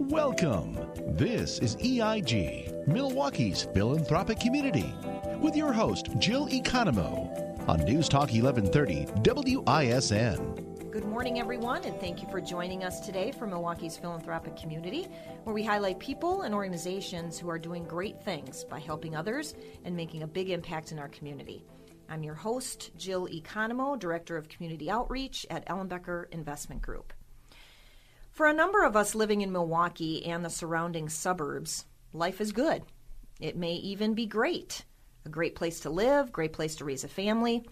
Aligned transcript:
Welcome. 0.00 0.78
This 1.16 1.58
is 1.58 1.74
EIG, 1.76 2.86
Milwaukee's 2.86 3.64
philanthropic 3.74 4.38
community, 4.38 4.94
with 5.40 5.56
your 5.56 5.72
host, 5.72 6.06
Jill 6.18 6.46
Economo, 6.46 7.68
on 7.68 7.80
News 7.80 8.08
Talk 8.08 8.30
1130 8.30 9.06
WISN. 9.22 10.90
Good 10.92 11.04
morning, 11.04 11.40
everyone, 11.40 11.82
and 11.82 11.98
thank 11.98 12.22
you 12.22 12.28
for 12.30 12.40
joining 12.40 12.84
us 12.84 13.00
today 13.00 13.32
for 13.32 13.48
Milwaukee's 13.48 13.96
philanthropic 13.96 14.56
community, 14.56 15.08
where 15.42 15.52
we 15.52 15.64
highlight 15.64 15.98
people 15.98 16.42
and 16.42 16.54
organizations 16.54 17.36
who 17.36 17.50
are 17.50 17.58
doing 17.58 17.82
great 17.82 18.22
things 18.22 18.64
by 18.64 18.78
helping 18.78 19.16
others 19.16 19.54
and 19.84 19.96
making 19.96 20.22
a 20.22 20.28
big 20.28 20.50
impact 20.50 20.92
in 20.92 21.00
our 21.00 21.08
community. 21.08 21.64
I'm 22.08 22.22
your 22.22 22.36
host, 22.36 22.92
Jill 22.96 23.26
Economo, 23.26 23.98
Director 23.98 24.36
of 24.36 24.48
Community 24.48 24.92
Outreach 24.92 25.44
at 25.50 25.66
Ellenbecker 25.66 26.32
Investment 26.32 26.82
Group. 26.82 27.12
For 28.38 28.46
a 28.46 28.54
number 28.54 28.84
of 28.84 28.94
us 28.94 29.16
living 29.16 29.40
in 29.40 29.50
Milwaukee 29.50 30.24
and 30.24 30.44
the 30.44 30.48
surrounding 30.48 31.08
suburbs, 31.08 31.86
life 32.12 32.40
is 32.40 32.52
good. 32.52 32.84
It 33.40 33.56
may 33.56 33.72
even 33.72 34.14
be 34.14 34.26
great. 34.26 34.84
A 35.26 35.28
great 35.28 35.56
place 35.56 35.80
to 35.80 35.90
live, 35.90 36.30
great 36.30 36.52
place 36.52 36.76
to 36.76 36.84
raise 36.84 37.02
a 37.02 37.08
family. 37.08 37.68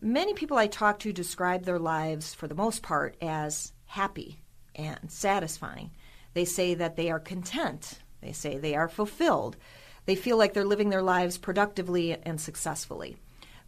Many 0.00 0.32
people 0.32 0.56
I 0.56 0.68
talk 0.68 1.00
to 1.00 1.12
describe 1.12 1.64
their 1.64 1.78
lives, 1.78 2.32
for 2.32 2.48
the 2.48 2.54
most 2.54 2.82
part, 2.82 3.14
as 3.20 3.74
happy 3.84 4.40
and 4.74 5.10
satisfying. 5.10 5.90
They 6.32 6.46
say 6.46 6.72
that 6.72 6.96
they 6.96 7.10
are 7.10 7.20
content. 7.20 7.98
They 8.22 8.32
say 8.32 8.56
they 8.56 8.76
are 8.76 8.88
fulfilled. 8.88 9.58
They 10.06 10.14
feel 10.14 10.38
like 10.38 10.54
they're 10.54 10.64
living 10.64 10.88
their 10.88 11.02
lives 11.02 11.36
productively 11.36 12.16
and 12.22 12.40
successfully. 12.40 13.18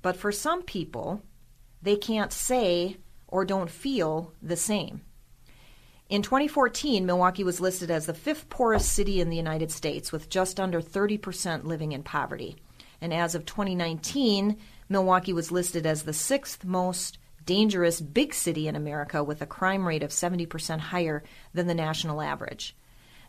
But 0.01 0.17
for 0.17 0.33
some 0.33 0.63
people, 0.63 1.21
they 1.83 1.97
can't 1.97 2.33
say 2.33 2.97
or 3.29 3.45
don't 3.45 3.69
feel 3.69 4.33
the 4.41 4.57
same. 4.57 5.03
In 6.13 6.21
2014, 6.21 7.07
Milwaukee 7.07 7.43
was 7.43 7.59
listed 7.59 7.91
as 7.91 8.05
the 8.05 8.13
fifth 8.13 8.51
poorest 8.51 8.93
city 8.93 9.23
in 9.23 9.31
the 9.31 9.37
United 9.39 9.71
States, 9.71 10.13
with 10.13 10.29
just 10.29 10.61
under 10.61 10.83
30% 10.83 11.65
living 11.65 11.93
in 11.93 12.03
poverty. 12.03 12.57
And 13.01 13.15
as 13.15 13.35
of 13.35 13.47
2019, 13.47 14.59
Milwaukee 14.91 15.33
was 15.33 15.51
listed 15.51 15.87
as 15.87 16.03
the 16.03 16.13
sixth 16.13 16.67
most 16.67 17.17
dangerous 17.47 18.03
big 18.03 18.35
city 18.35 18.69
in 18.69 18.77
America, 18.77 19.25
with 19.25 19.41
a 19.41 19.47
crime 19.47 19.89
rate 19.89 20.03
of 20.03 20.11
70% 20.11 20.81
higher 20.81 21.25
than 21.55 21.67
the 21.67 21.75
national 21.75 22.21
average. 22.21 22.77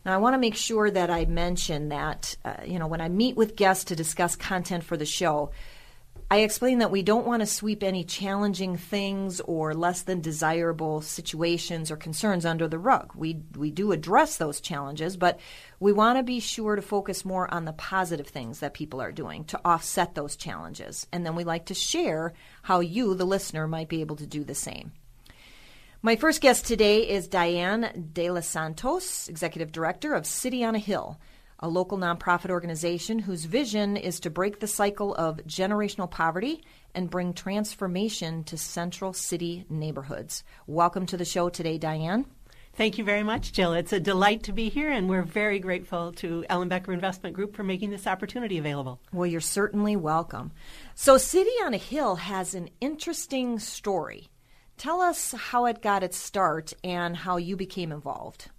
Now, 0.06 0.14
I 0.14 0.18
want 0.18 0.34
to 0.34 0.38
make 0.38 0.56
sure 0.56 0.92
that 0.92 1.10
I 1.10 1.24
mention 1.24 1.88
that, 1.88 2.36
uh, 2.44 2.56
you 2.66 2.80
know, 2.80 2.88
when 2.88 3.00
I 3.00 3.08
meet 3.08 3.38
with 3.38 3.56
guests 3.56 3.86
to 3.86 3.96
discuss 3.96 4.36
content 4.36 4.84
for 4.84 4.98
the 4.98 5.06
show, 5.06 5.52
I 6.32 6.40
explain 6.40 6.80
that 6.80 6.92
we 6.92 7.04
don't 7.04 7.28
want 7.28 7.42
to 7.42 7.46
sweep 7.46 7.84
any 7.84 8.04
challenging 8.04 8.78
things 8.78 9.40
or 9.42 9.74
less 9.74 10.02
than 10.02 10.22
desirable 10.22 11.02
situations 11.02 11.92
or 11.92 11.96
concerns 11.96 12.46
under 12.46 12.68
the 12.68 12.80
rug. 12.80 13.14
We 13.16 13.42
we 13.56 13.72
do 13.72 13.92
address 13.92 14.38
those 14.38 14.62
challenges, 14.62 15.16
but 15.18 15.40
we 15.80 15.94
want 15.94 16.18
to 16.18 16.24
be 16.24 16.40
sure 16.40 16.76
to 16.76 16.82
focus 16.82 17.24
more 17.24 17.54
on 17.54 17.66
the 17.66 17.74
positive 17.74 18.28
things 18.28 18.60
that 18.60 18.74
people 18.74 19.02
are 19.02 19.12
doing 19.12 19.44
to 19.46 19.62
offset 19.64 20.16
those 20.16 20.36
challenges. 20.36 21.06
And 21.12 21.26
then 21.26 21.36
we 21.36 21.44
like 21.44 21.66
to 21.68 21.74
share 21.74 22.34
how 22.64 22.80
you, 22.80 23.16
the 23.16 23.26
listener, 23.26 23.68
might 23.68 23.90
be 23.90 24.02
able 24.02 24.16
to 24.16 24.28
do 24.28 24.44
the 24.44 24.56
same. 24.56 24.92
My 26.02 26.16
first 26.16 26.42
guest 26.42 26.66
today 26.66 27.08
is 27.08 27.28
Diane 27.28 28.10
De 28.12 28.30
Los 28.30 28.48
Santos, 28.48 29.30
Executive 29.30 29.72
Director 29.72 30.14
of 30.14 30.26
City 30.26 30.64
on 30.64 30.76
a 30.76 30.80
Hill 30.80 31.20
a 31.60 31.68
local 31.68 31.98
nonprofit 31.98 32.50
organization 32.50 33.20
whose 33.20 33.46
vision 33.46 33.98
is 33.98 34.20
to 34.20 34.30
break 34.30 34.60
the 34.60 34.68
cycle 34.68 35.14
of 35.16 35.38
generational 35.48 36.10
poverty 36.10 36.64
and 36.96 37.10
bring 37.10 37.34
transformation 37.34 38.44
to 38.44 38.58
central 38.58 39.14
city 39.14 39.66
neighborhoods. 39.70 40.44
Welcome 40.68 41.06
to 41.08 41.18
the 41.18 41.26
show 41.26 41.50
today, 41.50 41.78
Diane. 41.78 42.26
Thank 42.76 42.98
you 42.98 43.04
very 43.04 43.22
much, 43.22 43.54
Jill. 43.54 43.74
It's 43.74 43.94
a 43.94 44.00
delight 44.00 44.44
to 44.44 44.52
be 44.52 44.70
here, 44.70 44.90
and 44.90 45.08
we're 45.08 45.22
very 45.22 45.60
grateful 45.60 46.12
to 46.14 46.44
Ellenbecker 46.50 46.92
Investment 46.92 47.36
Group 47.36 47.56
for 47.56 47.64
making 47.64 47.92
this 47.92 48.08
opportunity 48.08 48.58
available. 48.58 49.00
Well, 49.12 49.28
you're 49.28 49.42
certainly 49.42 49.96
welcome. 49.96 50.52
So, 50.96 51.20
City 51.20 51.52
on 51.64 51.76
a 51.76 51.78
Hill 51.78 52.16
has 52.16 52.56
an 52.56 52.70
interesting 52.82 53.60
story. 53.60 54.30
Tell 54.76 55.02
us 55.02 55.34
how 55.34 55.68
it 55.68 55.84
got 55.84 56.02
its 56.02 56.18
start 56.18 56.74
and 56.84 57.16
how 57.16 57.38
you 57.38 57.56
became 57.56 57.92
involved. 57.92 58.50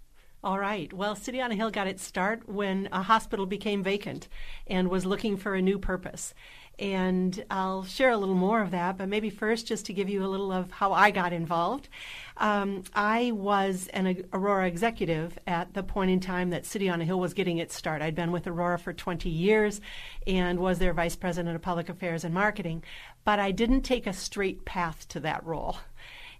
All 0.44 0.58
right. 0.58 0.92
Well, 0.92 1.16
City 1.16 1.40
on 1.40 1.52
a 1.52 1.54
Hill 1.54 1.70
got 1.70 1.86
its 1.86 2.04
start 2.04 2.46
when 2.46 2.86
a 2.92 3.02
hospital 3.02 3.46
became 3.46 3.82
vacant 3.82 4.28
and 4.66 4.90
was 4.90 5.06
looking 5.06 5.38
for 5.38 5.54
a 5.54 5.62
new 5.62 5.78
purpose. 5.78 6.34
And 6.78 7.42
I'll 7.50 7.84
share 7.84 8.10
a 8.10 8.18
little 8.18 8.34
more 8.34 8.60
of 8.60 8.70
that, 8.72 8.98
but 8.98 9.08
maybe 9.08 9.30
first, 9.30 9.66
just 9.66 9.86
to 9.86 9.94
give 9.94 10.10
you 10.10 10.22
a 10.22 10.28
little 10.28 10.52
of 10.52 10.70
how 10.70 10.92
I 10.92 11.12
got 11.12 11.32
involved. 11.32 11.88
Um, 12.36 12.84
I 12.94 13.30
was 13.32 13.88
an 13.94 14.22
Aurora 14.34 14.66
executive 14.66 15.38
at 15.46 15.72
the 15.72 15.82
point 15.82 16.10
in 16.10 16.20
time 16.20 16.50
that 16.50 16.66
City 16.66 16.90
on 16.90 17.00
a 17.00 17.06
Hill 17.06 17.20
was 17.20 17.32
getting 17.32 17.56
its 17.56 17.74
start. 17.74 18.02
I'd 18.02 18.14
been 18.14 18.30
with 18.30 18.46
Aurora 18.46 18.78
for 18.78 18.92
20 18.92 19.30
years 19.30 19.80
and 20.26 20.58
was 20.58 20.78
their 20.78 20.92
vice 20.92 21.16
president 21.16 21.56
of 21.56 21.62
public 21.62 21.88
affairs 21.88 22.22
and 22.22 22.34
marketing, 22.34 22.84
but 23.24 23.38
I 23.38 23.50
didn't 23.50 23.80
take 23.80 24.06
a 24.06 24.12
straight 24.12 24.66
path 24.66 25.08
to 25.08 25.20
that 25.20 25.42
role. 25.46 25.78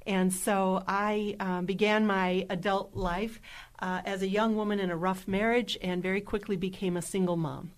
And 0.07 0.33
so 0.33 0.83
I 0.87 1.37
um, 1.41 1.67
began 1.67 2.07
my 2.07 2.47
adult 2.51 2.95
life 2.95 3.41
uh, 3.79 4.03
as 4.05 4.23
a 4.23 4.29
young 4.29 4.57
woman 4.57 4.81
in 4.81 4.91
a 4.91 4.97
rough 4.97 5.27
marriage 5.27 5.79
and 5.81 6.03
very 6.03 6.21
quickly 6.21 6.57
became 6.57 6.97
a 6.97 7.03
single 7.03 7.37
mom. 7.37 7.73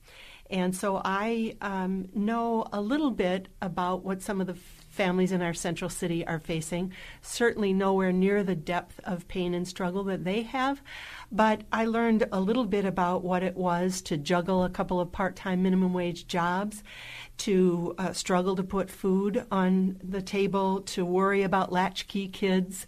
And 0.51 0.75
so 0.75 1.01
I 1.05 1.57
um, 1.61 2.09
know 2.15 2.67
a 2.73 2.81
little 2.81 3.11
bit 3.11 3.49
about 3.61 4.05
what 4.05 4.23
some 4.23 4.41
of 4.41 4.47
the 4.47 4.57
families 4.97 5.31
in 5.31 5.43
our 5.43 5.55
central 5.55 5.91
city 5.91 6.27
are 6.27 6.41
facing. 6.41 6.93
Certainly 7.21 7.75
nowhere 7.75 8.13
near 8.13 8.43
the 8.43 8.57
depth 8.57 8.99
of 9.05 9.29
pain 9.29 9.55
and 9.55 9.69
struggle 9.69 10.03
that 10.05 10.25
they 10.25 10.43
have, 10.43 10.83
but 11.31 11.63
I 11.71 11.85
learned 11.85 12.27
a 12.33 12.41
little 12.41 12.65
bit 12.65 12.85
about 12.85 13.23
what 13.23 13.43
it 13.43 13.57
was 13.57 14.01
to 14.03 14.17
juggle 14.17 14.65
a 14.65 14.71
couple 14.71 14.99
of 14.99 15.13
part 15.13 15.37
time 15.37 15.63
minimum 15.63 15.93
wage 15.93 16.27
jobs, 16.27 16.83
to 17.39 17.95
uh, 17.99 18.13
struggle 18.13 18.57
to 18.57 18.63
put 18.63 18.91
food 18.91 19.45
on 19.51 20.01
the 20.03 20.23
table, 20.23 20.81
to 20.81 21.05
worry 21.05 21.43
about 21.43 21.71
latchkey 21.71 22.29
kids 22.29 22.87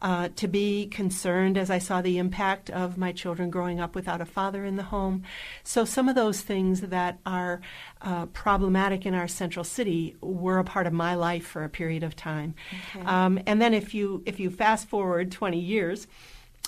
uh, 0.00 0.28
to 0.36 0.46
be 0.46 0.86
concerned 0.86 1.58
as 1.58 1.70
I 1.70 1.78
saw 1.78 2.00
the 2.00 2.18
impact 2.18 2.70
of 2.70 2.96
my 2.96 3.12
children 3.12 3.50
growing 3.50 3.80
up 3.80 3.94
without 3.94 4.20
a 4.20 4.24
father 4.24 4.64
in 4.64 4.76
the 4.76 4.84
home. 4.84 5.24
So 5.64 5.84
some 5.84 6.08
of 6.08 6.14
those 6.14 6.40
things 6.40 6.82
that 6.82 7.18
are 7.26 7.60
uh, 8.00 8.26
problematic 8.26 9.06
in 9.06 9.14
our 9.14 9.28
central 9.28 9.64
city 9.64 10.16
were 10.20 10.58
a 10.58 10.64
part 10.64 10.86
of 10.86 10.92
my 10.92 11.14
life 11.14 11.46
for 11.46 11.64
a 11.64 11.68
period 11.68 12.02
of 12.02 12.14
time. 12.14 12.54
Okay. 12.94 13.04
Um, 13.06 13.40
and 13.46 13.60
then 13.60 13.74
if 13.74 13.94
you 13.94 14.22
if 14.26 14.38
you 14.38 14.50
fast 14.50 14.88
forward 14.88 15.32
20 15.32 15.58
years. 15.58 16.06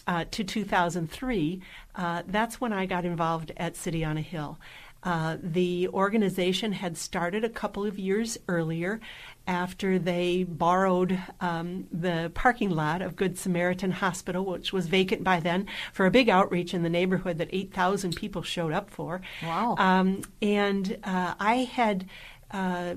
Uh, 0.06 0.24
to 0.30 0.42
2003, 0.42 1.60
uh, 1.94 2.22
that's 2.26 2.60
when 2.60 2.72
I 2.72 2.86
got 2.86 3.04
involved 3.04 3.52
at 3.56 3.76
City 3.76 4.02
on 4.02 4.16
a 4.16 4.22
Hill. 4.22 4.58
Uh, 5.02 5.38
the 5.42 5.88
organization 5.88 6.72
had 6.72 6.96
started 6.96 7.42
a 7.42 7.48
couple 7.48 7.86
of 7.86 7.98
years 7.98 8.36
earlier 8.48 9.00
after 9.46 9.98
they 9.98 10.44
borrowed 10.44 11.18
um, 11.40 11.86
the 11.92 12.30
parking 12.34 12.70
lot 12.70 13.02
of 13.02 13.16
Good 13.16 13.38
Samaritan 13.38 13.92
Hospital, 13.92 14.44
which 14.44 14.72
was 14.72 14.86
vacant 14.86 15.24
by 15.24 15.40
then, 15.40 15.66
for 15.92 16.06
a 16.06 16.10
big 16.10 16.28
outreach 16.28 16.72
in 16.74 16.82
the 16.82 16.88
neighborhood 16.88 17.38
that 17.38 17.48
8,000 17.52 18.14
people 18.16 18.42
showed 18.42 18.72
up 18.72 18.90
for. 18.90 19.20
Wow. 19.42 19.74
Um, 19.78 20.22
and 20.40 20.98
uh, 21.04 21.34
I 21.38 21.56
had. 21.72 22.06
Uh, 22.52 22.96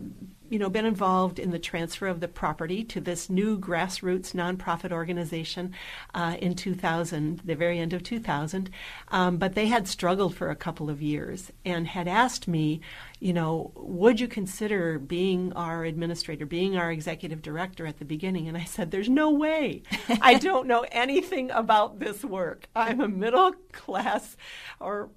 you 0.54 0.60
know, 0.60 0.70
been 0.70 0.86
involved 0.86 1.40
in 1.40 1.50
the 1.50 1.58
transfer 1.58 2.06
of 2.06 2.20
the 2.20 2.28
property 2.28 2.84
to 2.84 3.02
this 3.02 3.28
new 3.28 3.58
grassroots 3.58 4.36
nonprofit 4.36 4.92
organization 4.92 5.74
uh, 6.14 6.38
in 6.40 6.54
2000, 6.54 7.42
the 7.44 7.56
very 7.56 7.80
end 7.80 7.92
of 7.92 8.04
2000. 8.04 8.70
Um, 9.08 9.38
but 9.38 9.56
they 9.56 9.66
had 9.66 9.88
struggled 9.88 10.36
for 10.36 10.52
a 10.52 10.56
couple 10.56 10.92
of 10.92 11.02
years 11.02 11.52
and 11.66 11.88
had 11.88 12.08
asked 12.08 12.48
me, 12.48 12.82
you 13.20 13.34
know, 13.34 13.72
would 13.74 14.20
you 14.20 14.28
consider 14.28 15.00
being 15.00 15.54
our 15.54 15.86
administrator, 15.86 16.46
being 16.46 16.78
our 16.78 16.92
executive 16.92 17.42
director 17.42 17.88
at 17.88 17.98
the 17.98 18.06
beginning? 18.06 18.48
And 18.48 18.56
I 18.56 18.66
said, 18.66 18.92
there's 18.92 19.10
no 19.10 19.32
way. 19.32 19.82
I 20.22 20.36
don't 20.38 20.68
know 20.68 20.86
anything 20.92 21.50
about 21.50 21.98
this 21.98 22.24
work. 22.24 22.68
I'm 22.76 23.02
a 23.02 23.08
middle 23.08 23.54
class 23.72 24.38
or 24.80 25.10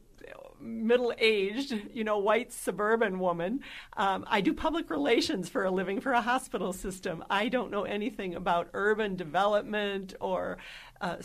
middle 0.67 1.13
aged, 1.19 1.75
you 1.93 2.05
know, 2.05 2.19
white 2.19 2.53
suburban 2.53 3.19
woman. 3.19 3.61
Um, 3.97 4.25
I 4.29 4.41
do 4.41 4.53
public 4.53 4.91
relations 4.91 5.49
for 5.49 5.65
a 5.65 5.71
living 5.71 6.01
for 6.01 6.13
a 6.13 6.21
hospital 6.21 6.73
system. 6.73 7.25
I 7.31 7.49
don't 7.49 7.71
know 7.71 7.85
anything 7.85 8.35
about 8.35 8.69
urban 8.75 9.17
development 9.17 10.15
or 10.21 10.59
uh, 11.01 11.17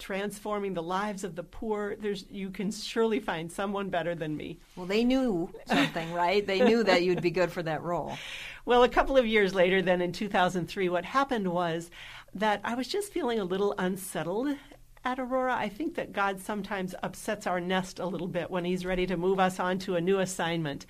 transforming 0.00 0.74
the 0.74 0.82
lives 0.82 1.22
of 1.22 1.36
the 1.36 1.44
poor. 1.44 1.94
There's 1.96 2.24
you 2.30 2.50
can 2.50 2.72
surely 2.72 3.20
find 3.20 3.52
someone 3.52 3.90
better 3.90 4.14
than 4.14 4.36
me. 4.36 4.58
Well, 4.74 4.86
they 4.86 5.04
knew 5.04 5.52
something, 5.66 6.12
right? 6.12 6.44
They 6.44 6.60
knew 6.60 6.82
that 6.84 7.02
you'd 7.02 7.22
be 7.22 7.30
good 7.30 7.52
for 7.52 7.62
that 7.62 7.82
role. 7.82 8.16
Well, 8.66 8.82
a 8.82 8.90
couple 8.90 9.16
of 9.16 9.26
years 9.26 9.54
later, 9.54 9.80
then 9.80 10.02
in 10.02 10.12
2003, 10.12 10.90
what 10.90 11.04
happened 11.04 11.50
was 11.50 11.90
that 12.34 12.60
I 12.62 12.74
was 12.74 12.86
just 12.86 13.10
feeling 13.10 13.40
a 13.40 13.44
little 13.44 13.74
unsettled 13.78 14.54
at 15.02 15.18
Aurora, 15.18 15.54
I 15.54 15.68
think 15.70 15.94
that 15.94 16.12
God 16.12 16.40
sometimes 16.40 16.94
upsets 17.02 17.46
our 17.46 17.60
nest 17.60 17.98
a 17.98 18.06
little 18.06 18.28
bit 18.28 18.50
when 18.50 18.64
He's 18.66 18.84
ready 18.84 19.06
to 19.06 19.16
move 19.16 19.40
us 19.40 19.58
on 19.58 19.78
to 19.80 19.96
a 19.96 20.00
new 20.00 20.18
assignment. 20.18 20.84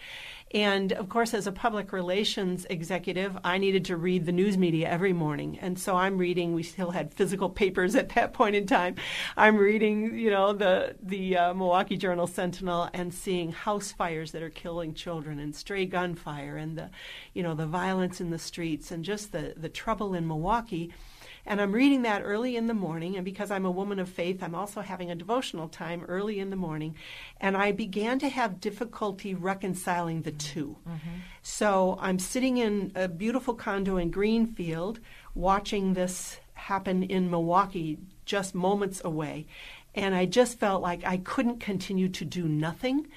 And 0.52 0.92
of 0.92 1.08
course, 1.08 1.32
as 1.32 1.46
a 1.46 1.52
public 1.52 1.92
relations 1.92 2.66
executive, 2.68 3.38
I 3.44 3.58
needed 3.58 3.84
to 3.84 3.96
read 3.96 4.26
the 4.26 4.32
news 4.32 4.58
media 4.58 4.88
every 4.88 5.12
morning. 5.12 5.60
And 5.60 5.78
so 5.78 5.94
I'm 5.94 6.18
reading, 6.18 6.54
we 6.54 6.64
still 6.64 6.90
had 6.90 7.14
physical 7.14 7.48
papers 7.48 7.94
at 7.94 8.08
that 8.10 8.32
point 8.32 8.56
in 8.56 8.66
time. 8.66 8.96
I'm 9.36 9.56
reading, 9.56 10.18
you 10.18 10.30
know, 10.30 10.52
the, 10.54 10.96
the 11.00 11.36
uh, 11.36 11.54
Milwaukee 11.54 11.96
Journal 11.96 12.26
Sentinel 12.26 12.90
and 12.92 13.14
seeing 13.14 13.52
house 13.52 13.92
fires 13.92 14.32
that 14.32 14.42
are 14.42 14.50
killing 14.50 14.92
children 14.92 15.38
and 15.38 15.54
stray 15.54 15.86
gunfire 15.86 16.56
and 16.56 16.76
the, 16.76 16.90
you 17.32 17.44
know, 17.44 17.54
the 17.54 17.66
violence 17.66 18.20
in 18.20 18.30
the 18.30 18.38
streets 18.38 18.90
and 18.90 19.04
just 19.04 19.30
the, 19.30 19.54
the 19.56 19.68
trouble 19.68 20.14
in 20.14 20.26
Milwaukee. 20.26 20.92
And 21.46 21.60
I'm 21.60 21.72
reading 21.72 22.02
that 22.02 22.22
early 22.22 22.56
in 22.56 22.66
the 22.66 22.74
morning. 22.74 23.16
And 23.16 23.24
because 23.24 23.50
I'm 23.50 23.64
a 23.64 23.70
woman 23.70 23.98
of 23.98 24.08
faith, 24.08 24.42
I'm 24.42 24.54
also 24.54 24.80
having 24.80 25.10
a 25.10 25.14
devotional 25.14 25.68
time 25.68 26.04
early 26.06 26.38
in 26.38 26.50
the 26.50 26.56
morning. 26.56 26.96
And 27.40 27.56
I 27.56 27.72
began 27.72 28.18
to 28.20 28.28
have 28.28 28.60
difficulty 28.60 29.34
reconciling 29.34 30.22
the 30.22 30.32
2 30.32 30.76
mm-hmm. 30.86 30.98
So 31.42 31.98
I'm 32.00 32.18
sitting 32.18 32.58
in 32.58 32.92
a 32.94 33.08
beautiful 33.08 33.54
condo 33.54 33.96
in 33.96 34.10
Greenfield 34.10 35.00
watching 35.34 35.94
this 35.94 36.38
happen 36.54 37.02
in 37.02 37.30
Milwaukee 37.30 37.98
just 38.24 38.54
moments 38.54 39.00
away. 39.04 39.46
And 39.94 40.14
I 40.14 40.26
just 40.26 40.58
felt 40.58 40.82
like 40.82 41.04
I 41.04 41.16
couldn't 41.16 41.58
continue 41.58 42.08
to 42.10 42.24
do 42.24 42.46
nothing 42.46 43.08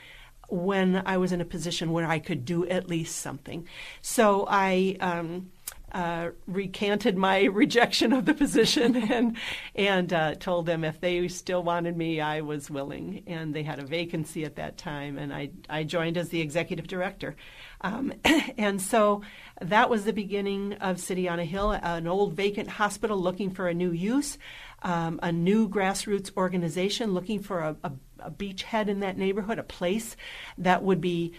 when 0.50 1.02
I 1.06 1.18
was 1.18 1.32
in 1.32 1.42
a 1.42 1.46
position 1.46 1.92
where 1.92 2.08
I 2.08 2.20
could 2.20 2.46
do 2.46 2.68
at 2.68 2.88
least 2.88 3.18
something. 3.18 3.68
So 4.02 4.46
I 4.50 4.98
um, 5.00 5.52
uh, 5.94 6.30
recanted 6.48 7.18
my 7.18 7.44
rejection 7.44 8.14
of 8.14 8.26
the 8.26 8.34
position 8.34 8.96
and 9.12 9.38
and 9.76 10.12
uh, 10.12 10.36
told 10.36 10.66
them 10.66 10.84
if 10.84 11.00
they 11.00 11.28
still 11.28 11.64
wanted 11.64 11.96
me, 11.96 12.20
I 12.20 12.42
was 12.42 12.70
willing. 12.70 13.24
And 13.28 13.54
they 13.54 13.64
had 13.64 13.80
a 13.80 13.86
vacancy 13.86 14.44
at 14.46 14.56
that 14.56 14.78
time, 14.78 15.18
and 15.18 15.34
I 15.34 15.52
I 15.70 15.84
joined 15.84 16.18
as 16.18 16.30
the 16.30 16.42
executive 16.42 16.88
director. 16.88 17.36
Um, 17.82 18.14
and 18.58 18.82
so 18.82 19.22
that 19.62 19.90
was 19.90 20.06
the 20.06 20.14
beginning 20.14 20.74
of 20.74 21.00
City 21.00 21.28
on 21.28 21.40
a 21.40 21.46
Hill, 21.46 21.72
an 21.72 22.08
old 22.08 22.34
vacant 22.34 22.70
hospital 22.70 23.18
looking 23.18 23.52
for 23.52 23.68
a 23.68 23.74
new 23.74 23.92
use, 23.92 24.38
um, 24.82 25.20
a 25.22 25.32
new 25.32 25.70
grassroots 25.70 26.36
organization 26.36 27.14
looking 27.14 27.40
for 27.40 27.60
a, 27.60 27.76
a, 27.84 27.92
a 28.20 28.32
beachhead 28.32 28.88
in 28.88 29.02
that 29.02 29.18
neighborhood, 29.18 29.60
a 29.60 29.64
place 29.64 30.16
that 30.58 30.84
would 30.84 31.02
be 31.02 31.34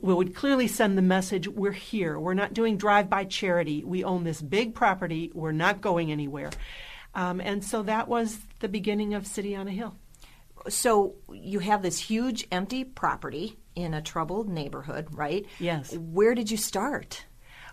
we 0.00 0.14
would 0.14 0.34
clearly 0.34 0.68
send 0.68 0.96
the 0.96 1.02
message 1.02 1.48
we're 1.48 1.72
here. 1.72 2.18
We're 2.18 2.34
not 2.34 2.54
doing 2.54 2.76
drive 2.76 3.08
by 3.08 3.24
charity. 3.24 3.84
We 3.84 4.04
own 4.04 4.24
this 4.24 4.40
big 4.42 4.74
property. 4.74 5.30
We're 5.34 5.52
not 5.52 5.80
going 5.80 6.10
anywhere. 6.12 6.50
Um, 7.14 7.40
and 7.40 7.64
so 7.64 7.82
that 7.84 8.08
was 8.08 8.38
the 8.60 8.68
beginning 8.68 9.14
of 9.14 9.26
City 9.26 9.54
on 9.54 9.68
a 9.68 9.70
Hill. 9.70 9.96
So 10.68 11.14
you 11.32 11.58
have 11.60 11.82
this 11.82 11.98
huge 11.98 12.46
empty 12.50 12.84
property 12.84 13.58
in 13.74 13.94
a 13.94 14.02
troubled 14.02 14.48
neighborhood, 14.48 15.08
right? 15.12 15.46
Yes. 15.58 15.94
Where 15.96 16.34
did 16.34 16.50
you 16.50 16.56
start? 16.56 17.24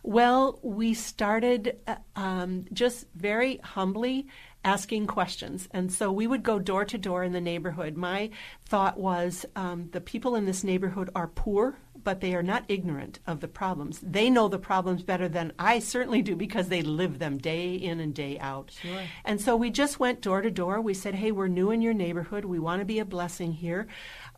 Well, 0.04 0.60
we 0.64 0.94
started 0.94 1.78
uh, 1.88 1.96
um, 2.16 2.66
just 2.74 3.06
very 3.16 3.58
humbly 3.58 4.28
asking 4.64 5.08
questions. 5.08 5.68
And 5.72 5.92
so 5.92 6.12
we 6.12 6.28
would 6.28 6.44
go 6.44 6.60
door 6.60 6.86
to 6.86 6.98
door 6.98 7.24
in 7.24 7.34
the 7.34 7.42
neighborhood. 7.42 7.98
My 7.98 8.30
thought 8.66 9.00
was 9.00 9.46
um, 9.56 9.90
the 9.92 10.02
people 10.02 10.36
in 10.36 10.46
this 10.46 10.64
neighborhood 10.64 11.10
are 11.16 11.28
poor, 11.28 11.78
but 12.04 12.22
they 12.22 12.34
are 12.34 12.44
not 12.44 12.66
ignorant 12.68 13.20
of 13.28 13.40
the 13.40 13.48
problems. 13.48 14.00
They 14.02 14.30
know 14.30 14.48
the 14.48 14.60
problems 14.60 15.04
better 15.04 15.28
than 15.28 15.54
I 15.60 15.80
certainly 15.80 16.22
do 16.22 16.36
because 16.36 16.70
they 16.70 16.82
live 16.82 17.20
them 17.20 17.38
day 17.38 17.76
in 17.76 18.00
and 18.00 18.14
day 18.14 18.40
out. 18.40 18.72
Sure. 18.82 19.04
And 19.26 19.40
so 19.42 19.56
we 19.56 19.70
just 19.70 20.00
went 20.00 20.22
door 20.22 20.42
to 20.42 20.52
door. 20.52 20.82
We 20.82 20.94
said, 20.94 21.16
hey, 21.16 21.32
we're 21.32 21.48
new 21.48 21.72
in 21.72 21.82
your 21.82 21.94
neighborhood. 21.94 22.46
We 22.46 22.60
want 22.60 22.82
to 22.82 22.86
be 22.86 23.00
a 23.00 23.06
blessing 23.06 23.54
here. 23.54 23.88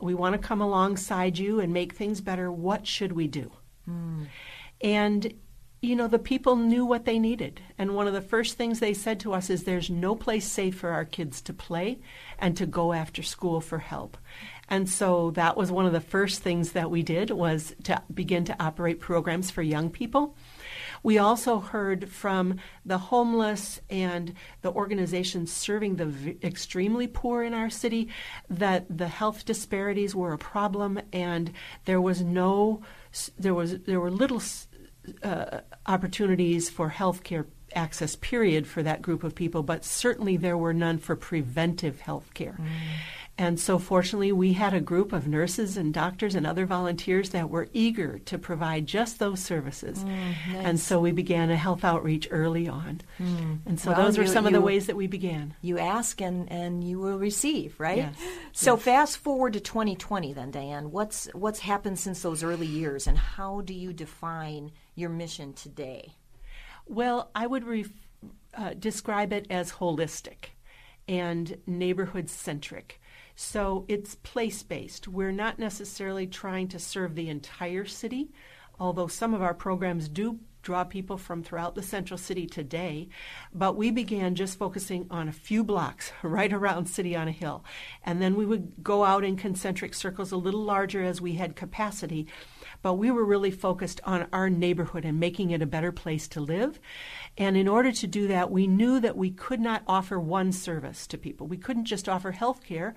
We 0.01 0.13
want 0.13 0.33
to 0.33 0.47
come 0.47 0.61
alongside 0.61 1.37
you 1.37 1.59
and 1.59 1.73
make 1.73 1.93
things 1.93 2.21
better. 2.21 2.51
What 2.51 2.87
should 2.87 3.11
we 3.11 3.27
do? 3.27 3.51
Mm. 3.87 4.27
And 4.81 5.33
you 5.83 5.97
know, 5.97 6.07
the 6.07 6.17
people 6.17 6.55
knew 6.55 6.85
what 6.85 7.03
they 7.03 7.19
needed. 7.19 7.59
And 7.77 7.93
one 7.93 8.07
of 8.07 8.13
the 8.13 8.21
first 8.21 8.55
things 8.57 8.79
they 8.79 8.93
said 8.93 9.19
to 9.19 9.33
us 9.33 9.49
is 9.49 9.65
there's 9.65 9.89
no 9.89 10.15
place 10.15 10.49
safe 10.49 10.75
for 10.75 10.91
our 10.91 11.03
kids 11.03 11.41
to 11.41 11.53
play 11.53 11.99
and 12.39 12.55
to 12.55 12.65
go 12.65 12.93
after 12.93 13.21
school 13.21 13.59
for 13.59 13.79
help. 13.79 14.17
And 14.73 14.89
so 14.89 15.29
that 15.35 15.55
was 15.55 15.71
one 15.71 15.85
of 15.85 15.93
the 15.93 16.01
first 16.01 16.41
things 16.41 16.71
that 16.71 16.89
we 16.89 17.03
did 17.03 17.29
was 17.29 17.75
to 17.83 18.01
begin 18.11 18.43
to 18.45 18.55
operate 18.59 18.99
programs 18.99 19.51
for 19.51 19.61
young 19.61 19.91
people. 19.91 20.35
We 21.03 21.19
also 21.19 21.59
heard 21.59 22.09
from 22.09 22.57
the 22.83 22.97
homeless 22.97 23.81
and 23.91 24.33
the 24.63 24.71
organizations 24.71 25.53
serving 25.53 25.97
the 25.97 26.07
v- 26.07 26.37
extremely 26.41 27.05
poor 27.05 27.43
in 27.43 27.53
our 27.53 27.69
city 27.69 28.09
that 28.49 28.85
the 28.89 29.09
health 29.09 29.45
disparities 29.45 30.15
were 30.15 30.33
a 30.33 30.39
problem 30.39 30.99
and 31.11 31.51
there 31.85 32.01
was 32.01 32.21
no 32.21 32.81
there 33.37 33.53
was 33.53 33.77
there 33.81 33.99
were 33.99 34.09
little 34.09 34.41
uh, 35.21 35.59
opportunities 35.85 36.67
for 36.67 36.89
health 36.89 37.21
care 37.23 37.45
access 37.75 38.15
period 38.15 38.65
for 38.67 38.81
that 38.83 39.01
group 39.01 39.23
of 39.23 39.35
people, 39.35 39.63
but 39.63 39.83
certainly 39.83 40.37
there 40.37 40.57
were 40.57 40.73
none 40.73 40.97
for 40.97 41.15
preventive 41.15 42.01
health 42.01 42.33
care. 42.33 42.57
Mm. 42.59 42.67
And 43.35 43.59
so, 43.59 43.79
fortunately, 43.79 44.31
we 44.31 44.53
had 44.53 44.75
a 44.75 44.79
group 44.79 45.11
of 45.11 45.27
nurses 45.27 45.75
and 45.75 45.91
doctors 45.91 46.35
and 46.35 46.45
other 46.45 46.67
volunteers 46.67 47.31
that 47.31 47.49
were 47.49 47.67
eager 47.73 48.19
to 48.19 48.37
provide 48.37 48.85
just 48.85 49.17
those 49.17 49.39
services. 49.39 50.03
Mm, 50.03 50.07
nice. 50.07 50.65
And 50.65 50.79
so, 50.79 50.99
we 50.99 51.11
began 51.11 51.49
a 51.49 51.55
health 51.55 51.83
outreach 51.83 52.27
early 52.29 52.67
on. 52.67 53.01
Mm. 53.19 53.59
And 53.65 53.79
so, 53.79 53.91
well, 53.91 54.05
those 54.05 54.19
were 54.19 54.27
some 54.27 54.43
you, 54.43 54.49
of 54.49 54.53
the 54.53 54.61
ways 54.61 54.85
that 54.85 54.95
we 54.95 55.07
began. 55.07 55.55
You 55.63 55.79
ask 55.79 56.21
and, 56.21 56.51
and 56.51 56.83
you 56.83 56.99
will 56.99 57.17
receive, 57.17 57.79
right? 57.79 57.97
Yes. 57.97 58.15
So, 58.51 58.75
yes. 58.75 58.83
fast 58.83 59.17
forward 59.17 59.53
to 59.53 59.59
2020, 59.59 60.33
then, 60.33 60.51
Diane. 60.51 60.91
What's 60.91 61.27
what's 61.33 61.59
happened 61.59 61.97
since 61.97 62.21
those 62.21 62.43
early 62.43 62.67
years, 62.67 63.07
and 63.07 63.17
how 63.17 63.61
do 63.61 63.73
you 63.73 63.93
define 63.93 64.71
your 64.93 65.09
mission 65.09 65.53
today? 65.53 66.13
Well, 66.85 67.31
I 67.33 67.47
would 67.47 67.63
ref- 67.65 67.89
uh, 68.53 68.75
describe 68.77 69.33
it 69.33 69.47
as 69.49 69.71
holistic 69.71 70.51
and 71.07 71.57
neighborhood 71.65 72.29
centric. 72.29 72.99
So 73.35 73.85
it's 73.87 74.15
place 74.15 74.63
based. 74.63 75.07
We're 75.07 75.31
not 75.31 75.59
necessarily 75.59 76.27
trying 76.27 76.67
to 76.69 76.79
serve 76.79 77.15
the 77.15 77.29
entire 77.29 77.85
city, 77.85 78.31
although 78.79 79.07
some 79.07 79.33
of 79.33 79.41
our 79.41 79.53
programs 79.53 80.07
do 80.07 80.39
draw 80.61 80.83
people 80.83 81.17
from 81.17 81.43
throughout 81.43 81.75
the 81.75 81.83
central 81.83 82.17
city 82.17 82.47
today. 82.47 83.09
But 83.53 83.75
we 83.75 83.91
began 83.91 84.33
just 84.33 84.57
focusing 84.57 85.05
on 85.11 85.27
a 85.27 85.33
few 85.33 85.63
blocks 85.63 86.13
right 86.23 86.51
around 86.51 86.85
City 86.87 87.15
on 87.15 87.27
a 87.27 87.31
Hill. 87.31 87.63
And 88.03 88.21
then 88.21 88.35
we 88.35 88.45
would 88.45 88.81
go 88.81 89.03
out 89.03 89.23
in 89.23 89.35
concentric 89.35 89.93
circles 89.93 90.31
a 90.31 90.37
little 90.37 90.63
larger 90.63 91.03
as 91.03 91.19
we 91.19 91.33
had 91.33 91.55
capacity 91.55 92.27
but 92.83 92.95
we 92.95 93.09
were 93.09 93.23
really 93.23 93.49
focused 93.49 94.01
on 94.03 94.27
our 94.31 94.49
neighborhood 94.49 95.05
and 95.05 95.19
making 95.19 95.49
it 95.51 95.61
a 95.61 95.65
better 95.65 95.91
place 95.91 96.27
to 96.27 96.41
live. 96.41 96.79
And 97.37 97.57
in 97.57 97.67
order 97.67 97.91
to 97.93 98.07
do 98.07 98.27
that, 98.27 98.51
we 98.51 98.67
knew 98.67 98.99
that 98.99 99.17
we 99.17 99.31
could 99.31 99.61
not 99.61 99.83
offer 99.87 100.19
one 100.19 100.51
service 100.51 101.07
to 101.07 101.17
people. 101.17 101.47
We 101.47 101.57
couldn't 101.57 101.85
just 101.85 102.09
offer 102.09 102.31
health 102.31 102.61
care 102.61 102.93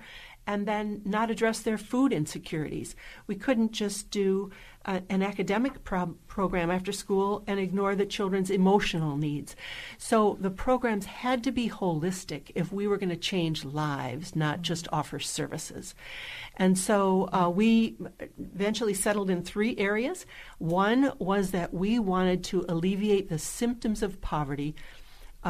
and 0.47 0.65
then 0.65 1.01
not 1.03 1.29
address 1.29 1.59
their 1.59 1.77
food 1.77 2.13
insecurities. 2.13 2.95
We 3.27 3.35
couldn't 3.35 3.73
just 3.73 4.09
do 4.09 4.49
uh, 4.85 5.01
an 5.09 5.21
academic 5.21 5.83
pro- 5.83 6.15
program 6.27 6.71
after 6.71 6.93
school 6.93 7.43
and 7.45 7.59
ignore 7.59 7.93
the 7.93 8.05
children's 8.05 8.49
emotional 8.49 9.17
needs. 9.17 9.55
So 9.97 10.37
the 10.39 10.49
programs 10.49 11.05
had 11.05 11.43
to 11.43 11.51
be 11.51 11.69
holistic 11.69 12.51
if 12.55 12.71
we 12.71 12.87
were 12.87 12.97
going 12.97 13.09
to 13.09 13.17
change 13.17 13.65
lives, 13.65 14.35
not 14.35 14.61
just 14.61 14.87
offer 14.91 15.19
services. 15.19 15.93
And 16.55 16.77
so 16.77 17.27
uh, 17.33 17.49
we 17.49 17.97
eventually 18.39 18.93
settled 18.93 19.29
in 19.29 19.43
three 19.43 19.75
areas. 19.77 20.25
One 20.57 21.11
was 21.19 21.51
that 21.51 21.73
we 21.73 21.99
wanted 21.99 22.43
to 22.45 22.65
alleviate 22.69 23.27
the 23.27 23.39
symptoms 23.39 24.01
of 24.01 24.21
poverty 24.21 24.73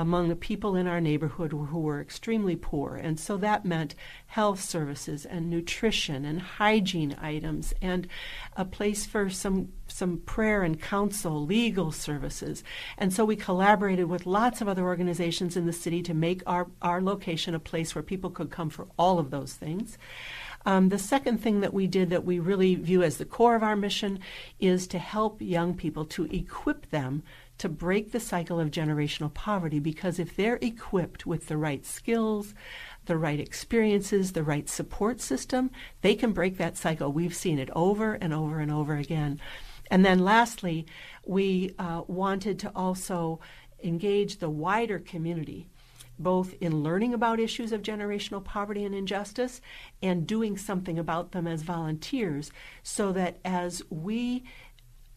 among 0.02 0.30
the 0.30 0.36
people 0.36 0.76
in 0.76 0.86
our 0.86 1.02
neighborhood 1.02 1.52
who 1.52 1.80
were 1.80 2.00
extremely 2.00 2.56
poor. 2.56 2.96
And 2.96 3.20
so 3.20 3.36
that 3.38 3.66
meant 3.66 3.96
health 4.28 4.62
services 4.62 5.26
and 5.26 5.50
nutrition 5.50 6.24
and 6.24 6.40
hygiene 6.40 7.16
items 7.20 7.74
and 7.82 8.08
a 8.56 8.64
place 8.64 9.08
for 9.08 9.30
some 9.30 9.70
some 9.88 10.18
prayer 10.20 10.64
and 10.64 10.82
counsel, 10.82 11.46
legal 11.46 11.92
services. 11.92 12.64
And 12.98 13.12
so 13.12 13.24
we 13.26 13.38
collaborated 13.38 14.08
with 14.08 14.26
lots 14.26 14.62
of 14.62 14.68
other 14.68 14.84
organizations 14.84 15.56
in 15.56 15.66
the 15.66 15.74
city 15.74 16.04
to 16.04 16.14
make 16.14 16.44
our, 16.46 16.68
our 16.82 17.02
location 17.02 17.56
a 17.56 17.60
place 17.60 17.96
where 17.96 18.04
people 18.04 18.30
could 18.30 18.52
come 18.52 18.70
for 18.70 18.88
all 19.00 19.18
of 19.18 19.32
those 19.32 19.54
things. 19.54 19.98
Um, 20.66 20.90
the 20.90 21.00
second 21.00 21.38
thing 21.38 21.62
that 21.62 21.74
we 21.74 21.88
did 21.88 22.10
that 22.10 22.26
we 22.26 22.40
really 22.40 22.76
view 22.76 23.02
as 23.02 23.18
the 23.18 23.26
core 23.26 23.56
of 23.56 23.64
our 23.64 23.78
mission 23.78 24.20
is 24.60 24.86
to 24.88 25.00
help 25.00 25.42
young 25.42 25.74
people 25.74 26.04
to 26.06 26.26
equip 26.26 26.90
them 26.90 27.24
to 27.58 27.70
break 27.70 28.12
the 28.12 28.20
cycle 28.20 28.60
of 28.60 28.72
generational 28.72 29.34
poverty 29.34 29.80
because 29.80 30.20
if 30.20 30.36
they're 30.36 30.60
equipped 30.62 31.26
with 31.26 31.48
the 31.48 31.58
right 31.58 31.86
skills, 31.86 32.54
the 33.06 33.18
right 33.18 33.40
experiences, 33.40 34.34
the 34.34 34.44
right 34.44 34.70
support 34.70 35.20
system, 35.22 35.72
they 36.02 36.16
can 36.16 36.34
break 36.34 36.58
that 36.58 36.78
cycle. 36.78 37.12
We've 37.12 37.36
seen 37.36 37.60
it 37.60 37.70
over 37.76 38.14
and 38.14 38.34
over 38.34 38.60
and 38.60 38.72
over 38.72 38.96
again. 38.96 39.40
And 39.90 40.06
then 40.06 40.20
lastly, 40.20 40.86
we 41.26 41.74
uh, 41.80 42.04
wanted 42.08 42.60
to 42.60 42.72
also 42.76 43.40
engage 43.84 44.38
the 44.38 44.50
wider 44.50 45.00
community 45.00 45.68
both 46.20 46.56
in 46.60 46.84
learning 46.84 47.14
about 47.14 47.40
issues 47.40 47.72
of 47.72 47.82
generational 47.82 48.44
poverty 48.44 48.84
and 48.84 48.96
injustice 48.96 49.62
and 50.02 50.26
doing 50.26 50.58
something 50.58 50.98
about 50.98 51.32
them 51.32 51.48
as 51.48 51.62
volunteers 51.62 52.52
so 52.84 53.12
that 53.12 53.38
as 53.46 53.84
we 53.90 54.44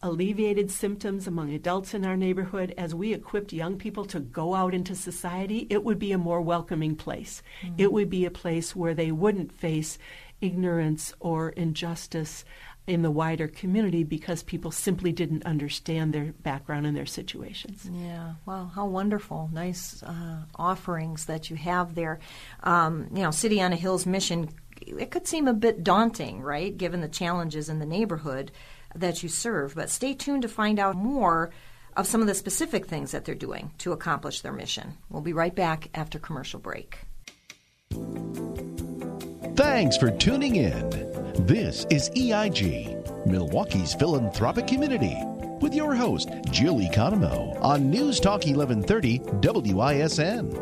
alleviated 0.03 0.71
symptoms 0.71 1.27
among 1.27 1.53
adults 1.53 1.93
in 1.93 2.05
our 2.05 2.17
neighborhood, 2.17 2.73
as 2.77 2.95
we 2.95 3.13
equipped 3.13 3.53
young 3.53 3.77
people 3.77 4.05
to 4.05 4.19
go 4.19 4.55
out 4.55 4.73
into 4.73 4.95
society, 4.95 5.67
it 5.69 5.83
would 5.83 5.99
be 5.99 6.11
a 6.11 6.17
more 6.17 6.41
welcoming 6.41 6.95
place. 6.95 7.43
Mm-hmm. 7.61 7.75
It 7.77 7.91
would 7.91 8.09
be 8.09 8.25
a 8.25 8.31
place 8.31 8.75
where 8.75 8.93
they 8.93 9.11
wouldn't 9.11 9.51
face 9.51 9.97
ignorance 10.41 11.13
or 11.19 11.49
injustice 11.49 12.43
in 12.87 13.03
the 13.03 13.11
wider 13.11 13.47
community 13.47 14.03
because 14.03 14.41
people 14.41 14.71
simply 14.71 15.11
didn't 15.11 15.45
understand 15.45 16.13
their 16.13 16.33
background 16.41 16.87
and 16.87 16.97
their 16.97 17.05
situations. 17.05 17.87
Yeah, 17.91 18.33
wow, 18.45 18.71
how 18.73 18.87
wonderful. 18.87 19.49
Nice 19.53 20.01
uh, 20.01 20.41
offerings 20.55 21.25
that 21.25 21.51
you 21.51 21.55
have 21.57 21.93
there. 21.93 22.19
Um, 22.63 23.07
you 23.13 23.21
know, 23.21 23.31
City 23.31 23.61
on 23.61 23.71
a 23.71 23.75
Hill's 23.75 24.07
mission, 24.07 24.49
it 24.81 25.11
could 25.11 25.27
seem 25.27 25.47
a 25.47 25.53
bit 25.53 25.83
daunting, 25.83 26.41
right, 26.41 26.75
given 26.75 27.01
the 27.01 27.07
challenges 27.07 27.69
in 27.69 27.77
the 27.77 27.85
neighborhood 27.85 28.51
that 28.95 29.23
you 29.23 29.29
serve. 29.29 29.75
But 29.75 29.89
stay 29.89 30.13
tuned 30.13 30.41
to 30.43 30.47
find 30.47 30.79
out 30.79 30.95
more 30.95 31.51
of 31.97 32.07
some 32.07 32.21
of 32.21 32.27
the 32.27 32.33
specific 32.33 32.87
things 32.87 33.11
that 33.11 33.25
they're 33.25 33.35
doing 33.35 33.71
to 33.79 33.91
accomplish 33.91 34.41
their 34.41 34.53
mission. 34.53 34.97
We'll 35.09 35.21
be 35.21 35.33
right 35.33 35.53
back 35.53 35.89
after 35.93 36.19
commercial 36.19 36.59
break. 36.59 36.99
Thanks 39.55 39.97
for 39.97 40.11
tuning 40.11 40.55
in. 40.55 40.89
This 41.45 41.85
is 41.89 42.09
EIG, 42.15 43.25
Milwaukee's 43.25 43.93
philanthropic 43.93 44.67
community, 44.67 45.17
with 45.59 45.73
your 45.73 45.93
host, 45.93 46.29
Jill 46.49 46.77
Economo, 46.77 47.61
on 47.61 47.89
News 47.89 48.19
Talk 48.19 48.45
1130 48.45 49.19
WISN. 49.19 50.53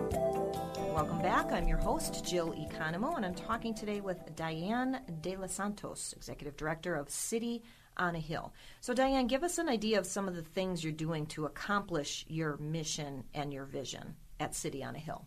Welcome 0.94 1.22
back. 1.22 1.52
I'm 1.52 1.68
your 1.68 1.78
host, 1.78 2.26
Jill 2.26 2.54
Economo, 2.54 3.16
and 3.16 3.26
I'm 3.26 3.36
talking 3.36 3.74
today 3.74 4.02
with 4.02 4.36
Diane 4.36 5.00
De 5.22 5.38
Los 5.38 5.54
Santos, 5.54 6.14
Executive 6.18 6.58
Director 6.58 6.96
of 6.96 7.10
City 7.10 7.64
on 8.00 8.16
a 8.16 8.20
hill. 8.20 8.54
So, 8.82 8.94
Diane, 8.94 9.28
give 9.28 9.44
us 9.44 9.58
an 9.58 9.70
idea 9.70 10.00
of 10.00 10.06
some 10.06 10.28
of 10.28 10.36
the 10.36 10.42
things 10.42 10.84
you're 10.84 10.94
doing 10.94 11.26
to 11.28 11.46
accomplish 11.46 12.26
your 12.28 12.58
mission 12.58 13.26
and 13.34 13.54
your 13.54 13.66
vision 13.66 14.16
at 14.40 14.56
City 14.56 14.84
on 14.84 14.96
a 14.96 15.00
Hill. 15.00 15.26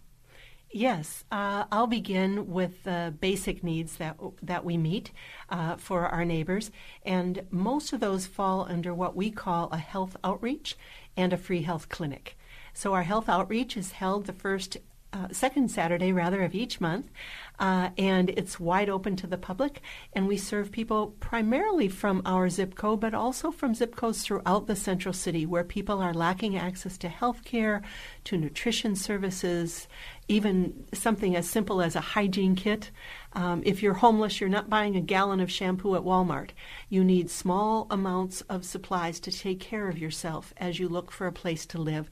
Yes, 0.74 1.24
uh, 1.30 1.64
I'll 1.70 1.86
begin 1.86 2.50
with 2.50 2.84
the 2.84 3.14
basic 3.20 3.62
needs 3.62 3.96
that 3.96 4.16
that 4.42 4.64
we 4.64 4.78
meet 4.78 5.12
uh, 5.50 5.76
for 5.76 6.06
our 6.06 6.24
neighbors, 6.24 6.70
and 7.04 7.46
most 7.50 7.92
of 7.92 8.00
those 8.00 8.26
fall 8.26 8.66
under 8.66 8.94
what 8.94 9.14
we 9.14 9.30
call 9.30 9.68
a 9.70 9.76
health 9.76 10.16
outreach 10.24 10.78
and 11.14 11.34
a 11.34 11.36
free 11.36 11.60
health 11.60 11.90
clinic. 11.90 12.38
So 12.72 12.94
our 12.94 13.02
health 13.02 13.28
outreach 13.28 13.76
is 13.76 13.92
held 13.92 14.24
the 14.24 14.32
first 14.32 14.78
uh, 15.12 15.28
second 15.30 15.70
Saturday, 15.70 16.12
rather, 16.12 16.42
of 16.42 16.54
each 16.54 16.80
month, 16.80 17.10
uh, 17.58 17.90
and 17.98 18.30
it's 18.30 18.58
wide 18.58 18.88
open 18.88 19.16
to 19.16 19.26
the 19.26 19.36
public. 19.36 19.82
And 20.12 20.26
we 20.26 20.36
serve 20.36 20.72
people 20.72 21.14
primarily 21.20 21.88
from 21.88 22.22
our 22.24 22.48
zip 22.48 22.74
code, 22.74 23.00
but 23.00 23.14
also 23.14 23.50
from 23.50 23.74
zip 23.74 23.94
codes 23.94 24.22
throughout 24.22 24.66
the 24.66 24.76
central 24.76 25.12
city 25.12 25.44
where 25.46 25.64
people 25.64 26.00
are 26.00 26.14
lacking 26.14 26.56
access 26.56 26.96
to 26.98 27.08
health 27.08 27.44
care, 27.44 27.82
to 28.24 28.36
nutrition 28.36 28.96
services, 28.96 29.86
even 30.28 30.86
something 30.94 31.36
as 31.36 31.48
simple 31.48 31.82
as 31.82 31.96
a 31.96 32.00
hygiene 32.00 32.54
kit. 32.54 32.90
Um, 33.34 33.62
if 33.64 33.82
you're 33.82 33.94
homeless, 33.94 34.40
you're 34.40 34.50
not 34.50 34.70
buying 34.70 34.96
a 34.96 35.00
gallon 35.00 35.40
of 35.40 35.50
shampoo 35.50 35.96
at 35.96 36.02
Walmart. 36.02 36.50
You 36.88 37.02
need 37.02 37.30
small 37.30 37.86
amounts 37.90 38.42
of 38.42 38.64
supplies 38.64 39.20
to 39.20 39.32
take 39.32 39.58
care 39.60 39.88
of 39.88 39.98
yourself 39.98 40.52
as 40.56 40.78
you 40.78 40.88
look 40.88 41.10
for 41.10 41.26
a 41.26 41.32
place 41.32 41.66
to 41.66 41.78
live. 41.78 42.10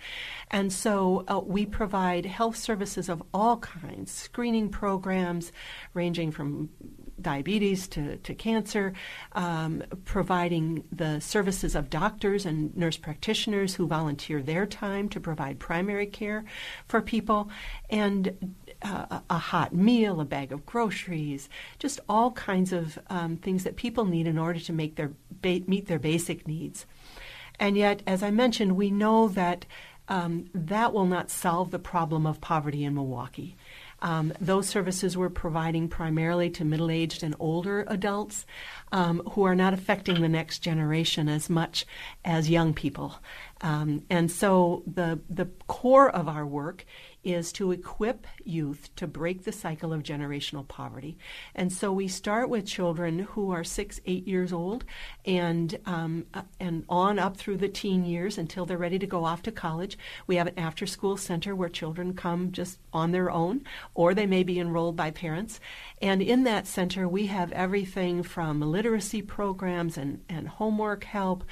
And 0.51 0.73
so 0.73 1.25
uh, 1.29 1.41
we 1.41 1.67
provide 1.67 2.27
health 2.27 2.57
services 2.57 3.09
of 3.09 3.23
all 3.33 3.59
kinds, 3.59 4.11
screening 4.11 4.71
programs 4.71 5.53
ranging 5.95 6.31
from 6.31 6.71
diabetes 7.23 7.89
to, 7.89 8.17
to 8.19 8.35
cancer, 8.35 8.93
um, 9.33 9.83
providing 10.05 10.85
the 10.93 11.21
services 11.21 11.75
of 11.75 11.91
doctors 11.91 12.47
and 12.47 12.77
nurse 12.77 12.97
practitioners 12.97 13.75
who 13.75 13.87
volunteer 13.87 14.43
their 14.43 14.67
time 14.67 15.09
to 15.09 15.21
provide 15.21 15.59
primary 15.59 16.07
care 16.07 16.45
for 16.87 17.01
people, 17.01 17.51
and 17.89 18.55
uh, 18.83 19.21
a 19.29 19.39
hot 19.39 19.75
meal, 19.75 20.21
a 20.21 20.25
bag 20.25 20.53
of 20.53 20.65
groceries, 20.65 21.49
just 21.79 22.01
all 22.09 22.31
kinds 22.33 22.73
of 22.73 22.99
um, 23.09 23.37
things 23.37 23.65
that 23.65 23.77
people 23.77 24.05
need 24.05 24.27
in 24.27 24.39
order 24.39 24.61
to 24.61 24.73
make 24.73 24.97
their 24.97 25.13
ba- 25.43 25.61
meet 25.67 25.87
their 25.87 25.99
basic 25.99 26.47
needs. 26.47 26.87
And 27.59 27.77
yet, 27.77 28.03
as 28.07 28.23
I 28.23 28.31
mentioned, 28.31 28.77
we 28.77 28.91
know 28.91 29.29
that 29.29 29.67
um, 30.09 30.47
that 30.53 30.93
will 30.93 31.07
not 31.07 31.31
solve 31.31 31.71
the 31.71 31.79
problem 31.79 32.27
of 32.27 32.41
poverty 32.41 32.85
in 32.85 32.95
Milwaukee. 32.95 33.57
Um, 34.03 34.33
those 34.41 34.69
services 34.69 35.17
we're 35.17 35.29
providing 35.29 35.89
primarily 35.89 36.51
to 36.51 36.65
middle 36.65 36.91
aged 36.91 37.23
and 37.23 37.35
older 37.39 37.85
adults 37.89 38.47
um, 38.93 39.23
who 39.33 39.43
are 39.45 39.55
not 39.55 39.75
affecting 39.75 40.21
the 40.21 40.29
next 40.29 40.61
generation 40.61 41.29
as 41.29 41.51
much 41.51 41.87
as 42.25 42.51
young 42.51 42.75
people. 42.75 43.17
Um, 43.63 44.05
and 44.09 44.31
so 44.31 44.83
the, 44.87 45.21
the 45.29 45.47
core 45.67 46.11
of 46.11 46.29
our 46.29 46.47
work 46.47 46.85
is 47.23 47.53
to 47.53 47.71
equip 47.71 48.27
youth 48.45 48.89
to 48.97 49.07
break 49.07 49.45
the 49.45 49.53
cycle 49.53 49.93
of 49.93 50.03
generational 50.03 50.67
poverty. 50.67 51.19
And 51.55 51.71
so 51.71 51.93
we 51.93 52.09
start 52.09 52.49
with 52.49 52.65
children 52.65 53.19
who 53.19 53.51
are 53.51 53.63
six, 53.63 54.01
eight 54.07 54.27
years 54.27 54.55
old, 54.55 54.85
and 55.27 55.79
um, 55.85 56.25
uh, 56.33 56.43
and 56.59 56.85
on 56.89 57.19
up 57.19 57.37
through 57.37 57.59
the 57.59 57.69
teen 57.69 58.07
years 58.07 58.39
until 58.39 58.65
they're 58.65 58.79
ready 58.79 58.99
to 58.99 59.07
go 59.07 59.25
off 59.25 59.43
to 59.43 59.53
college. 59.53 59.99
We 60.27 60.37
have 60.37 60.47
an 60.47 60.59
after-school 60.59 61.19
center 61.19 61.55
where 61.55 61.69
children 61.69 62.15
come 62.15 62.53
just 62.53 62.79
on 62.93 63.13
their 63.13 63.31
own, 63.31 63.65
or 63.95 64.15
they 64.15 64.27
may 64.27 64.43
be 64.43 64.59
enrolled 64.59 64.97
by 64.97 65.11
parents. 65.11 65.61
And 66.01 66.23
in 66.23 66.45
that 66.45 66.67
center, 66.67 67.07
we 67.07 67.27
have 67.27 67.53
everything 67.53 68.23
from 68.23 68.63
literacy 68.63 69.21
programs 69.21 69.99
and, 69.99 70.25
and 70.29 70.49
homework 70.49 71.05
help 71.05 71.45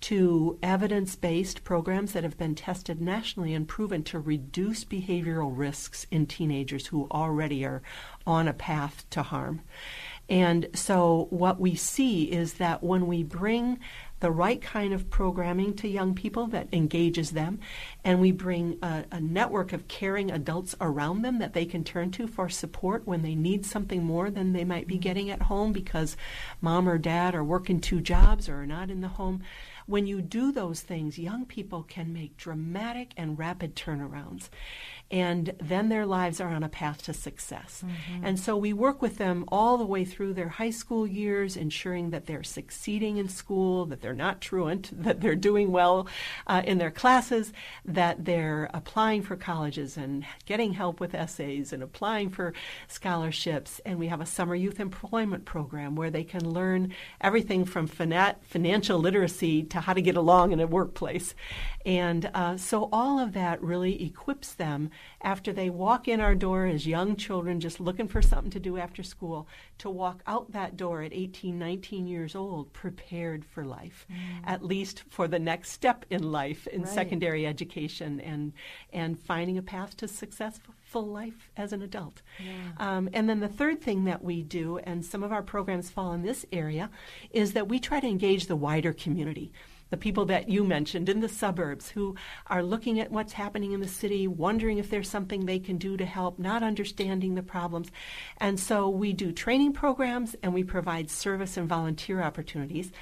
to 0.00 0.58
evidence 0.62 1.14
based 1.16 1.62
programs 1.64 2.12
that 2.12 2.24
have 2.24 2.38
been 2.38 2.54
tested 2.54 3.00
nationally 3.00 3.52
and 3.54 3.68
proven 3.68 4.02
to 4.04 4.18
reduce 4.18 4.84
behavioral 4.84 5.52
risks 5.54 6.06
in 6.10 6.26
teenagers 6.26 6.86
who 6.86 7.06
already 7.10 7.64
are 7.64 7.82
on 8.26 8.48
a 8.48 8.54
path 8.54 9.04
to 9.10 9.22
harm. 9.22 9.60
And 10.28 10.68
so, 10.74 11.26
what 11.30 11.58
we 11.58 11.74
see 11.74 12.30
is 12.30 12.54
that 12.54 12.84
when 12.84 13.08
we 13.08 13.24
bring 13.24 13.80
the 14.20 14.30
right 14.30 14.60
kind 14.60 14.92
of 14.92 15.10
programming 15.10 15.74
to 15.74 15.88
young 15.88 16.14
people 16.14 16.46
that 16.48 16.68
engages 16.72 17.30
them, 17.32 17.58
and 18.04 18.20
we 18.20 18.30
bring 18.30 18.78
a, 18.82 19.04
a, 19.10 19.20
network 19.20 19.72
of 19.72 19.88
caring 19.88 20.30
adults 20.30 20.74
around 20.80 21.22
them 21.22 21.38
that 21.38 21.54
they 21.54 21.64
can 21.64 21.82
turn 21.82 22.10
to 22.10 22.26
for 22.26 22.48
support 22.48 23.06
when 23.06 23.22
they 23.22 23.34
need 23.34 23.64
something 23.64 24.04
more 24.04 24.30
than 24.30 24.52
they 24.52 24.64
might 24.64 24.86
be 24.86 24.98
getting 24.98 25.30
at 25.30 25.42
home 25.42 25.72
because 25.72 26.16
mom 26.60 26.88
or 26.88 26.98
dad 26.98 27.34
are 27.34 27.42
working 27.42 27.80
two 27.80 28.00
jobs 28.00 28.48
or 28.48 28.62
are 28.62 28.66
not 28.66 28.90
in 28.90 29.00
the 29.00 29.08
home. 29.08 29.42
When 29.90 30.06
you 30.06 30.22
do 30.22 30.52
those 30.52 30.82
things, 30.82 31.18
young 31.18 31.46
people 31.46 31.82
can 31.82 32.12
make 32.12 32.36
dramatic 32.36 33.12
and 33.16 33.36
rapid 33.36 33.74
turnarounds 33.74 34.48
and 35.10 35.52
then 35.58 35.88
their 35.88 36.06
lives 36.06 36.40
are 36.40 36.50
on 36.50 36.62
a 36.62 36.68
path 36.68 37.02
to 37.02 37.12
success. 37.12 37.82
Mm-hmm. 37.84 38.24
And 38.26 38.38
so 38.38 38.56
we 38.56 38.72
work 38.72 39.02
with 39.02 39.18
them 39.18 39.44
all 39.48 39.76
the 39.76 39.84
way 39.84 40.04
through 40.04 40.34
their 40.34 40.48
high 40.48 40.70
school 40.70 41.04
years, 41.04 41.56
ensuring 41.56 42.10
that 42.10 42.26
they're 42.26 42.44
succeeding 42.44 43.16
in 43.16 43.28
school, 43.28 43.86
that 43.86 44.02
they're 44.02 44.14
not 44.14 44.40
truant, 44.40 44.90
that 45.02 45.20
they're 45.20 45.34
doing 45.34 45.72
well 45.72 46.06
uh, 46.46 46.62
in 46.64 46.78
their 46.78 46.92
classes, 46.92 47.52
that 47.84 48.24
they're 48.24 48.70
applying 48.72 49.22
for 49.22 49.34
colleges 49.34 49.96
and 49.96 50.24
getting 50.46 50.74
help 50.74 51.00
with 51.00 51.14
essays 51.14 51.72
and 51.72 51.82
applying 51.82 52.30
for 52.30 52.52
scholarships. 52.86 53.80
And 53.84 53.98
we 53.98 54.06
have 54.06 54.20
a 54.20 54.26
summer 54.26 54.54
youth 54.54 54.78
employment 54.78 55.44
program 55.44 55.96
where 55.96 56.10
they 56.10 56.24
can 56.24 56.48
learn 56.48 56.94
everything 57.20 57.64
from 57.64 57.88
financial 57.88 58.98
literacy 59.00 59.64
to 59.64 59.79
how 59.80 59.92
to 59.92 60.02
get 60.02 60.16
along 60.16 60.52
in 60.52 60.60
a 60.60 60.66
workplace. 60.66 61.34
And 61.86 62.30
uh, 62.34 62.56
so 62.58 62.88
all 62.92 63.18
of 63.18 63.32
that 63.32 63.62
really 63.62 64.04
equips 64.04 64.52
them 64.52 64.90
after 65.22 65.52
they 65.52 65.70
walk 65.70 66.08
in 66.08 66.20
our 66.20 66.34
door 66.34 66.66
as 66.66 66.86
young 66.86 67.16
children 67.16 67.58
just 67.58 67.80
looking 67.80 68.06
for 68.06 68.20
something 68.20 68.50
to 68.50 68.60
do 68.60 68.76
after 68.76 69.02
school 69.02 69.48
to 69.78 69.88
walk 69.88 70.22
out 70.26 70.52
that 70.52 70.76
door 70.76 71.02
at 71.02 71.12
18, 71.12 71.58
19 71.58 72.06
years 72.06 72.34
old 72.34 72.72
prepared 72.74 73.44
for 73.44 73.64
life, 73.64 74.06
mm. 74.10 74.16
at 74.46 74.62
least 74.62 75.04
for 75.08 75.26
the 75.26 75.38
next 75.38 75.70
step 75.70 76.04
in 76.10 76.30
life 76.30 76.66
in 76.66 76.82
right. 76.82 76.90
secondary 76.90 77.46
education 77.46 78.20
and, 78.20 78.52
and 78.92 79.18
finding 79.18 79.56
a 79.56 79.62
path 79.62 79.96
to 79.96 80.06
successful 80.06 80.74
life 80.94 81.50
as 81.56 81.72
an 81.72 81.80
adult. 81.80 82.20
Yeah. 82.38 82.52
Um, 82.78 83.08
and 83.14 83.28
then 83.28 83.40
the 83.40 83.48
third 83.48 83.80
thing 83.80 84.04
that 84.04 84.22
we 84.22 84.42
do, 84.42 84.78
and 84.78 85.04
some 85.04 85.22
of 85.22 85.32
our 85.32 85.42
programs 85.42 85.88
fall 85.88 86.12
in 86.12 86.22
this 86.22 86.44
area, 86.52 86.90
is 87.30 87.52
that 87.54 87.68
we 87.68 87.78
try 87.78 88.00
to 88.00 88.06
engage 88.06 88.46
the 88.46 88.56
wider 88.56 88.92
community 88.92 89.52
the 89.90 89.96
people 89.96 90.24
that 90.26 90.48
you 90.48 90.64
mentioned 90.64 91.08
in 91.08 91.20
the 91.20 91.28
suburbs 91.28 91.90
who 91.90 92.16
are 92.46 92.62
looking 92.62 92.98
at 93.00 93.10
what's 93.10 93.34
happening 93.34 93.72
in 93.72 93.80
the 93.80 93.88
city, 93.88 94.26
wondering 94.26 94.78
if 94.78 94.88
there's 94.88 95.08
something 95.08 95.44
they 95.44 95.58
can 95.58 95.76
do 95.76 95.96
to 95.96 96.06
help, 96.06 96.38
not 96.38 96.62
understanding 96.62 97.34
the 97.34 97.42
problems. 97.42 97.90
And 98.38 98.58
so 98.58 98.88
we 98.88 99.12
do 99.12 99.32
training 99.32 99.72
programs 99.72 100.34
and 100.42 100.54
we 100.54 100.64
provide 100.64 101.10
service 101.10 101.56
and 101.56 101.68
volunteer 101.68 102.22
opportunities. 102.22 102.92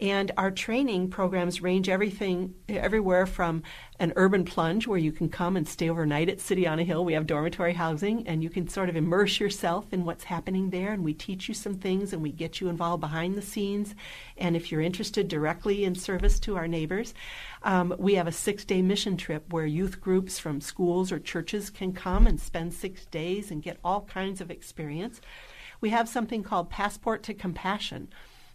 And 0.00 0.30
our 0.36 0.52
training 0.52 1.10
programs 1.10 1.60
range 1.60 1.88
everything 1.88 2.54
everywhere 2.68 3.26
from 3.26 3.64
an 3.98 4.12
urban 4.14 4.44
plunge 4.44 4.86
where 4.86 4.98
you 4.98 5.10
can 5.10 5.28
come 5.28 5.56
and 5.56 5.66
stay 5.66 5.90
overnight 5.90 6.28
at 6.28 6.40
City 6.40 6.68
on 6.68 6.78
a 6.78 6.84
Hill. 6.84 7.04
We 7.04 7.14
have 7.14 7.26
dormitory 7.26 7.72
housing 7.72 8.24
and 8.28 8.40
you 8.40 8.48
can 8.48 8.68
sort 8.68 8.88
of 8.88 8.94
immerse 8.94 9.40
yourself 9.40 9.92
in 9.92 10.04
what's 10.04 10.22
happening 10.22 10.70
there 10.70 10.92
and 10.92 11.02
we 11.02 11.14
teach 11.14 11.48
you 11.48 11.54
some 11.54 11.74
things 11.74 12.12
and 12.12 12.22
we 12.22 12.30
get 12.30 12.60
you 12.60 12.68
involved 12.68 13.00
behind 13.00 13.34
the 13.34 13.42
scenes. 13.42 13.96
And 14.36 14.54
if 14.54 14.70
you're 14.70 14.80
interested 14.80 15.26
directly 15.26 15.84
in 15.84 15.96
service 15.96 16.38
to 16.40 16.56
our 16.56 16.68
neighbors, 16.68 17.12
um, 17.64 17.92
we 17.98 18.14
have 18.14 18.28
a 18.28 18.32
six 18.32 18.64
day 18.64 18.82
mission 18.82 19.16
trip 19.16 19.52
where 19.52 19.66
youth 19.66 20.00
groups 20.00 20.38
from 20.38 20.60
schools 20.60 21.10
or 21.10 21.18
churches 21.18 21.70
can 21.70 21.92
come 21.92 22.28
and 22.28 22.40
spend 22.40 22.72
six 22.72 23.04
days 23.06 23.50
and 23.50 23.64
get 23.64 23.80
all 23.82 24.02
kinds 24.02 24.40
of 24.40 24.48
experience. 24.48 25.20
We 25.80 25.90
have 25.90 26.08
something 26.08 26.44
called 26.44 26.70
Passport 26.70 27.24
to 27.24 27.34
Compassion 27.34 28.08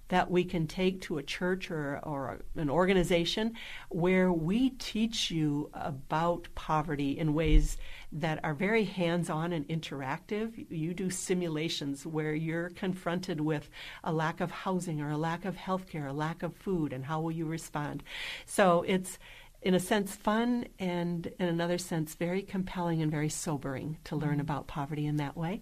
that 0.10 0.30
we 0.30 0.44
can 0.44 0.68
take 0.68 1.02
to 1.02 1.18
a 1.18 1.24
church 1.24 1.72
or, 1.72 2.00
or 2.04 2.42
an 2.56 2.70
organization 2.70 3.54
where 3.90 4.32
we 4.32 4.72
teach 4.72 5.32
you 5.32 5.70
about 5.74 6.48
poverty 6.56 7.18
in 7.18 7.34
ways 7.34 7.78
that 8.12 8.40
are 8.44 8.54
very 8.54 8.84
hands 8.84 9.30
on 9.30 9.54
and 9.54 9.68
interactive. 9.68 10.66
You 10.70 10.94
do 10.94 11.10
simulations 11.10 12.06
where 12.06 12.36
you're 12.36 12.70
confronted 12.70 13.42
with 13.42 13.70
a 14.04 14.14
lack 14.14 14.40
of 14.40 14.52
housing 14.52 15.02
or 15.02 15.10
a 15.10 15.18
lack 15.18 15.46
of 15.46 15.56
health 15.56 15.88
care, 15.88 16.08
a 16.08 16.14
lack 16.14 16.44
of 16.44 16.56
food, 16.56 16.94
and 16.94 17.06
how 17.06 17.22
will 17.22 17.32
you 17.32 17.46
respond? 17.46 18.04
So 18.46 18.84
it's 18.88 19.18
in 19.64 19.74
a 19.74 19.80
sense 19.80 20.16
fun 20.16 20.66
and 20.78 21.32
in 21.40 21.48
another 21.48 21.78
sense 21.78 22.16
very 22.16 22.42
compelling 22.42 23.02
and 23.02 23.10
very 23.10 23.30
sobering 23.30 23.98
to 24.04 24.16
learn 24.16 24.34
mm-hmm. 24.34 24.42
about 24.42 24.68
poverty 24.68 25.06
in 25.06 25.18
that 25.18 25.38
way. 25.38 25.62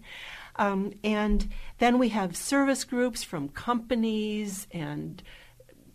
Um, 0.56 0.94
and 1.04 1.48
then 1.80 1.98
we 1.98 2.10
have 2.10 2.36
service 2.36 2.84
groups 2.84 3.24
from 3.24 3.50
companies 3.50 4.68
and 4.72 5.22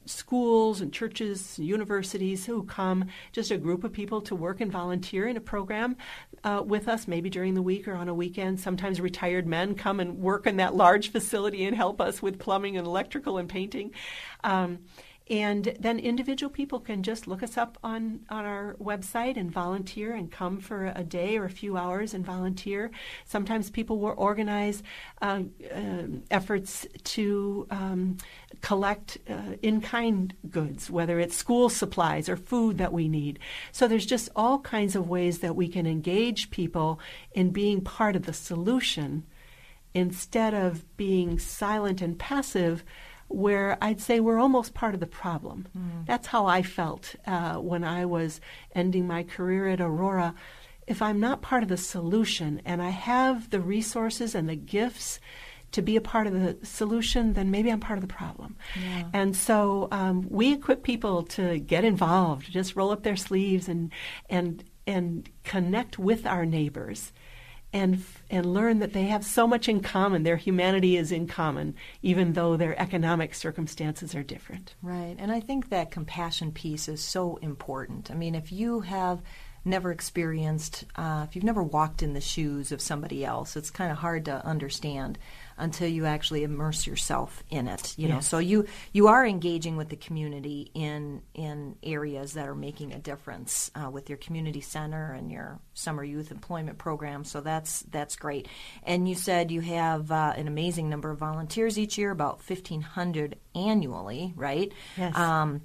schools 0.06 0.80
and 0.80 0.92
churches, 0.92 1.58
and 1.58 1.66
universities 1.66 2.46
who 2.46 2.62
come, 2.62 3.06
just 3.32 3.50
a 3.50 3.58
group 3.58 3.84
of 3.84 3.92
people 3.92 4.20
to 4.22 4.34
work 4.34 4.60
and 4.60 4.70
volunteer 4.70 5.26
in 5.26 5.36
a 5.36 5.40
program 5.40 5.96
uh, 6.44 6.62
with 6.64 6.88
us, 6.88 7.08
maybe 7.08 7.28
during 7.28 7.54
the 7.54 7.62
week 7.62 7.86
or 7.88 7.94
on 7.94 8.08
a 8.08 8.14
weekend. 8.14 8.60
Sometimes 8.60 9.00
retired 9.00 9.46
men 9.46 9.74
come 9.74 10.00
and 10.00 10.18
work 10.18 10.46
in 10.46 10.56
that 10.56 10.74
large 10.74 11.10
facility 11.10 11.64
and 11.64 11.76
help 11.76 12.00
us 12.00 12.22
with 12.22 12.38
plumbing 12.38 12.76
and 12.76 12.86
electrical 12.86 13.38
and 13.38 13.48
painting. 13.48 13.90
Um, 14.44 14.78
and 15.28 15.74
then 15.80 15.98
individual 15.98 16.50
people 16.50 16.78
can 16.78 17.02
just 17.02 17.26
look 17.26 17.42
us 17.42 17.56
up 17.56 17.78
on, 17.82 18.20
on 18.30 18.44
our 18.44 18.76
website 18.80 19.36
and 19.36 19.50
volunteer 19.50 20.14
and 20.14 20.30
come 20.30 20.60
for 20.60 20.92
a 20.94 21.02
day 21.02 21.36
or 21.36 21.44
a 21.44 21.50
few 21.50 21.76
hours 21.76 22.14
and 22.14 22.24
volunteer. 22.24 22.92
Sometimes 23.24 23.68
people 23.68 23.98
will 23.98 24.14
organize 24.16 24.84
uh, 25.20 25.42
uh, 25.74 26.02
efforts 26.30 26.86
to 27.02 27.66
um, 27.70 28.18
collect 28.60 29.18
uh, 29.28 29.56
in 29.62 29.80
kind 29.80 30.32
goods, 30.48 30.88
whether 30.90 31.18
it's 31.18 31.36
school 31.36 31.68
supplies 31.68 32.28
or 32.28 32.36
food 32.36 32.78
that 32.78 32.92
we 32.92 33.08
need. 33.08 33.40
So 33.72 33.88
there's 33.88 34.06
just 34.06 34.28
all 34.36 34.60
kinds 34.60 34.94
of 34.94 35.08
ways 35.08 35.40
that 35.40 35.56
we 35.56 35.66
can 35.66 35.88
engage 35.88 36.50
people 36.50 37.00
in 37.32 37.50
being 37.50 37.80
part 37.80 38.14
of 38.14 38.26
the 38.26 38.32
solution 38.32 39.24
instead 39.92 40.54
of 40.54 40.84
being 40.96 41.38
silent 41.38 42.00
and 42.00 42.16
passive 42.16 42.84
where 43.28 43.76
I'd 43.80 44.00
say 44.00 44.20
we're 44.20 44.38
almost 44.38 44.74
part 44.74 44.94
of 44.94 45.00
the 45.00 45.06
problem. 45.06 45.66
Mm. 45.76 46.06
That's 46.06 46.28
how 46.28 46.46
I 46.46 46.62
felt 46.62 47.14
uh, 47.26 47.54
when 47.56 47.84
I 47.84 48.04
was 48.04 48.40
ending 48.74 49.06
my 49.06 49.22
career 49.22 49.68
at 49.68 49.80
Aurora. 49.80 50.34
If 50.86 51.02
I'm 51.02 51.18
not 51.18 51.42
part 51.42 51.62
of 51.62 51.68
the 51.68 51.76
solution 51.76 52.62
and 52.64 52.80
I 52.80 52.90
have 52.90 53.50
the 53.50 53.60
resources 53.60 54.34
and 54.34 54.48
the 54.48 54.56
gifts 54.56 55.18
to 55.72 55.82
be 55.82 55.96
a 55.96 56.00
part 56.00 56.28
of 56.28 56.32
the 56.32 56.56
solution, 56.64 57.32
then 57.32 57.50
maybe 57.50 57.70
I'm 57.70 57.80
part 57.80 57.98
of 57.98 58.06
the 58.06 58.14
problem. 58.14 58.56
Yeah. 58.80 59.08
And 59.12 59.36
so 59.36 59.88
um, 59.90 60.26
we 60.30 60.52
equip 60.52 60.84
people 60.84 61.24
to 61.24 61.58
get 61.58 61.84
involved, 61.84 62.50
just 62.50 62.76
roll 62.76 62.90
up 62.90 63.02
their 63.02 63.16
sleeves 63.16 63.68
and 63.68 63.92
and 64.30 64.62
and 64.86 65.28
connect 65.42 65.98
with 65.98 66.24
our 66.26 66.46
neighbors 66.46 67.12
and 67.72 68.02
and 68.30 68.54
learn 68.54 68.78
that 68.78 68.92
they 68.92 69.04
have 69.04 69.24
so 69.24 69.46
much 69.46 69.68
in 69.68 69.80
common. 69.80 70.22
Their 70.22 70.36
humanity 70.36 70.96
is 70.96 71.12
in 71.12 71.26
common, 71.26 71.74
even 72.02 72.32
though 72.32 72.56
their 72.56 72.80
economic 72.80 73.34
circumstances 73.34 74.14
are 74.14 74.22
different. 74.22 74.74
Right, 74.82 75.16
and 75.18 75.30
I 75.30 75.40
think 75.40 75.68
that 75.68 75.90
compassion 75.90 76.52
piece 76.52 76.88
is 76.88 77.02
so 77.02 77.36
important. 77.36 78.10
I 78.10 78.14
mean, 78.14 78.34
if 78.34 78.52
you 78.52 78.80
have 78.80 79.22
never 79.64 79.90
experienced, 79.90 80.84
uh, 80.94 81.26
if 81.28 81.34
you've 81.34 81.44
never 81.44 81.62
walked 81.62 82.02
in 82.02 82.14
the 82.14 82.20
shoes 82.20 82.70
of 82.70 82.80
somebody 82.80 83.24
else, 83.24 83.56
it's 83.56 83.70
kind 83.70 83.90
of 83.90 83.98
hard 83.98 84.24
to 84.26 84.46
understand 84.46 85.18
until 85.58 85.88
you 85.88 86.04
actually 86.04 86.42
immerse 86.42 86.86
yourself 86.86 87.42
in 87.50 87.68
it. 87.68 87.94
You 87.96 88.08
yes. 88.08 88.14
know, 88.14 88.20
so 88.20 88.38
you 88.38 88.66
you 88.92 89.08
are 89.08 89.26
engaging 89.26 89.76
with 89.76 89.88
the 89.88 89.96
community 89.96 90.70
in 90.74 91.22
in 91.34 91.76
areas 91.82 92.34
that 92.34 92.48
are 92.48 92.54
making 92.54 92.92
a 92.92 92.98
difference 92.98 93.70
uh, 93.74 93.90
with 93.90 94.08
your 94.08 94.18
community 94.18 94.60
center 94.60 95.12
and 95.12 95.30
your 95.30 95.58
summer 95.74 96.04
youth 96.04 96.30
employment 96.30 96.78
program. 96.78 97.24
So 97.24 97.40
that's 97.40 97.82
that's 97.90 98.16
great. 98.16 98.48
And 98.82 99.08
you 99.08 99.14
said 99.14 99.50
you 99.50 99.60
have 99.62 100.10
uh, 100.10 100.34
an 100.36 100.48
amazing 100.48 100.88
number 100.88 101.10
of 101.10 101.18
volunteers 101.18 101.78
each 101.78 101.98
year, 101.98 102.10
about 102.10 102.42
fifteen 102.42 102.80
hundred 102.80 103.36
annually, 103.54 104.32
right? 104.36 104.72
Yes. 104.96 105.16
Um, 105.16 105.62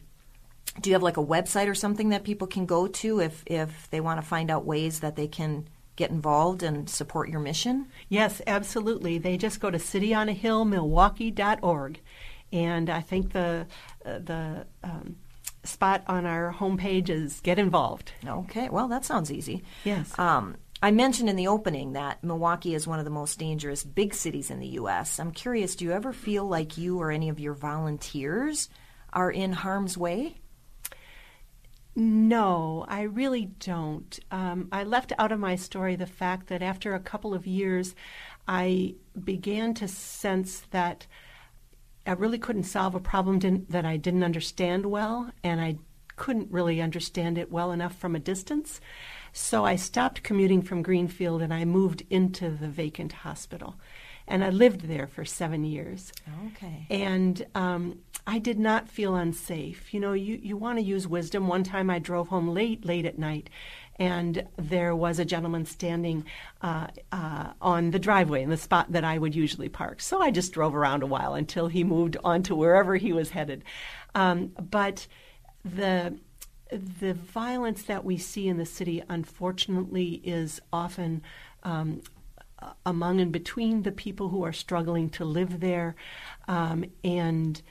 do 0.79 0.89
you 0.89 0.93
have 0.93 1.03
like 1.03 1.17
a 1.17 1.25
website 1.25 1.67
or 1.67 1.75
something 1.75 2.09
that 2.09 2.23
people 2.23 2.47
can 2.47 2.65
go 2.65 2.87
to 2.87 3.19
if 3.19 3.43
if 3.45 3.89
they 3.89 3.99
want 3.99 4.21
to 4.21 4.25
find 4.25 4.49
out 4.49 4.65
ways 4.65 5.01
that 5.01 5.15
they 5.15 5.27
can 5.27 5.67
get 6.01 6.11
involved 6.11 6.63
and 6.63 6.89
support 6.89 7.29
your 7.29 7.39
mission? 7.39 7.85
Yes, 8.09 8.41
absolutely. 8.47 9.19
They 9.19 9.37
just 9.37 9.59
go 9.59 9.69
to 9.69 9.77
cityonahillmilwaukee.org, 9.77 11.99
and 12.51 12.89
I 12.89 13.01
think 13.01 13.33
the 13.33 13.67
uh, 14.03 14.17
the 14.19 14.65
um, 14.83 15.17
spot 15.63 16.03
on 16.07 16.25
our 16.25 16.51
homepage 16.51 17.09
is 17.09 17.39
get 17.41 17.59
involved. 17.59 18.13
Okay, 18.25 18.67
well 18.69 18.87
that 18.87 19.05
sounds 19.05 19.31
easy. 19.31 19.63
Yes. 19.83 20.17
Um, 20.17 20.55
I 20.81 20.89
mentioned 20.89 21.29
in 21.29 21.35
the 21.35 21.47
opening 21.47 21.93
that 21.93 22.23
Milwaukee 22.23 22.73
is 22.73 22.87
one 22.87 22.97
of 22.97 23.05
the 23.05 23.11
most 23.11 23.37
dangerous 23.37 23.83
big 23.83 24.15
cities 24.15 24.49
in 24.49 24.59
the 24.59 24.69
U.S. 24.69 25.19
I'm 25.19 25.31
curious, 25.31 25.75
do 25.75 25.85
you 25.85 25.91
ever 25.91 26.11
feel 26.11 26.45
like 26.45 26.79
you 26.79 26.99
or 26.99 27.11
any 27.11 27.29
of 27.29 27.39
your 27.39 27.53
volunteers 27.53 28.67
are 29.13 29.29
in 29.29 29.53
harm's 29.53 29.95
way? 29.95 30.37
No, 31.95 32.85
I 32.87 33.01
really 33.01 33.45
don't. 33.45 34.17
Um, 34.31 34.69
I 34.71 34.83
left 34.83 35.11
out 35.19 35.31
of 35.31 35.39
my 35.39 35.55
story 35.55 35.95
the 35.95 36.05
fact 36.05 36.47
that 36.47 36.61
after 36.61 36.93
a 36.93 36.99
couple 36.99 37.33
of 37.33 37.45
years, 37.45 37.95
I 38.47 38.95
began 39.21 39.73
to 39.75 39.87
sense 39.87 40.61
that 40.71 41.05
I 42.05 42.13
really 42.13 42.39
couldn't 42.39 42.63
solve 42.63 42.95
a 42.95 42.99
problem 42.99 43.65
that 43.69 43.85
I 43.85 43.97
didn't 43.97 44.23
understand 44.23 44.85
well, 44.85 45.31
and 45.43 45.59
I 45.59 45.77
couldn't 46.15 46.51
really 46.51 46.81
understand 46.81 47.37
it 47.37 47.51
well 47.51 47.71
enough 47.71 47.95
from 47.95 48.15
a 48.15 48.19
distance. 48.19 48.79
So 49.33 49.65
I 49.65 49.75
stopped 49.75 50.23
commuting 50.23 50.61
from 50.61 50.81
Greenfield 50.83 51.41
and 51.41 51.53
I 51.53 51.65
moved 51.65 52.03
into 52.09 52.49
the 52.49 52.67
vacant 52.67 53.11
hospital 53.11 53.75
and 54.27 54.43
I 54.43 54.49
lived 54.49 54.81
there 54.81 55.07
for 55.07 55.25
seven 55.25 55.63
years. 55.63 56.11
Okay. 56.47 56.85
And 56.89 57.45
um, 57.55 57.99
I 58.27 58.39
did 58.39 58.59
not 58.59 58.89
feel 58.89 59.15
unsafe. 59.15 59.93
You 59.93 59.99
know, 59.99 60.13
you, 60.13 60.39
you 60.41 60.57
want 60.57 60.77
to 60.77 60.83
use 60.83 61.07
wisdom. 61.07 61.47
One 61.47 61.63
time 61.63 61.89
I 61.89 61.99
drove 61.99 62.27
home 62.27 62.49
late, 62.49 62.85
late 62.85 63.05
at 63.05 63.17
night, 63.17 63.49
and 63.97 64.47
there 64.57 64.95
was 64.95 65.19
a 65.19 65.25
gentleman 65.25 65.65
standing 65.65 66.25
uh, 66.61 66.87
uh, 67.11 67.53
on 67.61 67.91
the 67.91 67.99
driveway 67.99 68.41
in 68.41 68.49
the 68.49 68.57
spot 68.57 68.91
that 68.91 69.03
I 69.03 69.17
would 69.17 69.35
usually 69.35 69.69
park. 69.69 70.01
So 70.01 70.21
I 70.21 70.31
just 70.31 70.53
drove 70.53 70.75
around 70.75 71.03
a 71.03 71.07
while 71.07 71.33
until 71.33 71.67
he 71.67 71.83
moved 71.83 72.17
on 72.23 72.43
to 72.43 72.55
wherever 72.55 72.95
he 72.95 73.13
was 73.13 73.31
headed. 73.31 73.63
Um, 74.15 74.53
but 74.59 75.07
the 75.63 76.17
the 76.71 77.13
violence 77.13 77.83
that 77.83 78.05
we 78.05 78.17
see 78.17 78.47
in 78.47 78.57
the 78.57 78.65
city, 78.65 79.03
unfortunately, 79.09 80.21
is 80.23 80.61
often 80.71 81.21
um, 81.63 82.01
among 82.85 83.19
and 83.19 83.31
between 83.31 83.83
the 83.83 83.91
people 83.91 84.29
who 84.29 84.43
are 84.43 84.53
struggling 84.53 85.09
to 85.09 85.25
live 85.25 85.59
there. 85.59 85.95
Um, 86.47 86.85
and 87.03 87.61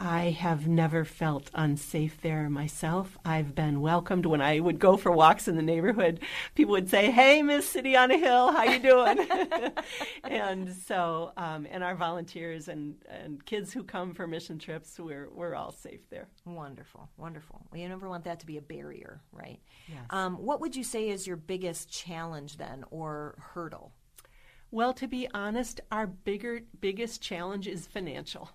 I 0.00 0.30
have 0.30 0.68
never 0.68 1.04
felt 1.04 1.50
unsafe 1.54 2.20
there 2.20 2.48
myself. 2.48 3.18
I've 3.24 3.56
been 3.56 3.80
welcomed 3.80 4.26
when 4.26 4.40
I 4.40 4.60
would 4.60 4.78
go 4.78 4.96
for 4.96 5.10
walks 5.10 5.48
in 5.48 5.56
the 5.56 5.62
neighborhood. 5.62 6.20
People 6.54 6.72
would 6.72 6.88
say, 6.88 7.10
"Hey, 7.10 7.42
Miss 7.42 7.68
City 7.68 7.96
on 7.96 8.12
a 8.12 8.16
Hill, 8.16 8.52
how 8.52 8.62
you 8.62 8.78
doing?" 8.78 9.26
and 10.24 10.72
so, 10.72 11.32
um, 11.36 11.66
and 11.68 11.82
our 11.82 11.96
volunteers 11.96 12.68
and, 12.68 12.94
and 13.08 13.44
kids 13.44 13.72
who 13.72 13.82
come 13.82 14.14
for 14.14 14.28
mission 14.28 14.58
trips, 14.60 15.00
we're 15.00 15.28
we're 15.30 15.56
all 15.56 15.72
safe 15.72 16.08
there. 16.10 16.28
Wonderful, 16.44 17.08
wonderful. 17.16 17.66
Well, 17.72 17.80
you 17.80 17.88
never 17.88 18.08
want 18.08 18.22
that 18.24 18.38
to 18.40 18.46
be 18.46 18.56
a 18.56 18.62
barrier, 18.62 19.20
right? 19.32 19.58
Yes. 19.88 20.06
Um, 20.10 20.36
what 20.36 20.60
would 20.60 20.76
you 20.76 20.84
say 20.84 21.08
is 21.08 21.26
your 21.26 21.36
biggest 21.36 21.90
challenge 21.90 22.56
then, 22.56 22.84
or 22.92 23.36
hurdle? 23.52 23.92
Well, 24.70 24.92
to 24.94 25.08
be 25.08 25.26
honest, 25.34 25.80
our 25.90 26.06
bigger 26.06 26.60
biggest 26.78 27.20
challenge 27.20 27.66
is 27.66 27.86
financial. 27.86 28.50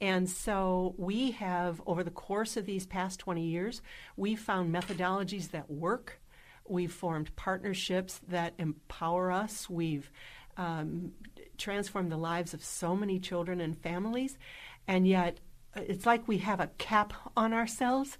And 0.00 0.28
so 0.28 0.94
we 0.98 1.30
have, 1.32 1.80
over 1.86 2.04
the 2.04 2.10
course 2.10 2.56
of 2.56 2.66
these 2.66 2.86
past 2.86 3.18
20 3.20 3.42
years, 3.42 3.80
we've 4.16 4.40
found 4.40 4.74
methodologies 4.74 5.50
that 5.52 5.70
work. 5.70 6.20
We've 6.68 6.92
formed 6.92 7.34
partnerships 7.36 8.20
that 8.28 8.54
empower 8.58 9.32
us. 9.32 9.70
We've 9.70 10.10
um, 10.56 11.12
transformed 11.56 12.12
the 12.12 12.16
lives 12.16 12.52
of 12.52 12.62
so 12.62 12.94
many 12.94 13.18
children 13.18 13.60
and 13.60 13.76
families. 13.76 14.36
And 14.86 15.06
yet, 15.06 15.38
it's 15.74 16.06
like 16.06 16.26
we 16.26 16.38
have 16.38 16.60
a 16.60 16.68
cap 16.78 17.12
on 17.36 17.52
ourselves 17.52 18.18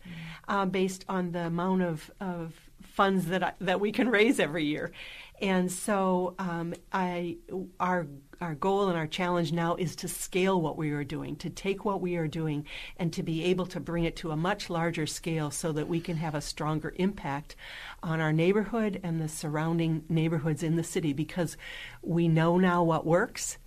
uh, 0.49 0.67
based 0.67 1.05
on 1.09 1.33
the 1.33 1.47
amount 1.47 1.83
of, 1.83 2.11
of 2.21 2.55
funds 2.83 3.27
that 3.27 3.43
I, 3.43 3.53
that 3.61 3.81
we 3.81 3.93
can 3.93 4.09
raise 4.09 4.39
every 4.39 4.65
year. 4.65 4.93
And 5.41 5.71
so 5.71 6.35
um, 6.39 6.75
I 6.93 7.37
our 7.79 8.07
our 8.41 8.55
goal 8.55 8.89
and 8.89 8.97
our 8.99 9.07
challenge 9.07 9.53
now 9.53 9.75
is 9.77 9.97
to 9.97 10.09
scale 10.09 10.61
what 10.61 10.77
we 10.77 10.91
are 10.91 11.05
doing, 11.05 11.37
to 11.37 11.51
take 11.51 11.85
what 11.85 12.01
we 12.01 12.17
are 12.17 12.29
doing 12.29 12.67
and 12.99 13.13
to 13.13 13.23
be 13.23 13.45
able 13.45 13.67
to 13.67 13.81
bring 13.81 14.05
it 14.05 14.17
to 14.17 14.31
a 14.31 14.37
much 14.37 14.69
larger 14.69 15.07
scale 15.07 15.51
so 15.51 15.73
that 15.73 15.89
we 15.89 16.01
can 16.01 16.17
have 16.17 16.35
a 16.35 16.41
stronger 16.41 16.95
impact 16.97 17.57
on 18.03 18.21
our 18.21 18.33
neighborhood 18.33 19.01
and 19.03 19.21
the 19.21 19.29
surrounding 19.29 20.05
neighborhoods 20.09 20.63
in 20.63 20.77
the 20.77 20.85
city. 20.85 21.13
Because 21.13 21.57
we 22.03 22.29
know 22.29 22.59
now 22.59 22.83
what 22.83 23.07
works 23.07 23.59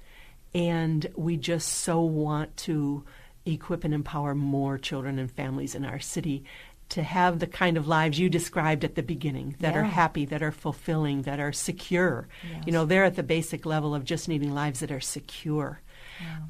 and 0.54 1.08
we 1.16 1.38
just 1.38 1.70
so 1.70 2.02
want 2.02 2.56
to 2.58 3.04
equip 3.46 3.84
and 3.84 3.94
empower 3.94 4.36
more 4.36 4.78
children 4.78 5.18
and 5.18 5.32
families 5.32 5.76
in 5.76 5.86
our 5.86 6.00
city 6.00 6.44
to 6.90 7.04
have 7.04 7.40
the 7.40 7.48
kind 7.48 7.78
of 7.78 7.88
lives 7.88 8.20
you 8.20 8.30
described 8.30 8.84
at 8.84 8.96
the 8.96 9.04
beginning 9.04 9.56
that 9.60 9.74
yeah. 9.74 9.82
are 9.82 9.84
happy, 9.84 10.26
that 10.26 10.42
are 10.42 10.52
fulfilling, 10.52 11.22
that 11.24 11.40
are 11.40 11.54
secure. 11.54 12.28
Yes. 12.52 12.64
You 12.66 12.74
know, 12.74 12.86
they're 12.86 13.06
at 13.06 13.16
the 13.16 13.24
basic 13.24 13.66
level 13.66 13.94
of 13.94 14.04
just 14.04 14.28
needing 14.28 14.54
lives 14.54 14.80
that 14.80 14.92
are 14.92 15.00
secure. 15.00 15.82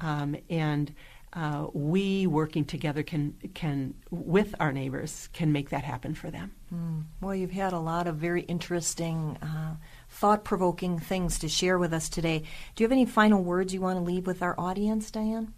Um, 0.00 0.36
and 0.48 0.92
uh, 1.32 1.68
we 1.72 2.26
working 2.26 2.64
together 2.64 3.04
can 3.04 3.34
can 3.54 3.94
with 4.10 4.52
our 4.58 4.72
neighbors 4.72 5.28
can 5.32 5.52
make 5.52 5.70
that 5.70 5.84
happen 5.84 6.12
for 6.14 6.28
them. 6.28 6.50
Mm. 6.74 7.04
Well, 7.20 7.36
you've 7.36 7.52
had 7.52 7.72
a 7.72 7.78
lot 7.78 8.08
of 8.08 8.16
very 8.16 8.40
interesting, 8.42 9.36
uh, 9.40 9.76
thought-provoking 10.08 10.98
things 10.98 11.38
to 11.38 11.48
share 11.48 11.78
with 11.78 11.92
us 11.92 12.08
today. 12.08 12.42
Do 12.74 12.82
you 12.82 12.84
have 12.86 12.92
any 12.92 13.06
final 13.06 13.44
words 13.44 13.72
you 13.72 13.80
want 13.80 13.98
to 13.98 14.04
leave 14.04 14.26
with 14.26 14.42
our 14.42 14.58
audience, 14.58 15.12
Diane? 15.12 15.54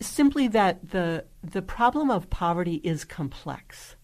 Simply 0.00 0.48
that 0.48 0.90
the 0.90 1.24
the 1.42 1.62
problem 1.62 2.10
of 2.10 2.30
poverty 2.30 2.80
is 2.84 3.04
complex. 3.04 3.96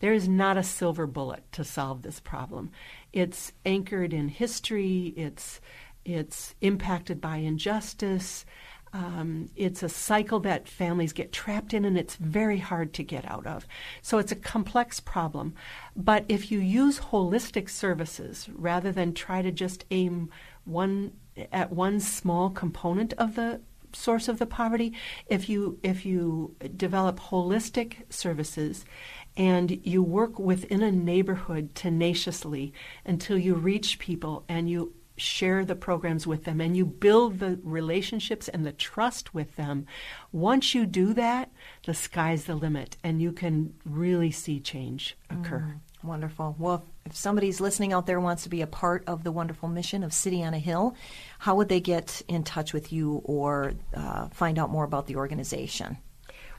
There 0.00 0.12
is 0.12 0.28
not 0.28 0.58
a 0.58 0.62
silver 0.62 1.06
bullet 1.06 1.50
to 1.52 1.64
solve 1.64 2.02
this 2.02 2.20
problem. 2.20 2.70
It's 3.12 3.52
anchored 3.64 4.12
in 4.12 4.28
history. 4.28 5.14
It's 5.16 5.60
it's 6.04 6.54
impacted 6.60 7.20
by 7.20 7.38
injustice. 7.38 8.44
Um, 8.92 9.50
it's 9.56 9.82
a 9.82 9.88
cycle 9.88 10.40
that 10.40 10.68
families 10.68 11.12
get 11.12 11.32
trapped 11.32 11.74
in, 11.74 11.84
and 11.84 11.98
it's 11.98 12.16
very 12.16 12.58
hard 12.58 12.94
to 12.94 13.02
get 13.02 13.30
out 13.30 13.46
of. 13.46 13.66
So 14.00 14.18
it's 14.18 14.32
a 14.32 14.36
complex 14.36 15.00
problem. 15.00 15.54
But 15.94 16.24
if 16.28 16.50
you 16.50 16.60
use 16.60 17.00
holistic 17.00 17.68
services 17.68 18.48
rather 18.54 18.92
than 18.92 19.12
try 19.12 19.42
to 19.42 19.50
just 19.50 19.84
aim 19.90 20.30
one 20.64 21.12
at 21.52 21.72
one 21.72 22.00
small 22.00 22.48
component 22.48 23.12
of 23.14 23.34
the 23.34 23.60
source 23.96 24.28
of 24.28 24.38
the 24.38 24.46
poverty. 24.46 24.92
If 25.26 25.48
you 25.48 25.78
if 25.82 26.06
you 26.06 26.54
develop 26.76 27.18
holistic 27.18 28.10
services 28.12 28.84
and 29.36 29.80
you 29.86 30.02
work 30.02 30.38
within 30.38 30.82
a 30.82 30.92
neighborhood 30.92 31.74
tenaciously 31.74 32.72
until 33.04 33.36
you 33.36 33.54
reach 33.54 33.98
people 33.98 34.44
and 34.48 34.70
you 34.70 34.94
share 35.18 35.64
the 35.64 35.74
programs 35.74 36.26
with 36.26 36.44
them 36.44 36.60
and 36.60 36.76
you 36.76 36.84
build 36.84 37.38
the 37.38 37.58
relationships 37.62 38.48
and 38.48 38.66
the 38.66 38.72
trust 38.72 39.32
with 39.34 39.56
them. 39.56 39.86
Once 40.32 40.74
you 40.74 40.86
do 40.86 41.14
that, 41.14 41.50
the 41.86 41.94
sky's 41.94 42.44
the 42.44 42.54
limit 42.54 42.96
and 43.02 43.20
you 43.22 43.32
can 43.32 43.74
really 43.84 44.30
see 44.30 44.60
change 44.60 45.16
occur. 45.30 45.60
Mm. 45.60 46.06
Wonderful. 46.06 46.54
Well, 46.58 46.84
if 47.06 47.16
somebody's 47.16 47.60
listening 47.60 47.92
out 47.92 48.06
there 48.06 48.20
wants 48.20 48.42
to 48.42 48.48
be 48.48 48.62
a 48.62 48.66
part 48.66 49.04
of 49.06 49.22
the 49.22 49.30
wonderful 49.30 49.68
mission 49.68 50.02
of 50.02 50.12
City 50.12 50.42
on 50.42 50.54
a 50.54 50.58
Hill, 50.58 50.96
how 51.38 51.54
would 51.54 51.68
they 51.68 51.78
get 51.80 52.20
in 52.26 52.42
touch 52.42 52.72
with 52.72 52.92
you 52.92 53.22
or 53.24 53.74
uh, 53.94 54.26
find 54.28 54.58
out 54.58 54.70
more 54.70 54.82
about 54.84 55.06
the 55.06 55.14
organization? 55.16 55.98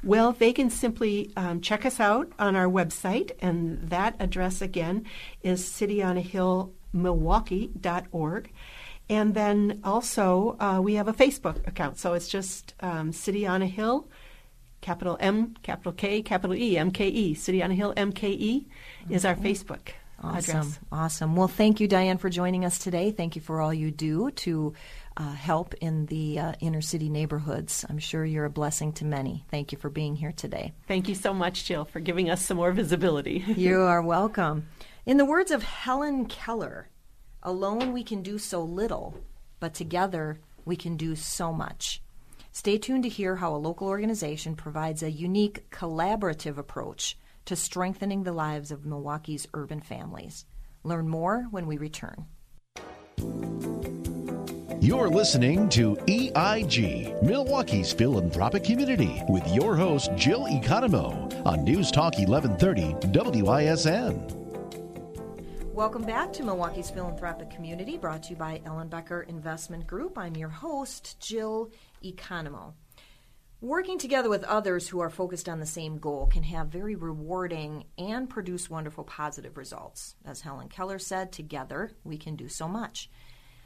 Well, 0.03 0.31
they 0.31 0.53
can 0.53 0.69
simply 0.69 1.31
um, 1.35 1.59
check 1.59 1.83
us 1.85 1.99
out 1.99 2.31
on 2.39 2.55
our 2.55 2.67
website, 2.67 3.31
and 3.41 3.89
that 3.89 4.15
address 4.19 4.61
again 4.61 5.05
is 5.41 5.63
cityonahillmilwaukee.org. 5.63 8.53
And 9.09 9.33
then 9.33 9.79
also, 9.83 10.55
uh, 10.59 10.79
we 10.81 10.93
have 10.95 11.07
a 11.07 11.13
Facebook 11.13 11.65
account. 11.67 11.97
So 11.97 12.13
it's 12.13 12.27
just 12.27 12.73
um, 12.79 13.11
City 13.11 13.47
on 13.47 13.61
a 13.61 13.67
Hill 13.67 14.09
capital 14.79 15.17
M, 15.19 15.55
capital 15.63 15.91
K, 15.91 16.21
capital 16.21 16.55
E, 16.55 16.75
MKE. 16.75 17.35
City 17.35 17.63
on 17.63 17.71
a 17.71 17.75
Hill, 17.75 17.95
MKE 17.95 18.67
is 19.09 19.25
our 19.25 19.35
Facebook 19.35 19.93
awesome. 20.21 20.57
address. 20.57 20.79
Awesome. 20.91 21.35
Well, 21.35 21.47
thank 21.47 21.79
you, 21.79 21.87
Diane, 21.87 22.17
for 22.17 22.29
joining 22.29 22.65
us 22.65 22.77
today. 22.77 23.11
Thank 23.11 23.35
you 23.35 23.41
for 23.41 23.61
all 23.61 23.73
you 23.73 23.91
do 23.91 24.31
to 24.31 24.73
uh, 25.15 25.31
help 25.33 25.73
in 25.75 26.05
the 26.07 26.39
uh, 26.39 26.53
inner 26.59 26.81
city 26.81 27.09
neighborhoods. 27.09 27.85
I'm 27.89 27.99
sure 27.99 28.23
you're 28.25 28.45
a 28.45 28.49
blessing 28.49 28.93
to 28.93 29.05
many. 29.05 29.45
Thank 29.49 29.71
you 29.71 29.77
for 29.77 29.89
being 29.89 30.15
here 30.15 30.31
today. 30.31 30.73
Thank 30.87 31.07
you 31.09 31.15
so 31.15 31.33
much, 31.33 31.65
Jill, 31.65 31.85
for 31.85 31.99
giving 31.99 32.29
us 32.29 32.45
some 32.45 32.57
more 32.57 32.71
visibility. 32.71 33.43
you 33.57 33.81
are 33.81 34.01
welcome. 34.01 34.67
In 35.05 35.17
the 35.17 35.25
words 35.25 35.51
of 35.51 35.63
Helen 35.63 36.25
Keller, 36.25 36.89
alone 37.41 37.93
we 37.93 38.03
can 38.03 38.21
do 38.21 38.37
so 38.37 38.61
little, 38.61 39.15
but 39.59 39.73
together 39.73 40.39
we 40.65 40.75
can 40.75 40.97
do 40.97 41.15
so 41.15 41.53
much. 41.53 42.01
Stay 42.51 42.77
tuned 42.77 43.03
to 43.03 43.09
hear 43.09 43.35
how 43.35 43.55
a 43.55 43.57
local 43.57 43.87
organization 43.87 44.55
provides 44.55 45.03
a 45.03 45.11
unique 45.11 45.69
collaborative 45.69 46.57
approach 46.57 47.17
to 47.47 47.55
strengthening 47.55 48.23
the 48.23 48.33
lives 48.33 48.71
of 48.71 48.85
Milwaukee's 48.85 49.47
urban 49.53 49.81
families. 49.81 50.45
Learn 50.83 51.07
more 51.07 51.47
when 51.49 51.65
we 51.65 51.77
return. 51.77 52.25
You're 54.79 55.09
listening 55.09 55.69
to 55.69 55.97
EIG, 56.07 57.23
Milwaukee's 57.23 57.91
philanthropic 57.91 58.63
community, 58.63 59.23
with 59.27 59.47
your 59.47 59.75
host, 59.75 60.11
Jill 60.15 60.45
Economou, 60.45 61.45
on 61.45 61.63
News 61.63 61.89
Talk 61.89 62.17
1130 62.17 63.41
WISN. 63.41 64.37
Welcome 65.73 66.03
back 66.03 66.31
to 66.33 66.43
Milwaukee's 66.43 66.89
Philanthropic 66.89 67.49
Community, 67.49 67.97
brought 67.97 68.23
to 68.23 68.31
you 68.31 68.35
by 68.35 68.61
Ellenbecker 68.65 69.27
Investment 69.27 69.87
Group. 69.87 70.17
I'm 70.17 70.35
your 70.35 70.49
host, 70.49 71.19
Jill 71.19 71.71
Economou. 72.03 72.73
Working 73.61 73.97
together 73.97 74.29
with 74.29 74.43
others 74.43 74.87
who 74.87 74.99
are 74.99 75.09
focused 75.09 75.49
on 75.49 75.59
the 75.59 75.65
same 75.65 75.97
goal 75.97 76.27
can 76.27 76.43
have 76.43 76.67
very 76.67 76.95
rewarding 76.95 77.85
and 77.97 78.29
produce 78.29 78.69
wonderful 78.69 79.03
positive 79.03 79.57
results. 79.57 80.15
As 80.23 80.41
Helen 80.41 80.69
Keller 80.69 80.99
said, 80.99 81.31
together 81.31 81.91
we 82.03 82.17
can 82.17 82.35
do 82.35 82.49
so 82.49 82.67
much. 82.67 83.09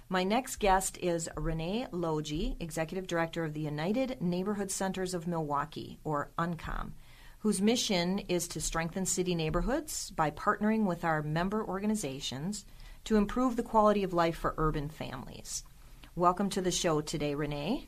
My 0.07 0.23
next 0.23 0.57
guest 0.57 0.97
is 1.01 1.27
Renee 1.35 1.87
Logie, 1.91 2.55
Executive 2.61 3.05
Director 3.05 3.43
of 3.43 3.53
the 3.53 3.59
United 3.59 4.21
Neighborhood 4.21 4.71
Centers 4.71 5.13
of 5.13 5.27
Milwaukee, 5.27 5.99
or 6.03 6.31
UNCOM 6.37 6.93
whose 7.39 7.59
mission 7.59 8.19
is 8.29 8.47
to 8.47 8.61
strengthen 8.61 9.03
city 9.03 9.33
neighborhoods 9.33 10.11
by 10.11 10.29
partnering 10.29 10.85
with 10.85 11.03
our 11.03 11.23
member 11.23 11.65
organizations 11.65 12.65
to 13.03 13.15
improve 13.15 13.55
the 13.55 13.63
quality 13.63 14.03
of 14.03 14.13
life 14.13 14.37
for 14.37 14.53
urban 14.59 14.87
families. 14.87 15.63
Welcome 16.15 16.49
to 16.51 16.61
the 16.61 16.69
show 16.69 17.01
today, 17.01 17.33
Renee. 17.33 17.87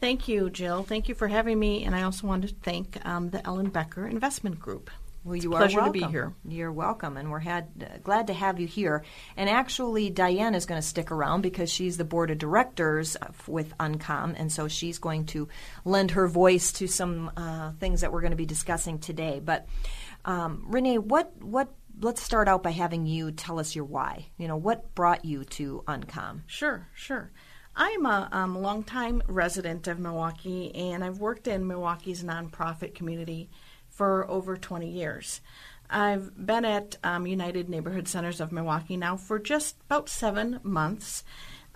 Thank 0.00 0.28
you, 0.28 0.48
Jill. 0.48 0.82
Thank 0.82 1.08
you 1.08 1.14
for 1.14 1.28
having 1.28 1.58
me, 1.58 1.84
and 1.84 1.94
I 1.94 2.02
also 2.02 2.26
want 2.26 2.48
to 2.48 2.54
thank 2.62 3.04
um, 3.04 3.28
the 3.28 3.38
Ellenbecker 3.40 4.10
Investment 4.10 4.58
Group. 4.58 4.90
Well, 5.24 5.36
you 5.36 5.52
are 5.52 5.58
pleasure 5.58 5.80
welcome. 5.80 6.00
to 6.00 6.06
be 6.06 6.10
here. 6.10 6.32
You're 6.48 6.72
welcome, 6.72 7.18
and 7.18 7.30
we're 7.30 7.40
had, 7.40 7.68
uh, 7.82 7.98
glad 8.02 8.28
to 8.28 8.32
have 8.32 8.58
you 8.58 8.66
here. 8.66 9.04
And 9.36 9.50
actually, 9.50 10.08
Diane 10.08 10.54
is 10.54 10.64
going 10.64 10.80
to 10.80 10.86
stick 10.86 11.10
around 11.10 11.42
because 11.42 11.70
she's 11.70 11.98
the 11.98 12.04
board 12.04 12.30
of 12.30 12.38
directors 12.38 13.18
with 13.46 13.76
Uncom, 13.76 14.34
and 14.38 14.50
so 14.50 14.68
she's 14.68 14.98
going 14.98 15.26
to 15.26 15.48
lend 15.84 16.12
her 16.12 16.26
voice 16.26 16.72
to 16.72 16.86
some 16.86 17.30
uh, 17.36 17.72
things 17.72 18.00
that 18.00 18.10
we're 18.10 18.22
going 18.22 18.30
to 18.30 18.36
be 18.36 18.46
discussing 18.46 18.98
today. 18.98 19.42
But 19.44 19.66
um, 20.24 20.64
Renee, 20.68 20.96
what 20.98 21.36
what? 21.42 21.68
Let's 22.00 22.22
start 22.22 22.48
out 22.48 22.62
by 22.62 22.70
having 22.70 23.04
you 23.04 23.30
tell 23.30 23.58
us 23.58 23.74
your 23.74 23.84
why. 23.84 24.28
You 24.38 24.48
know, 24.48 24.56
what 24.56 24.94
brought 24.94 25.26
you 25.26 25.44
to 25.44 25.84
Uncom? 25.86 26.40
Sure, 26.46 26.88
sure. 26.94 27.30
I'm 27.76 28.04
a 28.04 28.28
um, 28.32 28.60
longtime 28.60 29.22
resident 29.26 29.86
of 29.86 29.98
Milwaukee, 29.98 30.74
and 30.74 31.04
I've 31.04 31.18
worked 31.18 31.46
in 31.46 31.66
Milwaukee's 31.66 32.24
nonprofit 32.24 32.94
community 32.94 33.48
for 33.88 34.28
over 34.30 34.56
20 34.56 34.88
years. 34.90 35.40
I've 35.88 36.46
been 36.46 36.64
at 36.64 36.96
um, 37.02 37.26
United 37.26 37.68
Neighborhood 37.68 38.08
Centers 38.08 38.40
of 38.40 38.52
Milwaukee 38.52 38.96
now 38.96 39.16
for 39.16 39.38
just 39.38 39.76
about 39.86 40.08
seven 40.08 40.60
months, 40.62 41.24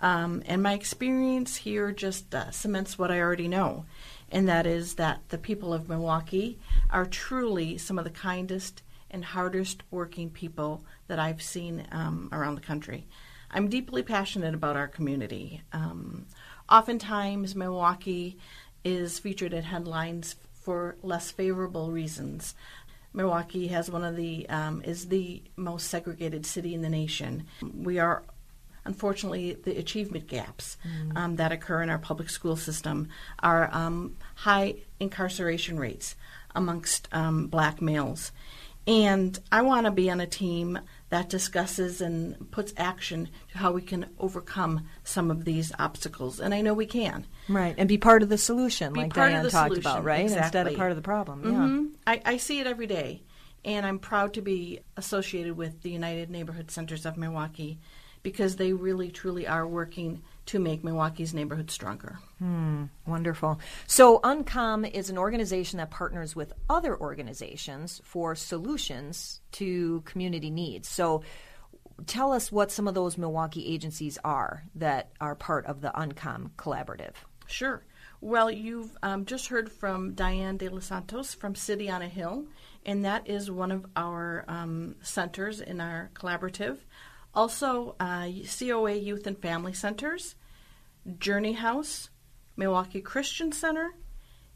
um, 0.01 0.43
and 0.45 0.61
my 0.61 0.73
experience 0.73 1.57
here 1.57 1.91
just 1.91 2.35
uh, 2.35 2.51
cements 2.51 2.99
what 2.99 3.11
I 3.11 3.19
already 3.19 3.47
know, 3.47 3.85
and 4.29 4.47
that 4.47 4.65
is 4.65 4.95
that 4.95 5.21
the 5.29 5.37
people 5.37 5.73
of 5.73 5.89
Milwaukee 5.89 6.59
are 6.89 7.05
truly 7.05 7.77
some 7.77 7.97
of 7.97 8.05
the 8.05 8.11
kindest 8.11 8.83
and 9.09 9.23
hardest 9.23 9.83
working 9.91 10.29
people 10.29 10.83
that 11.07 11.19
I've 11.19 11.41
seen 11.41 11.87
um, 11.91 12.29
around 12.31 12.55
the 12.55 12.61
country. 12.61 13.07
I'm 13.51 13.69
deeply 13.69 14.03
passionate 14.03 14.53
about 14.53 14.75
our 14.75 14.87
community. 14.87 15.61
Um, 15.73 16.25
oftentimes, 16.69 17.55
Milwaukee 17.55 18.37
is 18.83 19.19
featured 19.19 19.53
in 19.53 19.63
headlines 19.63 20.35
for 20.53 20.95
less 21.01 21.31
favorable 21.31 21.91
reasons. 21.91 22.55
Milwaukee 23.13 23.67
has 23.67 23.89
one 23.89 24.03
of 24.03 24.15
the 24.15 24.47
um, 24.49 24.81
is 24.83 25.07
the 25.07 25.41
most 25.55 25.87
segregated 25.87 26.45
city 26.45 26.73
in 26.73 26.81
the 26.81 26.89
nation. 26.89 27.45
We 27.61 27.99
are 27.99 28.23
unfortunately, 28.85 29.53
the 29.53 29.77
achievement 29.77 30.27
gaps 30.27 30.77
mm. 30.87 31.17
um, 31.17 31.35
that 31.35 31.51
occur 31.51 31.81
in 31.81 31.89
our 31.89 31.97
public 31.97 32.29
school 32.29 32.55
system 32.55 33.09
are 33.39 33.69
um, 33.73 34.15
high 34.35 34.75
incarceration 34.99 35.79
rates 35.79 36.15
amongst 36.55 37.09
um, 37.11 37.47
black 37.47 37.81
males. 37.81 38.31
And 38.87 39.37
I 39.51 39.63
want 39.63 39.85
to 39.85 39.91
be 39.91 40.09
on 40.11 40.21
a 40.21 40.27
team 40.27 40.79
that 41.15 41.29
discusses 41.29 42.01
and 42.01 42.51
puts 42.51 42.73
action 42.75 43.29
to 43.49 43.57
how 43.57 43.71
we 43.71 43.81
can 43.81 44.05
overcome 44.19 44.85
some 45.05 45.31
of 45.31 45.45
these 45.45 45.71
obstacles. 45.79 46.41
And 46.41 46.53
I 46.53 46.59
know 46.59 46.73
we 46.73 46.85
can. 46.85 47.25
Right, 47.47 47.73
and 47.77 47.87
be 47.87 47.97
part 47.97 48.21
of 48.21 48.27
the 48.27 48.37
solution, 48.37 48.91
be 48.91 48.99
like 48.99 49.13
Diane 49.13 49.41
talked 49.43 49.53
solution. 49.53 49.79
about, 49.79 50.03
right? 50.03 50.23
Exactly. 50.23 50.43
Instead 50.43 50.67
of 50.67 50.75
part 50.75 50.91
of 50.91 50.97
the 50.97 51.01
problem. 51.01 51.43
Mm-hmm. 51.43 51.83
Yeah. 51.83 52.21
I, 52.25 52.33
I 52.33 52.37
see 52.37 52.59
it 52.59 52.67
every 52.67 52.85
day. 52.85 53.23
And 53.63 53.85
I'm 53.85 53.97
proud 53.97 54.33
to 54.33 54.41
be 54.41 54.81
associated 54.97 55.55
with 55.55 55.83
the 55.83 55.89
United 55.89 56.29
Neighborhood 56.29 56.69
Centers 56.69 57.05
of 57.05 57.15
Milwaukee 57.15 57.79
because 58.21 58.57
they 58.57 58.73
really, 58.73 59.09
truly 59.09 59.47
are 59.47 59.65
working 59.65 60.21
to 60.47 60.59
make 60.59 60.83
Milwaukee's 60.83 61.33
neighborhood 61.33 61.71
stronger. 61.71 62.19
Hmm, 62.39 62.85
wonderful. 63.05 63.59
So, 63.87 64.19
UNCOM 64.19 64.89
is 64.91 65.09
an 65.09 65.17
organization 65.17 65.77
that 65.77 65.89
partners 65.89 66.35
with 66.35 66.53
other 66.69 66.97
organizations 66.99 68.01
for 68.03 68.35
solutions 68.35 69.41
to 69.53 70.01
community 70.01 70.51
needs. 70.51 70.87
So, 70.87 71.23
tell 72.05 72.31
us 72.31 72.51
what 72.51 72.71
some 72.71 72.87
of 72.87 72.93
those 72.93 73.17
Milwaukee 73.17 73.73
agencies 73.73 74.17
are 74.23 74.63
that 74.75 75.11
are 75.19 75.35
part 75.35 75.65
of 75.65 75.81
the 75.81 75.91
UNCOM 75.95 76.51
collaborative. 76.57 77.13
Sure. 77.47 77.83
Well, 78.21 78.49
you've 78.49 78.95
um, 79.03 79.25
just 79.25 79.47
heard 79.47 79.71
from 79.71 80.13
Diane 80.13 80.57
De 80.57 80.69
Los 80.69 80.85
Santos 80.85 81.33
from 81.33 81.53
City 81.53 81.89
on 81.89 82.01
a 82.01 82.07
Hill, 82.07 82.45
and 82.85 83.05
that 83.05 83.29
is 83.29 83.51
one 83.51 83.71
of 83.71 83.85
our 83.95 84.45
um, 84.47 84.95
centers 85.01 85.61
in 85.61 85.79
our 85.79 86.09
collaborative. 86.13 86.77
Also, 87.35 87.95
uh, 87.99 88.27
COA 88.47 88.93
Youth 88.93 89.27
and 89.27 89.37
Family 89.37 89.73
Centers, 89.73 90.35
Journey 91.19 91.53
House, 91.53 92.09
Milwaukee 92.55 93.01
Christian 93.01 93.51
Center, 93.51 93.95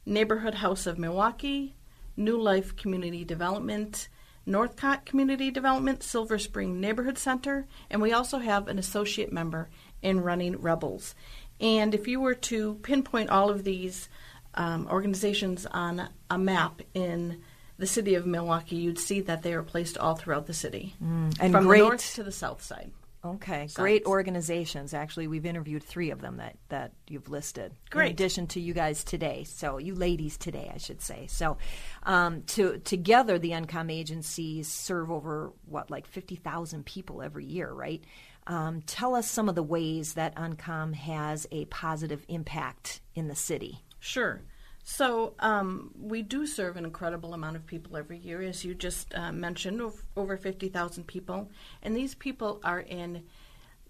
Neighborhood 0.05 0.55
House 0.55 0.87
of 0.87 0.97
Milwaukee, 0.97 1.75
New 2.15 2.39
Life 2.41 2.75
Community 2.75 3.25
Development, 3.25 4.07
Northcott 4.45 5.05
Community 5.05 5.51
Development, 5.51 6.01
Silver 6.01 6.39
Spring 6.39 6.79
Neighborhood 6.79 7.17
Center, 7.17 7.67
and 7.89 8.01
we 8.01 8.13
also 8.13 8.39
have 8.39 8.67
an 8.67 8.79
associate 8.79 9.31
member 9.31 9.69
in 10.01 10.21
Running 10.21 10.59
Rebels. 10.59 11.13
And 11.59 11.93
if 11.93 12.07
you 12.07 12.21
were 12.21 12.35
to 12.35 12.75
pinpoint 12.75 13.29
all 13.29 13.49
of 13.49 13.63
these 13.63 14.09
um, 14.55 14.87
organizations 14.89 15.65
on 15.65 16.09
a 16.29 16.37
map 16.37 16.81
in 16.93 17.41
the 17.79 17.87
city 17.87 18.13
of 18.13 18.27
Milwaukee, 18.27 18.75
you'd 18.75 18.99
see 18.99 19.21
that 19.21 19.41
they 19.41 19.53
are 19.53 19.63
placed 19.63 19.97
all 19.97 20.15
throughout 20.15 20.45
the 20.45 20.53
city, 20.53 20.93
mm. 21.03 21.35
and 21.39 21.51
from 21.51 21.65
great, 21.65 21.79
the 21.79 21.85
north 21.85 22.15
to 22.15 22.23
the 22.23 22.31
south 22.31 22.61
side. 22.61 22.91
Okay, 23.25 23.67
great 23.73 24.05
organizations. 24.05 24.93
Actually, 24.93 25.27
we've 25.27 25.45
interviewed 25.45 25.83
three 25.83 26.11
of 26.11 26.21
them 26.21 26.37
that, 26.37 26.55
that 26.69 26.93
you've 27.07 27.29
listed. 27.29 27.73
Great. 27.89 28.05
In 28.05 28.11
addition 28.11 28.47
to 28.47 28.61
you 28.61 28.73
guys 28.73 29.03
today, 29.03 29.43
so 29.43 29.77
you 29.77 29.95
ladies 29.95 30.37
today, 30.37 30.71
I 30.73 30.77
should 30.77 31.01
say. 31.01 31.27
So, 31.27 31.57
um, 32.03 32.43
to 32.43 32.77
together, 32.79 33.39
the 33.39 33.51
UNCOM 33.51 33.91
agencies 33.91 34.69
serve 34.69 35.11
over 35.11 35.51
what, 35.65 35.89
like 35.89 36.07
fifty 36.07 36.35
thousand 36.35 36.85
people 36.85 37.21
every 37.21 37.45
year, 37.45 37.69
right? 37.71 38.03
Um, 38.47 38.81
tell 38.83 39.15
us 39.15 39.29
some 39.29 39.49
of 39.49 39.55
the 39.55 39.63
ways 39.63 40.13
that 40.13 40.35
UNCOM 40.35 40.93
has 40.93 41.45
a 41.51 41.65
positive 41.65 42.23
impact 42.29 43.01
in 43.15 43.27
the 43.27 43.35
city. 43.35 43.83
Sure. 43.99 44.41
So 44.91 45.35
um, 45.37 45.91
we 46.01 46.23
do 46.23 46.47
serve 46.47 46.75
an 46.75 46.83
incredible 46.83 47.35
amount 47.35 47.55
of 47.55 47.67
people 47.67 47.95
every 47.95 48.17
year, 48.17 48.41
as 48.41 48.65
you 48.65 48.73
just 48.73 49.13
uh, 49.13 49.31
mentioned, 49.31 49.79
over 50.17 50.35
50,000 50.35 51.05
people. 51.05 51.51
And 51.83 51.95
these 51.95 52.15
people 52.15 52.59
are 52.63 52.79
in 52.79 53.23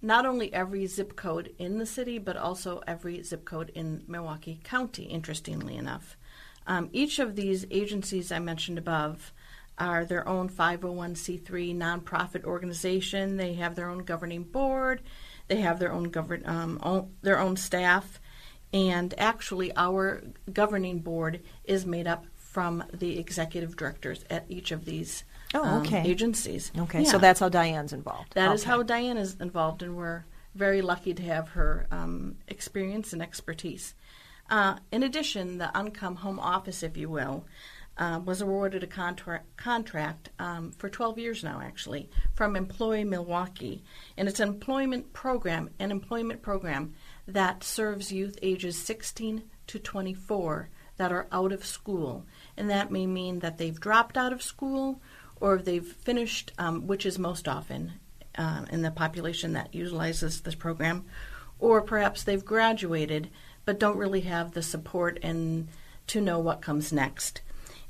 not 0.01 0.25
only 0.25 0.53
every 0.53 0.85
zip 0.87 1.15
code 1.15 1.53
in 1.57 1.77
the 1.77 1.85
city, 1.85 2.17
but 2.17 2.35
also 2.35 2.81
every 2.85 3.23
zip 3.23 3.45
code 3.45 3.71
in 3.73 4.03
Milwaukee 4.07 4.59
County, 4.65 5.03
interestingly 5.03 5.77
enough. 5.77 6.17
Um, 6.67 6.89
each 6.91 7.17
of 7.17 7.37
these 7.37 7.65
agencies 7.71 8.29
I 8.29 8.39
mentioned 8.39 8.77
above 8.77 9.31
are 9.77 10.03
their 10.03 10.27
own 10.27 10.49
501c3 10.49 11.77
nonprofit 11.77 12.43
organization. 12.43 13.37
They 13.37 13.53
have 13.53 13.75
their 13.75 13.89
own 13.89 13.99
governing 13.99 14.43
board. 14.43 15.01
They 15.47 15.61
have 15.61 15.79
their 15.79 15.93
own 15.93 16.09
govern 16.09 16.43
um, 16.45 17.09
their 17.21 17.39
own 17.39 17.55
staff, 17.55 18.19
and 18.73 19.13
actually, 19.17 19.75
our 19.75 20.21
governing 20.51 20.99
board 20.99 21.41
is 21.63 21.85
made 21.85 22.07
up 22.07 22.25
from 22.35 22.83
the 22.93 23.19
executive 23.19 23.75
directors 23.75 24.23
at 24.29 24.45
each 24.49 24.71
of 24.71 24.85
these 24.85 25.23
oh, 25.53 25.79
okay. 25.79 25.99
um, 25.99 26.05
agencies. 26.05 26.71
Okay, 26.77 27.03
yeah. 27.03 27.09
so 27.09 27.17
that's 27.17 27.39
how 27.39 27.49
Diane's 27.49 27.93
involved. 27.93 28.33
That 28.33 28.47
okay. 28.47 28.55
is 28.55 28.63
how 28.63 28.83
Diane 28.83 29.17
is 29.17 29.35
involved, 29.39 29.83
and 29.83 29.95
we're 29.95 30.25
very 30.55 30.81
lucky 30.81 31.13
to 31.13 31.23
have 31.23 31.49
her 31.49 31.87
um, 31.91 32.35
experience 32.47 33.13
and 33.13 33.21
expertise. 33.21 33.95
Uh, 34.49 34.77
in 34.91 35.03
addition, 35.03 35.59
the 35.59 35.71
UNCOM 35.75 36.17
home 36.17 36.39
office, 36.39 36.81
if 36.81 36.97
you 36.97 37.09
will, 37.09 37.45
uh, 37.99 38.19
was 38.23 38.41
awarded 38.41 38.81
a 38.81 38.87
contra- 38.87 39.43
contract 39.57 40.29
um, 40.39 40.71
for 40.71 40.89
12 40.89 41.19
years 41.19 41.43
now, 41.43 41.61
actually, 41.61 42.09
from 42.33 42.55
Employ 42.55 43.03
Milwaukee. 43.03 43.83
And 44.17 44.27
it's 44.27 44.39
an 44.39 44.47
employment 44.47 45.13
program, 45.13 45.69
an 45.79 45.91
employment 45.91 46.41
program 46.41 46.95
that 47.33 47.63
serves 47.63 48.11
youth 48.11 48.37
ages 48.41 48.77
16 48.77 49.43
to 49.67 49.79
24 49.79 50.69
that 50.97 51.11
are 51.11 51.27
out 51.31 51.51
of 51.51 51.65
school. 51.65 52.25
And 52.57 52.69
that 52.69 52.91
may 52.91 53.05
mean 53.05 53.39
that 53.39 53.57
they've 53.57 53.79
dropped 53.79 54.17
out 54.17 54.33
of 54.33 54.43
school 54.43 55.01
or 55.39 55.57
they've 55.57 55.85
finished, 55.85 56.51
um, 56.57 56.87
which 56.87 57.05
is 57.05 57.17
most 57.17 57.47
often 57.47 57.93
uh, 58.37 58.65
in 58.71 58.81
the 58.81 58.91
population 58.91 59.53
that 59.53 59.73
utilizes 59.73 60.41
this 60.41 60.55
program, 60.55 61.05
or 61.59 61.81
perhaps 61.81 62.23
they've 62.23 62.43
graduated 62.43 63.29
but 63.65 63.79
don't 63.79 63.97
really 63.97 64.21
have 64.21 64.53
the 64.53 64.63
support 64.63 65.19
and 65.21 65.67
to 66.07 66.19
know 66.19 66.39
what 66.39 66.61
comes 66.61 66.91
next. 66.91 67.41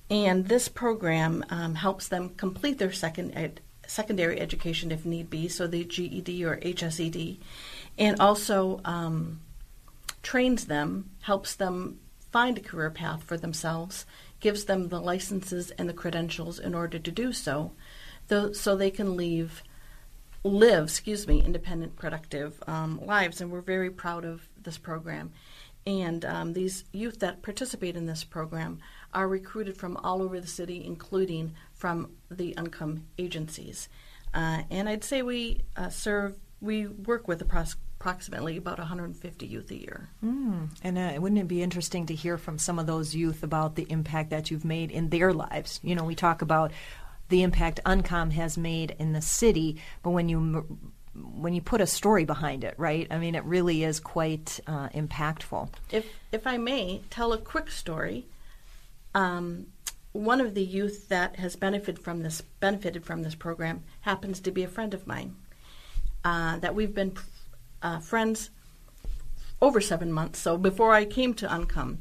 And 0.10 0.48
this 0.48 0.68
program 0.68 1.46
um, 1.50 1.76
helps 1.76 2.08
them 2.08 2.30
complete 2.36 2.80
their 2.80 2.92
second 2.92 3.32
ed- 3.34 3.62
secondary 3.88 4.40
education 4.40 4.92
if 4.92 5.06
need 5.06 5.30
be, 5.30 5.48
so 5.48 5.68
the 5.68 5.84
GED 5.84 6.44
or 6.44 6.58
HSED, 6.58 7.40
and 8.00 8.20
also 8.20 8.82
um, 8.86 9.42
trains 10.24 10.66
them, 10.66 11.12
helps 11.22 11.54
them 11.56 12.00
find 12.32 12.58
a 12.58 12.62
career 12.62 12.90
path 12.90 13.24
for 13.24 13.38
themselves, 13.38 14.06
gives 14.40 14.66
them 14.66 14.90
the 14.90 15.02
licenses 15.02 15.72
and 15.72 15.90
the 15.90 15.94
credentials 15.94 16.58
in 16.60 16.74
order 16.74 16.98
to 16.98 17.12
do 17.12 17.34
so, 17.34 17.72
so 18.54 18.76
they 18.76 18.92
can 18.92 19.18
leave 19.18 19.64
live, 20.44 20.86
excuse 20.86 21.28
me, 21.28 21.44
independent, 21.44 21.96
productive 21.98 22.64
um, 22.68 23.00
lives. 23.06 23.42
And 23.42 23.52
we're 23.52 23.62
very 23.62 23.90
proud 23.90 24.24
of 24.24 24.48
this 24.62 24.78
program. 24.78 25.32
And 25.86 26.24
um, 26.24 26.54
these 26.54 26.86
youth 26.94 27.20
that 27.20 27.42
participate 27.42 27.96
in 27.96 28.06
this 28.06 28.24
program 28.24 28.80
are 29.14 29.28
recruited 29.28 29.76
from 29.76 29.98
all 29.98 30.22
over 30.22 30.40
the 30.40 30.48
city, 30.48 30.86
including 30.86 31.56
from 31.74 32.12
the 32.30 32.54
UNCOM 32.58 33.02
agencies. 33.18 33.90
Uh, 34.34 34.62
and 34.70 34.88
I'd 34.88 35.04
say 35.04 35.22
we 35.24 35.62
uh, 35.76 35.90
serve, 35.90 36.36
we 36.62 36.88
work 36.88 37.28
with 37.28 37.42
approximately 38.00 38.56
about 38.56 38.80
150 38.80 39.46
youth 39.46 39.70
a 39.72 39.76
year. 39.76 40.10
Mm. 40.24 40.70
And 40.82 40.98
uh, 40.98 41.20
wouldn't 41.20 41.42
it 41.42 41.50
be 41.50 41.62
interesting 41.62 42.06
to 42.06 42.16
hear 42.16 42.38
from 42.38 42.58
some 42.58 42.80
of 42.80 42.88
those 42.88 43.14
youth 43.14 43.44
about 43.44 43.76
the 43.76 43.86
impact 43.90 44.30
that 44.30 44.50
you've 44.50 44.64
made 44.64 44.90
in 44.90 45.10
their 45.10 45.34
lives? 45.34 45.82
You 45.84 45.96
know, 45.96 46.06
we 46.06 46.16
talk 46.16 46.42
about 46.42 46.72
the 47.28 47.44
impact 47.44 47.82
UNCOM 47.86 48.32
has 48.32 48.58
made 48.58 48.96
in 49.00 49.12
the 49.12 49.22
city, 49.22 49.82
but 50.02 50.12
when 50.12 50.30
you 50.30 50.80
when 51.14 51.54
you 51.54 51.62
put 51.62 51.82
a 51.82 51.88
story 51.88 52.24
behind 52.24 52.64
it, 52.64 52.76
right? 52.78 53.06
I 53.12 53.18
mean, 53.18 53.36
it 53.36 53.44
really 53.44 53.84
is 53.84 54.00
quite 54.00 54.62
uh, 54.66 54.88
impactful. 54.90 55.70
If 55.92 56.08
if 56.32 56.48
I 56.48 56.58
may 56.58 57.02
tell 57.10 57.34
a 57.34 57.38
quick 57.38 57.70
story, 57.70 58.28
um, 59.14 59.68
one 60.14 60.40
of 60.40 60.54
the 60.54 60.64
youth 60.64 61.10
that 61.10 61.36
has 61.36 61.58
benefited 61.58 62.00
from 62.00 62.24
this 62.24 62.42
benefited 62.62 63.06
from 63.06 63.24
this 63.24 63.36
program 63.36 63.84
happens 64.02 64.40
to 64.42 64.52
be 64.52 64.64
a 64.64 64.70
friend 64.70 64.94
of 64.94 65.06
mine. 65.06 65.36
Uh, 66.24 66.58
that 66.60 66.76
we've 66.76 66.94
been 66.94 67.14
uh, 67.82 68.00
friends 68.00 68.50
over 69.62 69.82
seven 69.82 70.12
months. 70.12 70.40
So 70.40 70.58
before 70.58 70.94
I 70.94 71.06
came 71.06 71.34
to 71.36 71.48
UNCOM, 71.48 71.98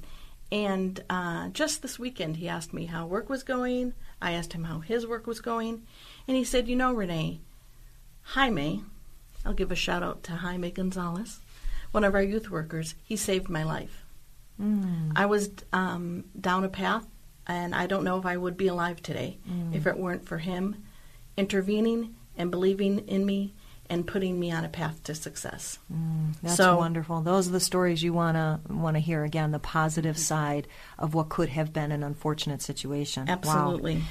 and 0.51 1.03
uh, 1.11 1.49
just 1.49 1.83
this 1.83 1.99
weekend 1.99 2.37
he 2.37 2.49
asked 2.49 2.73
me 2.73 2.87
how 2.87 3.07
work 3.07 3.29
was 3.29 3.43
going. 3.43 3.95
I 4.21 4.33
asked 4.33 4.53
him 4.53 4.65
how 4.65 4.81
his 4.81 5.07
work 5.07 5.27
was 5.27 5.41
going, 5.41 5.83
and 6.27 6.37
he 6.37 6.45
said, 6.45 6.69
"You 6.69 6.77
know, 6.77 6.93
Renee, 6.93 7.41
Jaime, 8.23 8.83
I'll 9.45 9.53
give 9.53 9.71
a 9.71 9.77
shout 9.77 10.03
out 10.03 10.23
to 10.25 10.33
Jaime 10.33 10.71
Gonzalez, 10.71 11.41
one 11.93 12.05
of 12.05 12.15
our 12.15 12.23
youth 12.23 12.51
workers. 12.51 12.95
He 13.05 13.17
saved 13.17 13.49
my 13.49 13.63
life. 13.63 14.05
Mm. 14.61 15.13
I 15.15 15.27
was 15.27 15.51
um, 15.73 16.25
down 16.41 16.65
a 16.65 16.69
path, 16.69 17.07
and 17.47 17.75
I 17.75 17.87
don't 17.87 18.05
know 18.05 18.19
if 18.19 18.27
I 18.27 18.37
would 18.37 18.57
be 18.57 18.67
alive 18.67 19.03
today 19.03 19.39
mm. 19.49 19.75
if 19.75 19.87
it 19.87 19.99
weren't 19.99 20.27
for 20.27 20.39
him 20.39 20.85
intervening 21.37 22.17
and 22.37 22.51
believing 22.51 22.99
in 23.07 23.25
me 23.25 23.55
and 23.91 24.07
putting 24.07 24.39
me 24.39 24.51
on 24.51 24.65
a 24.65 24.69
path 24.69 25.03
to 25.05 25.15
success. 25.15 25.79
Mm, 25.93 26.35
that's 26.43 26.57
so, 26.57 26.77
wonderful. 26.77 27.23
Those 27.23 27.49
are 27.49 27.53
the 27.53 27.61
stories 27.61 28.03
you 28.03 28.13
want 28.13 28.37
to 28.37 28.61
want 28.73 28.97
to 28.97 29.01
hear 29.01 29.25
again, 29.25 29.51
the 29.51 29.59
positive 29.59 30.19
side 30.19 30.69
of 30.99 31.15
what 31.15 31.29
could 31.29 31.49
have 31.49 31.73
been 31.73 31.93
an 31.93 32.03
unfortunate 32.03 32.63
situation. 32.63 33.29
Absolutely. 33.29 33.97
Wow. 33.97 34.03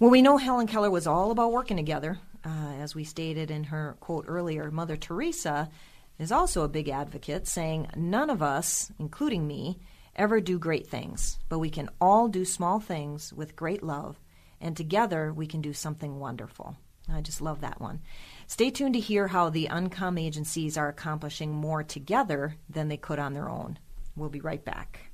Well, 0.00 0.10
we 0.10 0.22
know 0.22 0.36
Helen 0.36 0.66
Keller 0.66 0.90
was 0.90 1.06
all 1.06 1.30
about 1.30 1.52
working 1.52 1.76
together 1.76 2.18
uh, 2.44 2.74
as 2.78 2.94
we 2.94 3.04
stated 3.04 3.50
in 3.50 3.64
her 3.64 3.96
quote 4.00 4.26
earlier, 4.28 4.70
Mother 4.70 4.96
Teresa 4.96 5.70
is 6.18 6.30
also 6.30 6.62
a 6.62 6.68
big 6.68 6.88
advocate, 6.88 7.46
saying, 7.46 7.88
None 7.96 8.30
of 8.30 8.42
us, 8.42 8.92
including 8.98 9.46
me, 9.46 9.80
ever 10.14 10.40
do 10.40 10.58
great 10.58 10.86
things, 10.86 11.38
but 11.48 11.58
we 11.58 11.70
can 11.70 11.88
all 12.00 12.28
do 12.28 12.44
small 12.44 12.80
things 12.80 13.32
with 13.32 13.56
great 13.56 13.82
love, 13.82 14.20
and 14.60 14.76
together 14.76 15.32
we 15.32 15.46
can 15.46 15.60
do 15.60 15.72
something 15.72 16.20
wonderful. 16.20 16.76
I 17.12 17.20
just 17.20 17.40
love 17.40 17.62
that 17.62 17.80
one. 17.80 18.00
Stay 18.46 18.70
tuned 18.70 18.94
to 18.94 19.00
hear 19.00 19.28
how 19.28 19.48
the 19.48 19.68
UNCOM 19.70 20.20
agencies 20.20 20.76
are 20.76 20.88
accomplishing 20.88 21.52
more 21.52 21.82
together 21.82 22.56
than 22.68 22.88
they 22.88 22.96
could 22.96 23.18
on 23.18 23.32
their 23.32 23.48
own. 23.48 23.78
We'll 24.16 24.28
be 24.28 24.40
right 24.40 24.64
back. 24.64 25.10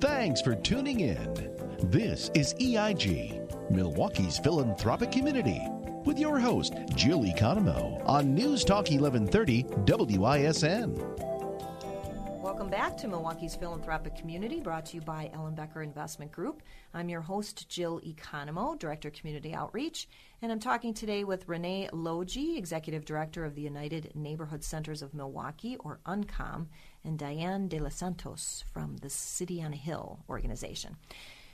Thanks 0.00 0.40
for 0.40 0.54
tuning 0.54 1.00
in. 1.00 1.34
This 1.82 2.30
is 2.34 2.54
EIG, 2.60 3.70
Milwaukee's 3.70 4.38
philanthropic 4.38 5.10
community, 5.10 5.60
with 6.04 6.18
your 6.18 6.38
host, 6.38 6.74
Jill 6.94 7.22
Economou, 7.22 8.02
on 8.06 8.34
News 8.34 8.64
Talk 8.64 8.88
1130 8.88 9.64
WISN. 10.18 11.35
Welcome 12.46 12.70
back 12.70 12.96
to 12.98 13.08
Milwaukee's 13.08 13.56
Philanthropic 13.56 14.14
Community, 14.14 14.60
brought 14.60 14.86
to 14.86 14.94
you 14.94 15.00
by 15.00 15.32
Ellenbecker 15.34 15.82
Investment 15.82 16.30
Group. 16.30 16.62
I'm 16.94 17.08
your 17.08 17.20
host, 17.20 17.68
Jill 17.68 18.00
Economou, 18.02 18.78
Director 18.78 19.08
of 19.08 19.14
Community 19.14 19.52
Outreach, 19.52 20.08
and 20.40 20.52
I'm 20.52 20.60
talking 20.60 20.94
today 20.94 21.24
with 21.24 21.48
Renee 21.48 21.88
Logie, 21.92 22.56
Executive 22.56 23.04
Director 23.04 23.44
of 23.44 23.56
the 23.56 23.62
United 23.62 24.12
Neighborhood 24.14 24.62
Centers 24.62 25.02
of 25.02 25.12
Milwaukee, 25.12 25.76
or 25.78 25.98
UNCOM, 26.06 26.68
and 27.02 27.18
Diane 27.18 27.66
De 27.66 27.80
Los 27.80 27.96
Santos 27.96 28.62
from 28.72 28.98
the 28.98 29.10
City 29.10 29.60
on 29.60 29.72
a 29.72 29.76
Hill 29.76 30.20
organization. 30.30 30.98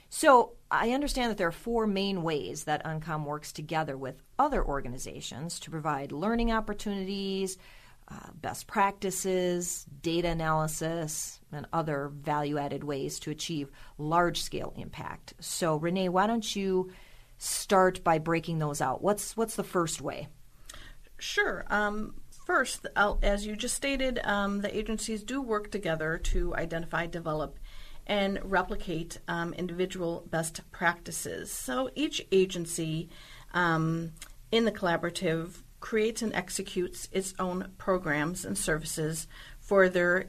So, 0.09 0.51
I 0.69 0.91
understand 0.91 1.31
that 1.31 1.39
there 1.39 1.47
are 1.47 1.51
four 1.51 1.87
main 1.87 2.21
ways 2.21 2.65
that 2.65 2.85
UNCOM 2.85 3.25
works 3.25 3.51
together 3.51 3.97
with 3.97 4.21
other 4.37 4.63
organizations 4.63 5.59
to 5.61 5.71
provide 5.71 6.11
learning 6.11 6.51
opportunities, 6.51 7.57
uh, 8.13 8.29
best 8.35 8.67
practices, 8.67 9.85
data 10.01 10.27
analysis, 10.27 11.39
and 11.51 11.65
other 11.73 12.11
value 12.13 12.57
added 12.57 12.83
ways 12.83 13.19
to 13.19 13.31
achieve 13.31 13.71
large 13.97 14.41
scale 14.41 14.73
impact. 14.77 15.33
So, 15.39 15.77
Renee, 15.77 16.09
why 16.09 16.27
don't 16.27 16.55
you 16.55 16.91
start 17.37 18.03
by 18.03 18.19
breaking 18.19 18.59
those 18.59 18.81
out? 18.81 19.01
What's, 19.01 19.35
what's 19.35 19.55
the 19.55 19.63
first 19.63 20.01
way? 20.01 20.27
Sure. 21.17 21.65
Um, 21.69 22.15
first, 22.45 22.85
as 22.95 23.45
you 23.45 23.55
just 23.55 23.75
stated, 23.75 24.19
um, 24.23 24.61
the 24.61 24.77
agencies 24.77 25.23
do 25.23 25.41
work 25.41 25.71
together 25.71 26.17
to 26.19 26.55
identify, 26.55 27.07
develop, 27.07 27.57
and 28.05 28.39
replicate 28.43 29.19
um, 29.27 29.53
individual 29.53 30.27
best 30.29 30.61
practices. 30.71 31.51
So 31.51 31.89
each 31.95 32.25
agency 32.31 33.09
um, 33.53 34.11
in 34.51 34.65
the 34.65 34.71
collaborative 34.71 35.63
creates 35.83 36.21
and 36.21 36.33
executes 36.33 37.09
its 37.11 37.33
own 37.39 37.69
programs 37.77 38.45
and 38.45 38.57
services 38.57 39.27
for 39.59 39.89
their 39.89 40.27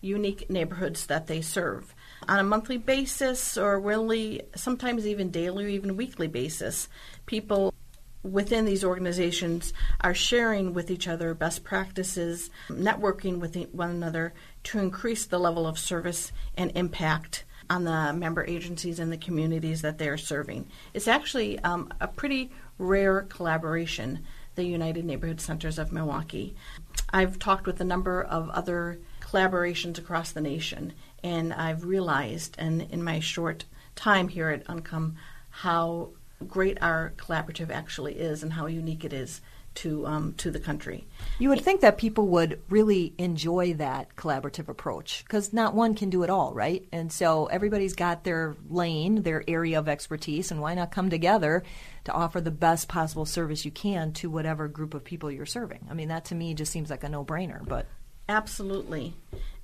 unique 0.00 0.48
neighborhoods 0.48 1.04
that 1.06 1.26
they 1.26 1.42
serve. 1.42 1.94
On 2.26 2.38
a 2.38 2.42
monthly 2.42 2.78
basis, 2.78 3.58
or 3.58 3.78
really 3.78 4.40
sometimes 4.56 5.06
even 5.06 5.30
daily 5.30 5.66
or 5.66 5.68
even 5.68 5.98
weekly 5.98 6.26
basis, 6.26 6.88
people 7.26 7.74
within 8.22 8.64
these 8.64 8.82
organizations 8.82 9.74
are 10.00 10.14
sharing 10.14 10.72
with 10.72 10.90
each 10.90 11.06
other 11.06 11.34
best 11.34 11.64
practices, 11.64 12.48
networking 12.70 13.40
with 13.40 13.56
one 13.72 13.90
another 13.90 14.32
to 14.62 14.78
increase 14.78 15.26
the 15.26 15.38
level 15.38 15.66
of 15.66 15.78
service 15.78 16.32
and 16.56 16.72
impact 16.74 17.44
on 17.68 17.84
the 17.84 18.14
member 18.14 18.44
agencies 18.46 18.98
and 18.98 19.12
the 19.12 19.18
communities 19.18 19.82
that 19.82 19.98
they 19.98 20.08
are 20.08 20.16
serving. 20.16 20.66
It's 20.94 21.08
actually 21.08 21.58
um, 21.58 21.92
a 22.00 22.08
pretty 22.08 22.50
rare 22.78 23.22
collaboration 23.22 24.24
the 24.54 24.64
United 24.64 25.04
Neighborhood 25.04 25.40
Centers 25.40 25.78
of 25.78 25.92
Milwaukee. 25.92 26.54
I've 27.10 27.38
talked 27.38 27.66
with 27.66 27.80
a 27.80 27.84
number 27.84 28.22
of 28.22 28.50
other 28.50 28.98
collaborations 29.20 29.98
across 29.98 30.32
the 30.32 30.40
nation, 30.40 30.92
and 31.22 31.52
I've 31.52 31.84
realized, 31.84 32.56
and 32.58 32.82
in 32.82 33.02
my 33.02 33.20
short 33.20 33.64
time 33.94 34.28
here 34.28 34.50
at 34.50 34.66
UNCOM, 34.66 35.14
how 35.50 36.10
great 36.46 36.78
our 36.82 37.12
collaborative 37.16 37.70
actually 37.70 38.14
is 38.14 38.42
and 38.42 38.52
how 38.52 38.66
unique 38.66 39.04
it 39.04 39.12
is 39.12 39.40
to 39.74 40.06
um, 40.06 40.34
to 40.34 40.50
the 40.50 40.60
country. 40.60 41.06
You 41.38 41.48
would 41.48 41.60
think 41.60 41.80
that 41.80 41.98
people 41.98 42.26
would 42.28 42.60
really 42.68 43.14
enjoy 43.18 43.74
that 43.74 44.14
collaborative 44.16 44.68
approach 44.68 45.24
because 45.24 45.52
not 45.52 45.74
one 45.74 45.94
can 45.94 46.10
do 46.10 46.22
it 46.22 46.30
all, 46.30 46.54
right? 46.54 46.86
And 46.92 47.12
so 47.12 47.46
everybody's 47.46 47.94
got 47.94 48.24
their 48.24 48.56
lane, 48.68 49.22
their 49.22 49.44
area 49.48 49.78
of 49.78 49.88
expertise, 49.88 50.50
and 50.50 50.60
why 50.60 50.74
not 50.74 50.92
come 50.92 51.10
together 51.10 51.62
to 52.04 52.12
offer 52.12 52.40
the 52.40 52.50
best 52.50 52.88
possible 52.88 53.26
service 53.26 53.64
you 53.64 53.70
can 53.70 54.12
to 54.12 54.30
whatever 54.30 54.68
group 54.68 54.94
of 54.94 55.04
people 55.04 55.30
you're 55.30 55.46
serving? 55.46 55.86
I 55.90 55.94
mean, 55.94 56.08
that 56.08 56.26
to 56.26 56.34
me 56.34 56.54
just 56.54 56.72
seems 56.72 56.90
like 56.90 57.04
a 57.04 57.08
no-brainer. 57.08 57.66
But 57.66 57.86
absolutely. 58.28 59.14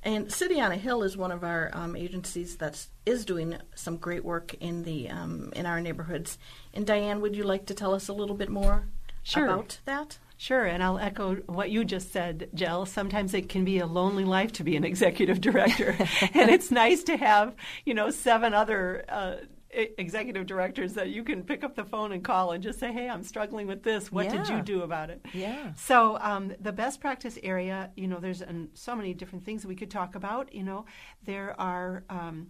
And 0.02 0.32
City 0.32 0.60
on 0.60 0.72
a 0.72 0.76
Hill 0.76 1.02
is 1.02 1.16
one 1.16 1.30
of 1.30 1.44
our 1.44 1.70
um, 1.74 1.94
agencies 1.94 2.56
that 2.56 2.86
is 3.04 3.26
doing 3.26 3.56
some 3.74 3.98
great 3.98 4.24
work 4.24 4.54
in 4.54 4.82
the 4.82 5.10
um, 5.10 5.52
in 5.54 5.66
our 5.66 5.80
neighborhoods. 5.80 6.38
And 6.72 6.86
Diane, 6.86 7.20
would 7.20 7.36
you 7.36 7.44
like 7.44 7.66
to 7.66 7.74
tell 7.74 7.94
us 7.94 8.08
a 8.08 8.14
little 8.14 8.34
bit 8.34 8.48
more 8.48 8.86
sure. 9.22 9.44
about 9.46 9.80
that? 9.84 10.18
Sure, 10.36 10.64
and 10.64 10.82
I'll 10.82 10.98
echo 10.98 11.34
what 11.46 11.70
you 11.70 11.84
just 11.84 12.12
said, 12.12 12.48
Jill. 12.54 12.86
Sometimes 12.86 13.34
it 13.34 13.50
can 13.50 13.62
be 13.62 13.78
a 13.78 13.86
lonely 13.86 14.24
life 14.24 14.52
to 14.52 14.64
be 14.64 14.74
an 14.74 14.84
executive 14.92 15.40
director, 15.40 15.94
and 16.34 16.50
it's 16.50 16.70
nice 16.70 17.02
to 17.04 17.16
have, 17.18 17.54
you 17.84 17.92
know, 17.92 18.10
seven 18.10 18.54
other 18.54 19.04
uh, 19.10 19.34
executive 19.70 20.46
directors 20.46 20.94
that 20.94 21.10
you 21.10 21.22
can 21.22 21.42
pick 21.42 21.62
up 21.62 21.76
the 21.76 21.84
phone 21.84 22.12
and 22.12 22.24
call 22.24 22.52
and 22.52 22.62
just 22.62 22.80
say, 22.80 22.90
"Hey, 22.90 23.08
I'm 23.08 23.22
struggling 23.22 23.66
with 23.66 23.82
this. 23.82 24.10
What 24.10 24.26
yeah. 24.26 24.38
did 24.38 24.48
you 24.48 24.62
do 24.62 24.82
about 24.82 25.10
it?" 25.10 25.20
Yeah. 25.34 25.74
So 25.74 26.18
um, 26.20 26.54
the 26.58 26.72
best 26.72 27.00
practice 27.00 27.38
area, 27.42 27.90
you 27.94 28.08
know, 28.08 28.18
there's 28.18 28.42
so 28.72 28.96
many 28.96 29.12
different 29.12 29.44
things 29.44 29.60
that 29.62 29.68
we 29.68 29.76
could 29.76 29.90
talk 29.90 30.14
about. 30.14 30.54
You 30.54 30.64
know, 30.64 30.86
there 31.24 31.54
are. 31.60 32.04
Um, 32.08 32.48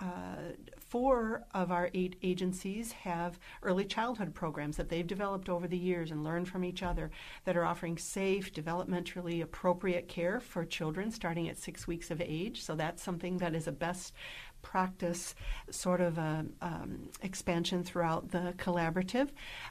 uh, 0.00 0.52
four 0.88 1.44
of 1.52 1.70
our 1.70 1.90
eight 1.94 2.16
agencies 2.22 2.92
have 2.92 3.38
early 3.62 3.84
childhood 3.84 4.34
programs 4.34 4.76
that 4.76 4.88
they've 4.88 5.06
developed 5.06 5.48
over 5.48 5.68
the 5.68 5.76
years 5.76 6.10
and 6.10 6.24
learned 6.24 6.48
from 6.48 6.64
each 6.64 6.82
other 6.82 7.10
that 7.44 7.56
are 7.56 7.64
offering 7.64 7.98
safe, 7.98 8.52
developmentally 8.52 9.42
appropriate 9.42 10.08
care 10.08 10.40
for 10.40 10.64
children 10.64 11.10
starting 11.10 11.48
at 11.48 11.58
six 11.58 11.86
weeks 11.86 12.10
of 12.10 12.20
age. 12.20 12.62
So 12.62 12.74
that's 12.74 13.02
something 13.02 13.38
that 13.38 13.54
is 13.54 13.66
a 13.66 13.72
best 13.72 14.14
practice 14.62 15.34
sort 15.70 16.00
of 16.00 16.18
a, 16.18 16.44
um, 16.60 17.08
expansion 17.22 17.84
throughout 17.84 18.30
the 18.30 18.54
collaborative. 18.56 19.28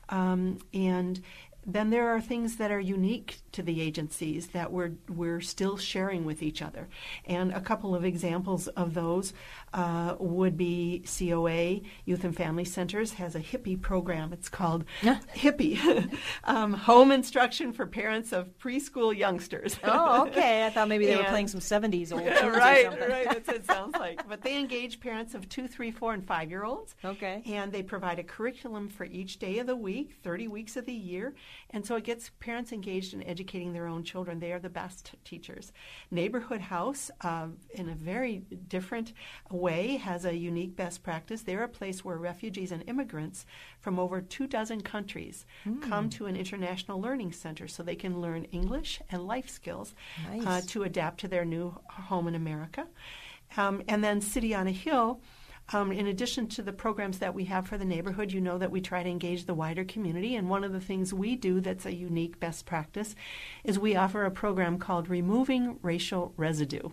Um, 0.10 0.60
and 0.74 1.22
then 1.68 1.90
there 1.90 2.08
are 2.08 2.22
things 2.22 2.56
that 2.56 2.72
are 2.72 2.80
unique 2.80 3.40
to 3.52 3.62
the 3.62 3.82
agencies 3.82 4.48
that 4.48 4.72
we're 4.72 4.94
we're 5.10 5.42
still 5.42 5.76
sharing 5.76 6.24
with 6.24 6.42
each 6.42 6.62
other. 6.62 6.88
And 7.26 7.52
a 7.52 7.60
couple 7.60 7.94
of 7.94 8.06
examples 8.06 8.70
of 8.70 8.94
those 8.94 9.34
uh, 9.74 10.16
would 10.18 10.56
be 10.56 11.04
COA 11.06 11.82
Youth 12.06 12.24
and 12.24 12.36
Family 12.36 12.64
Centers 12.64 13.14
has 13.14 13.36
a 13.36 13.40
HIPPY 13.40 13.76
program. 13.82 14.32
It's 14.32 14.48
called 14.48 14.86
yeah. 15.02 15.20
HIPPY, 15.36 16.10
um, 16.46 16.74
Home 16.74 17.12
Instruction 17.12 17.74
for 17.74 17.86
Parents 17.86 18.32
of 18.32 18.58
Preschool 18.60 19.16
Youngsters. 19.16 19.78
oh, 19.84 20.28
okay. 20.28 20.66
I 20.66 20.70
thought 20.70 20.88
maybe 20.88 21.06
they 21.06 21.14
and, 21.14 21.24
were 21.24 21.30
playing 21.30 21.50
some 21.50 21.60
'70s 21.60 22.14
old 22.14 22.22
right, 22.26 22.88
right. 22.88 23.26
That's 23.26 23.48
what 23.48 23.58
it 23.58 23.66
sounds 23.66 23.94
like. 23.98 24.28
But 24.30 24.42
they 24.42 24.58
engage 24.58 25.02
parents 25.02 25.34
of 25.34 25.50
two, 25.50 25.68
three, 25.68 25.92
four, 25.92 26.14
and 26.14 26.26
five 26.26 26.50
year 26.50 26.64
olds. 26.64 26.96
Okay. 27.04 27.44
And 27.46 27.74
they 27.74 27.84
provide 27.84 28.20
a 28.20 28.24
curriculum 28.24 28.88
for 28.88 29.04
each 29.04 29.40
day 29.40 29.60
of 29.60 29.68
the 29.68 29.76
week, 29.76 30.16
30 30.24 30.48
weeks 30.48 30.78
of 30.78 30.86
the 30.86 30.94
year 30.94 31.36
and 31.70 31.86
so 31.86 31.96
it 31.96 32.04
gets 32.04 32.32
parents 32.40 32.72
engaged 32.72 33.14
in 33.14 33.24
educating 33.24 33.74
their 33.74 33.88
own 33.88 34.04
children. 34.04 34.40
They 34.40 34.52
are 34.52 34.60
the 34.60 34.70
best 34.70 35.14
teachers. 35.26 35.72
Neighborhood 36.12 36.62
House, 36.62 37.12
uh, 37.22 37.48
in 37.72 37.90
a 37.90 37.96
very 37.96 38.44
different 38.68 39.14
way, 39.52 39.98
has 39.98 40.26
a 40.26 40.36
unique 40.36 40.76
best 40.76 41.04
practice. 41.04 41.42
They're 41.42 41.64
a 41.64 41.70
place 41.70 42.04
where 42.06 42.18
refugees 42.18 42.72
and 42.72 42.84
immigrants 42.88 43.46
from 43.80 44.00
over 44.00 44.22
two 44.22 44.48
dozen 44.48 44.82
countries 44.82 45.46
mm. 45.66 45.82
come 45.82 46.10
to 46.12 46.26
an 46.26 46.36
international 46.36 47.02
learning 47.02 47.34
center 47.34 47.68
so 47.68 47.84
they 47.84 47.96
can 47.96 48.22
learn 48.22 48.46
English 48.46 49.02
and 49.10 49.28
life 49.28 49.50
skills 49.50 49.94
uh, 50.26 50.36
nice. 50.36 50.46
uh, 50.46 50.62
to 50.68 50.84
adapt 50.84 51.20
to 51.22 51.28
their 51.28 51.46
new 51.46 51.78
home 51.90 52.28
in 52.28 52.36
America. 52.36 52.88
Um, 53.56 53.82
and 53.88 54.04
then 54.04 54.22
City 54.22 54.54
on 54.54 54.68
a 54.68 54.72
Hill 54.72 55.22
um, 55.74 55.92
in 55.92 56.08
addition 56.08 56.48
to 56.48 56.62
the 56.62 56.72
programs 56.72 57.20
that 57.20 57.34
we 57.34 57.46
have 57.46 57.68
for 57.68 57.78
the 57.78 57.86
neighborhood, 57.86 58.32
you 58.32 58.40
know 58.40 58.58
that 58.58 58.72
we 58.72 58.80
try 58.80 59.04
to 59.04 59.10
engage 59.10 59.46
the 59.46 59.54
wider 59.54 59.84
community. 59.84 60.36
And 60.36 60.50
one 60.50 60.64
of 60.64 60.72
the 60.72 60.80
things 60.80 61.14
we 61.14 61.36
do 61.36 61.60
that's 61.60 61.86
a 61.86 61.94
unique 61.94 62.40
best 62.40 62.66
practice 62.66 63.16
is 63.64 63.78
we 63.78 63.96
offer 63.96 64.24
a 64.24 64.32
program 64.32 64.78
called 64.80 65.10
Removing 65.10 65.78
Racial 65.82 66.34
Residue. 66.38 66.90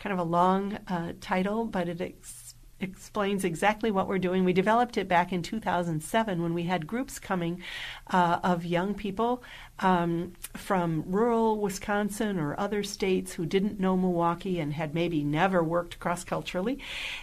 Kind 0.00 0.12
of 0.12 0.18
a 0.18 0.30
long 0.30 0.78
uh, 0.88 1.12
title, 1.20 1.64
but 1.64 1.88
it 1.88 2.00
ex- 2.00 2.47
explains 2.80 3.44
exactly 3.44 3.90
what 3.90 4.06
we're 4.06 4.18
doing. 4.18 4.44
We 4.44 4.52
developed 4.52 4.96
it 4.96 5.08
back 5.08 5.32
in 5.32 5.42
2007 5.42 6.42
when 6.42 6.54
we 6.54 6.64
had 6.64 6.86
groups 6.86 7.18
coming 7.18 7.62
uh, 8.08 8.38
of 8.42 8.64
young 8.64 8.94
people 8.94 9.42
um, 9.80 10.32
from 10.54 11.04
rural 11.06 11.58
Wisconsin 11.60 12.38
or 12.38 12.58
other 12.58 12.82
states 12.82 13.34
who 13.34 13.46
didn't 13.46 13.80
know 13.80 13.96
Milwaukee 13.96 14.60
and 14.60 14.72
had 14.72 14.94
maybe 14.94 15.24
never 15.24 15.62
worked 15.62 15.98
cross 15.98 16.24
culturally. 16.24 16.78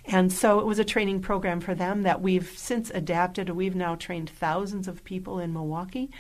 And 0.06 0.32
so 0.32 0.60
it 0.60 0.66
was 0.66 0.80
a 0.80 0.86
training 0.86 1.22
program 1.22 1.62
for 1.62 1.76
them 1.76 2.04
that 2.04 2.22
we've 2.22 2.54
since 2.58 2.90
adapted. 2.92 3.50
We've 3.50 3.76
now 3.76 3.96
trained 3.96 4.30
thousands 4.30 4.88
of 4.88 5.04
people 5.04 5.40
in 5.40 5.54
Milwaukee. 5.54 6.12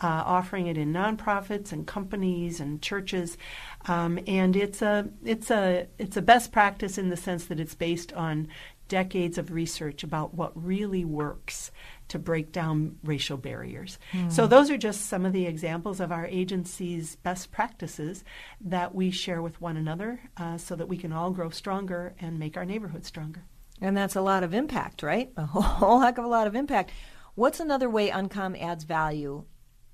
Uh, 0.00 0.24
offering 0.26 0.66
it 0.66 0.76
in 0.76 0.92
nonprofits 0.92 1.70
and 1.70 1.86
companies 1.86 2.58
and 2.58 2.82
churches, 2.82 3.38
um, 3.86 4.18
and 4.26 4.56
it's 4.56 4.82
a 4.82 5.08
it's 5.24 5.48
a 5.48 5.86
it's 5.96 6.16
a 6.16 6.22
best 6.22 6.50
practice 6.50 6.98
in 6.98 7.08
the 7.08 7.16
sense 7.16 7.44
that 7.44 7.60
it's 7.60 7.76
based 7.76 8.12
on 8.14 8.48
decades 8.92 9.38
of 9.38 9.50
research 9.50 10.04
about 10.04 10.34
what 10.34 10.52
really 10.54 11.02
works 11.02 11.72
to 12.08 12.18
break 12.18 12.52
down 12.52 12.98
racial 13.02 13.38
barriers. 13.38 13.98
Mm. 14.12 14.30
So, 14.30 14.46
those 14.46 14.70
are 14.70 14.76
just 14.76 15.06
some 15.06 15.24
of 15.24 15.32
the 15.32 15.46
examples 15.46 15.98
of 15.98 16.12
our 16.12 16.26
agency's 16.26 17.16
best 17.16 17.50
practices 17.50 18.22
that 18.60 18.94
we 18.94 19.10
share 19.10 19.40
with 19.40 19.58
one 19.62 19.78
another 19.78 20.20
uh, 20.36 20.58
so 20.58 20.76
that 20.76 20.90
we 20.90 20.98
can 20.98 21.10
all 21.10 21.30
grow 21.30 21.48
stronger 21.48 22.14
and 22.20 22.38
make 22.38 22.58
our 22.58 22.66
neighborhood 22.66 23.06
stronger. 23.06 23.44
And 23.80 23.96
that's 23.96 24.14
a 24.14 24.20
lot 24.20 24.42
of 24.42 24.52
impact, 24.52 25.02
right? 25.02 25.32
A 25.38 25.46
whole 25.46 26.00
heck 26.00 26.18
of 26.18 26.26
a 26.26 26.28
lot 26.28 26.46
of 26.46 26.54
impact. 26.54 26.90
What's 27.34 27.60
another 27.60 27.88
way 27.88 28.10
Uncom 28.10 28.62
adds 28.62 28.84
value 28.84 29.46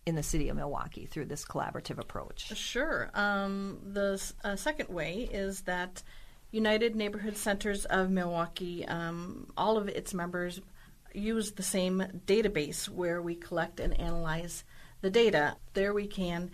in 0.07 0.17
the 0.17 0.25
city 0.25 0.49
of 0.49 0.57
Milwaukee 0.57 1.07
through 1.07 1.27
this 1.27 1.45
collaborative 1.45 2.01
approach? 2.01 2.57
Sure. 2.57 3.11
Um, 3.15 3.79
the 3.85 4.21
uh, 4.43 4.57
second 4.57 4.89
way 4.89 5.29
is 5.31 5.61
that 5.63 6.03
United 6.51 6.97
Neighborhood 6.97 7.37
Centers 7.37 7.85
of 7.85 8.11
Milwaukee, 8.11 8.87
um, 8.87 9.51
all 9.57 9.77
of 9.77 9.89
its 9.89 10.15
members 10.15 10.61
use 11.15 11.53
the 11.53 11.63
same 11.63 12.03
database 12.27 12.89
where 12.89 13.21
we 13.21 13.35
collect 13.35 13.81
and 13.81 13.99
analyze 13.99 14.65
the 15.01 15.11
data. 15.11 15.57
There 15.75 15.93
we 15.93 16.07
can 16.07 16.51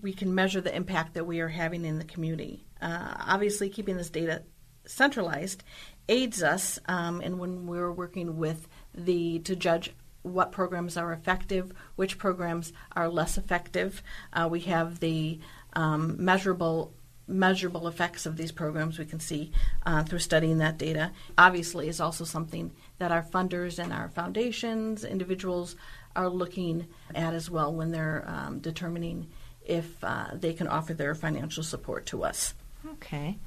we 0.00 0.14
can 0.14 0.34
measure 0.34 0.62
the 0.62 0.74
impact 0.74 1.12
that 1.14 1.26
we 1.26 1.40
are 1.40 1.48
having 1.48 1.84
in 1.84 1.98
the 1.98 2.04
community. 2.04 2.64
Uh, 2.80 3.14
obviously, 3.20 3.68
keeping 3.68 3.98
this 3.98 4.08
data 4.08 4.42
centralized 4.86 5.62
aids 6.08 6.42
us, 6.42 6.78
um, 6.86 7.20
and 7.20 7.38
when 7.38 7.66
we're 7.66 7.92
working 7.92 8.38
with 8.38 8.66
the 8.94 9.40
to 9.40 9.54
judge 9.54 9.92
what 10.22 10.52
programs 10.52 10.96
are 10.96 11.12
effective, 11.12 11.72
which 11.96 12.16
programs 12.16 12.72
are 12.96 13.10
less 13.10 13.36
effective. 13.36 14.02
Uh, 14.32 14.48
we 14.50 14.60
have 14.60 15.00
the 15.00 15.38
um, 15.74 16.16
measurable 16.18 16.94
measurable 17.26 17.88
effects 17.88 18.26
of 18.26 18.36
these 18.36 18.52
programs 18.52 18.98
we 18.98 19.04
can 19.04 19.20
see 19.20 19.50
uh, 19.86 20.02
through 20.02 20.18
studying 20.18 20.58
that 20.58 20.78
data. 20.78 21.10
Obviously, 21.38 21.88
is 21.88 22.00
also 22.00 22.24
something 22.24 22.72
that 22.98 23.12
our 23.12 23.22
funders 23.22 23.82
and 23.82 23.92
our 23.92 24.08
foundations, 24.08 25.04
individuals, 25.04 25.76
are 26.14 26.28
looking 26.28 26.86
at 27.14 27.34
as 27.34 27.50
well 27.50 27.72
when 27.72 27.90
they're 27.90 28.24
um, 28.26 28.58
determining 28.60 29.28
if 29.64 30.02
uh, 30.04 30.28
they 30.34 30.52
can 30.52 30.68
offer 30.68 30.94
their 30.94 31.14
financial 31.14 31.62
support 31.62 32.06
to 32.06 32.22
us. 32.22 32.54
Okay. 32.86 33.38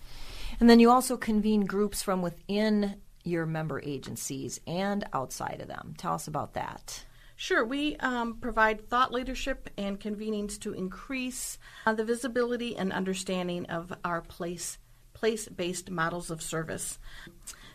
And 0.59 0.69
then 0.69 0.79
you 0.79 0.89
also 0.89 1.17
convene 1.17 1.65
groups 1.65 2.01
from 2.01 2.21
within 2.21 2.95
your 3.23 3.45
member 3.45 3.81
agencies 3.83 4.59
and 4.65 5.05
outside 5.13 5.59
of 5.61 5.67
them. 5.67 5.93
Tell 5.97 6.13
us 6.13 6.27
about 6.27 6.53
that. 6.53 7.03
Sure, 7.39 7.63
we 7.63 7.95
um, 7.97 8.37
provide 8.37 8.89
thought 8.89 9.13
leadership 9.13 9.69
and 9.77 9.99
convenings 9.99 10.59
to 10.59 10.73
increase 10.73 11.59
uh, 11.85 11.93
the 11.93 12.03
visibility 12.03 12.75
and 12.75 12.91
understanding 12.91 13.67
of 13.67 13.93
our 14.03 14.21
place 14.21 14.79
place 15.13 15.47
based 15.47 15.91
models 15.91 16.31
of 16.31 16.41
service. 16.41 16.97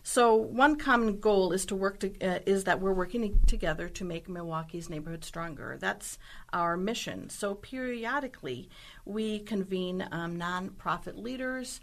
So 0.03 0.35
one 0.35 0.77
common 0.77 1.21
goal 1.21 1.53
is 1.53 1.65
to 1.67 1.77
work 1.77 2.01
to, 2.01 2.13
uh, 2.21 2.41
is 2.45 2.65
that 2.65 2.81
we're 2.81 2.93
working 2.93 3.39
together 3.47 3.89
to 3.91 4.05
make 4.05 4.29
Milwaukee's 4.29 4.91
neighborhood 4.91 5.25
stronger. 5.25 5.77
That's 5.81 6.19
our 6.53 6.77
mission. 6.77 7.31
So 7.31 7.55
periodically, 7.55 8.69
we 9.05 9.39
convene 9.39 10.09
um, 10.11 10.37
nonprofit 10.37 11.17
leaders, 11.17 11.81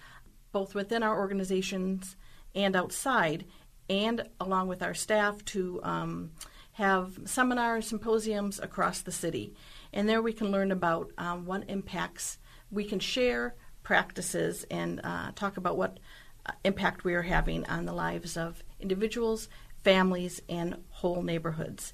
both 0.51 0.75
within 0.75 1.01
our 1.01 1.17
organizations 1.17 2.17
and 2.53 2.75
outside, 2.75 3.45
and 3.89 4.27
along 4.41 4.67
with 4.67 4.83
our 4.83 4.93
staff 4.93 5.45
to 5.45 5.79
um, 5.83 6.31
have 6.79 7.19
seminars, 7.25 7.87
symposiums 7.87 8.57
across 8.57 9.01
the 9.01 9.11
city. 9.11 9.53
And 9.91 10.07
there 10.07 10.21
we 10.21 10.31
can 10.31 10.49
learn 10.49 10.71
about 10.71 11.11
um, 11.17 11.45
what 11.45 11.69
impacts 11.69 12.37
we 12.71 12.85
can 12.85 13.01
share 13.01 13.53
practices 13.83 14.65
and 14.71 15.01
uh, 15.03 15.31
talk 15.35 15.57
about 15.57 15.75
what 15.75 15.99
uh, 16.45 16.53
impact 16.63 17.03
we 17.03 17.15
are 17.15 17.21
having 17.21 17.65
on 17.65 17.85
the 17.85 17.91
lives 17.91 18.37
of 18.37 18.63
individuals, 18.79 19.49
families, 19.83 20.41
and 20.47 20.77
whole 20.89 21.21
neighborhoods. 21.21 21.93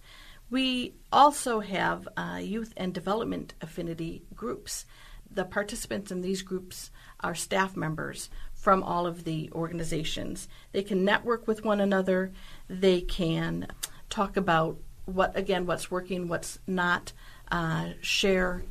We 0.52 0.94
also 1.12 1.62
have 1.62 2.08
uh, 2.16 2.38
youth 2.40 2.72
and 2.78 2.94
development 2.94 3.56
affinity 3.62 4.22
groups. 4.36 4.86
The 5.32 5.46
participants 5.46 6.12
in 6.12 6.22
these 6.22 6.44
groups 6.44 6.92
are 7.22 7.34
staff 7.34 7.76
members 7.76 8.30
from 8.54 8.84
all 8.84 9.08
of 9.08 9.24
the 9.24 9.50
organizations. 9.52 10.48
They 10.74 10.84
can 10.84 11.04
network 11.04 11.48
with 11.48 11.66
one 11.66 11.82
another, 11.82 12.34
they 12.70 13.02
can 13.02 13.68
talk 14.10 14.38
about 14.38 14.78
what 15.06 15.36
again 15.38 15.66
what's 15.66 15.92
working, 15.92 16.28
what's 16.28 16.60
not, 16.68 17.14
uh, 17.52 17.90
share 18.02 18.64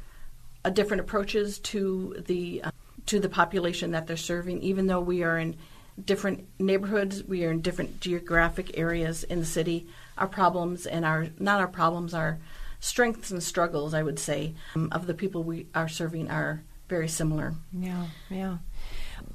uh, 0.64 0.70
different 0.70 1.00
approaches 1.00 1.58
to 1.60 2.22
the 2.26 2.62
uh, 2.64 2.70
to 3.06 3.20
the 3.20 3.28
population 3.28 3.92
that 3.92 4.06
they're 4.06 4.16
serving. 4.16 4.62
Even 4.62 4.86
though 4.86 5.00
we 5.00 5.22
are 5.22 5.38
in 5.38 5.56
different 6.02 6.46
neighborhoods, 6.58 7.22
we 7.22 7.44
are 7.44 7.50
in 7.50 7.60
different 7.60 8.00
geographic 8.00 8.76
areas 8.76 9.24
in 9.24 9.40
the 9.40 9.46
city. 9.46 9.86
Our 10.18 10.28
problems 10.28 10.86
and 10.86 11.04
our 11.04 11.28
not 11.38 11.60
our 11.60 11.68
problems, 11.68 12.14
our 12.14 12.38
strengths 12.80 13.30
and 13.30 13.42
struggles, 13.42 13.94
I 13.94 14.02
would 14.02 14.18
say, 14.18 14.54
um, 14.74 14.88
of 14.92 15.06
the 15.06 15.14
people 15.14 15.42
we 15.42 15.66
are 15.74 15.88
serving 15.88 16.30
are 16.30 16.62
very 16.88 17.08
similar. 17.08 17.54
Yeah, 17.72 18.06
yeah 18.28 18.58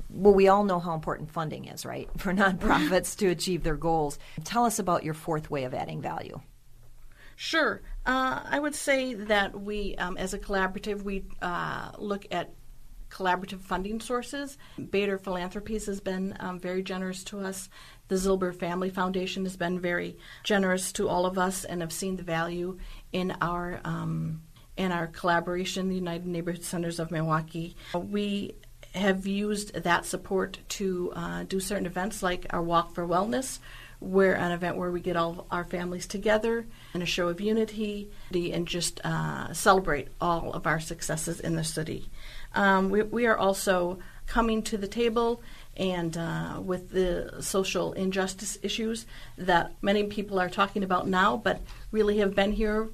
well, 0.10 0.34
we 0.34 0.48
all 0.48 0.64
know 0.64 0.80
how 0.80 0.94
important 0.94 1.32
funding 1.32 1.66
is, 1.66 1.86
right, 1.86 2.10
for 2.18 2.34
nonprofits 2.34 3.16
to 3.18 3.28
achieve 3.28 3.64
their 3.64 3.78
goals. 3.78 4.20
Tell 4.44 4.66
us 4.66 4.80
about 4.80 5.04
your 5.04 5.14
fourth 5.14 5.50
way 5.50 5.64
of 5.64 5.74
adding 5.74 6.02
value. 6.02 6.40
Sure. 7.36 7.82
Uh, 8.06 8.42
I 8.44 8.60
would 8.60 8.76
say 8.76 9.14
that 9.14 9.60
we, 9.60 9.96
um, 9.96 10.18
as 10.18 10.34
a 10.34 10.40
collaborative, 10.40 11.04
we 11.04 11.24
uh, 11.42 11.92
look 11.98 12.26
at 12.32 12.54
collaborative 13.10 13.62
funding 13.62 14.00
sources. 14.00 14.58
Bader 14.92 15.18
Philanthropies 15.18 15.86
has 15.86 16.00
been 16.00 16.36
um, 16.40 16.60
very 16.60 16.84
generous 16.84 17.24
to 17.26 17.40
us. 17.40 17.70
The 18.08 18.16
Zilber 18.16 18.54
Family 18.54 18.90
Foundation 18.90 19.46
has 19.46 19.56
been 19.56 19.80
very 19.80 20.18
generous 20.44 20.92
to 20.94 21.08
all 21.08 21.26
of 21.26 21.38
us 21.38 21.64
and 21.64 21.82
have 21.82 21.94
seen 21.94 22.18
the 22.18 22.24
value 22.24 22.78
in 23.12 23.36
our 23.42 23.80
um, 23.84 24.42
in 24.78 24.94
our 24.94 25.08
collaboration, 25.08 25.90
the 25.90 25.96
United 25.96 26.26
Neighborhood 26.26 26.64
Centers 26.64 27.00
of 27.00 27.12
Milwaukee. 27.12 27.76
We 27.94 28.56
have 28.94 29.28
used 29.28 29.74
that 29.74 30.06
support 30.06 30.60
to 30.70 31.12
uh, 31.16 31.44
do 31.44 31.60
certain 31.60 31.86
events 31.86 32.24
like 32.24 32.46
our 32.50 32.62
Walk 32.62 32.94
for 32.94 33.06
Wellness, 33.08 33.60
where 34.00 34.36
an 34.36 34.52
event 34.52 34.78
where 34.78 34.92
we 34.92 35.02
get 35.02 35.16
all 35.16 35.46
our 35.52 35.66
families 35.66 36.08
together 36.08 36.66
in 36.94 37.02
a 37.02 37.06
show 37.06 37.28
of 37.28 37.42
unity 37.42 38.10
and 38.34 38.68
just 38.68 39.02
uh, 39.04 39.54
celebrate 39.54 40.08
all 40.22 40.54
of 40.54 40.66
our 40.66 40.80
successes 40.80 41.40
in 41.40 41.56
the 41.56 41.64
city. 41.64 42.10
Um, 42.56 42.90
we, 42.90 43.04
we, 43.04 43.26
are 43.28 43.38
also 43.38 44.00
coming 44.26 44.64
to 44.64 44.78
the 44.78 44.88
table 44.88 45.42
and 45.76 46.18
uh, 46.18 46.60
with 46.64 46.90
the 46.92 47.42
social 47.42 47.94
injustice 47.94 48.58
issues 48.64 49.06
that 49.38 49.74
many 49.82 50.04
people 50.06 50.40
are 50.40 50.50
talking 50.50 50.84
about 50.84 51.08
now, 51.08 51.38
but 51.38 51.62
really 51.92 52.18
have 52.20 52.34
been 52.34 52.54
here 52.54 52.90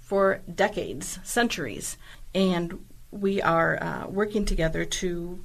for 0.00 0.40
decades, 0.52 1.18
centuries. 1.22 1.96
And 2.34 2.84
we 3.10 3.40
are 3.42 3.82
uh, 3.82 4.06
working 4.08 4.44
together 4.44 4.84
to 4.84 5.42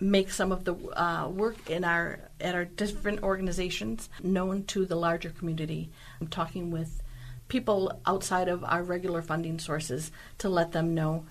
make 0.00 0.30
some 0.30 0.52
of 0.52 0.64
the 0.64 0.74
uh, 1.00 1.28
work 1.28 1.70
in 1.70 1.84
our 1.84 2.18
at 2.40 2.54
our 2.54 2.64
different 2.64 3.22
organizations 3.22 4.08
known 4.22 4.64
to 4.64 4.84
the 4.84 4.96
larger 4.96 5.30
community. 5.30 5.90
I'm 6.20 6.26
talking 6.26 6.70
with 6.70 7.02
people 7.48 8.00
outside 8.06 8.48
of 8.48 8.64
our 8.64 8.82
regular 8.82 9.22
funding 9.22 9.58
sources 9.58 10.10
to 10.38 10.48
let 10.48 10.72
them 10.72 10.94
know 10.94 11.24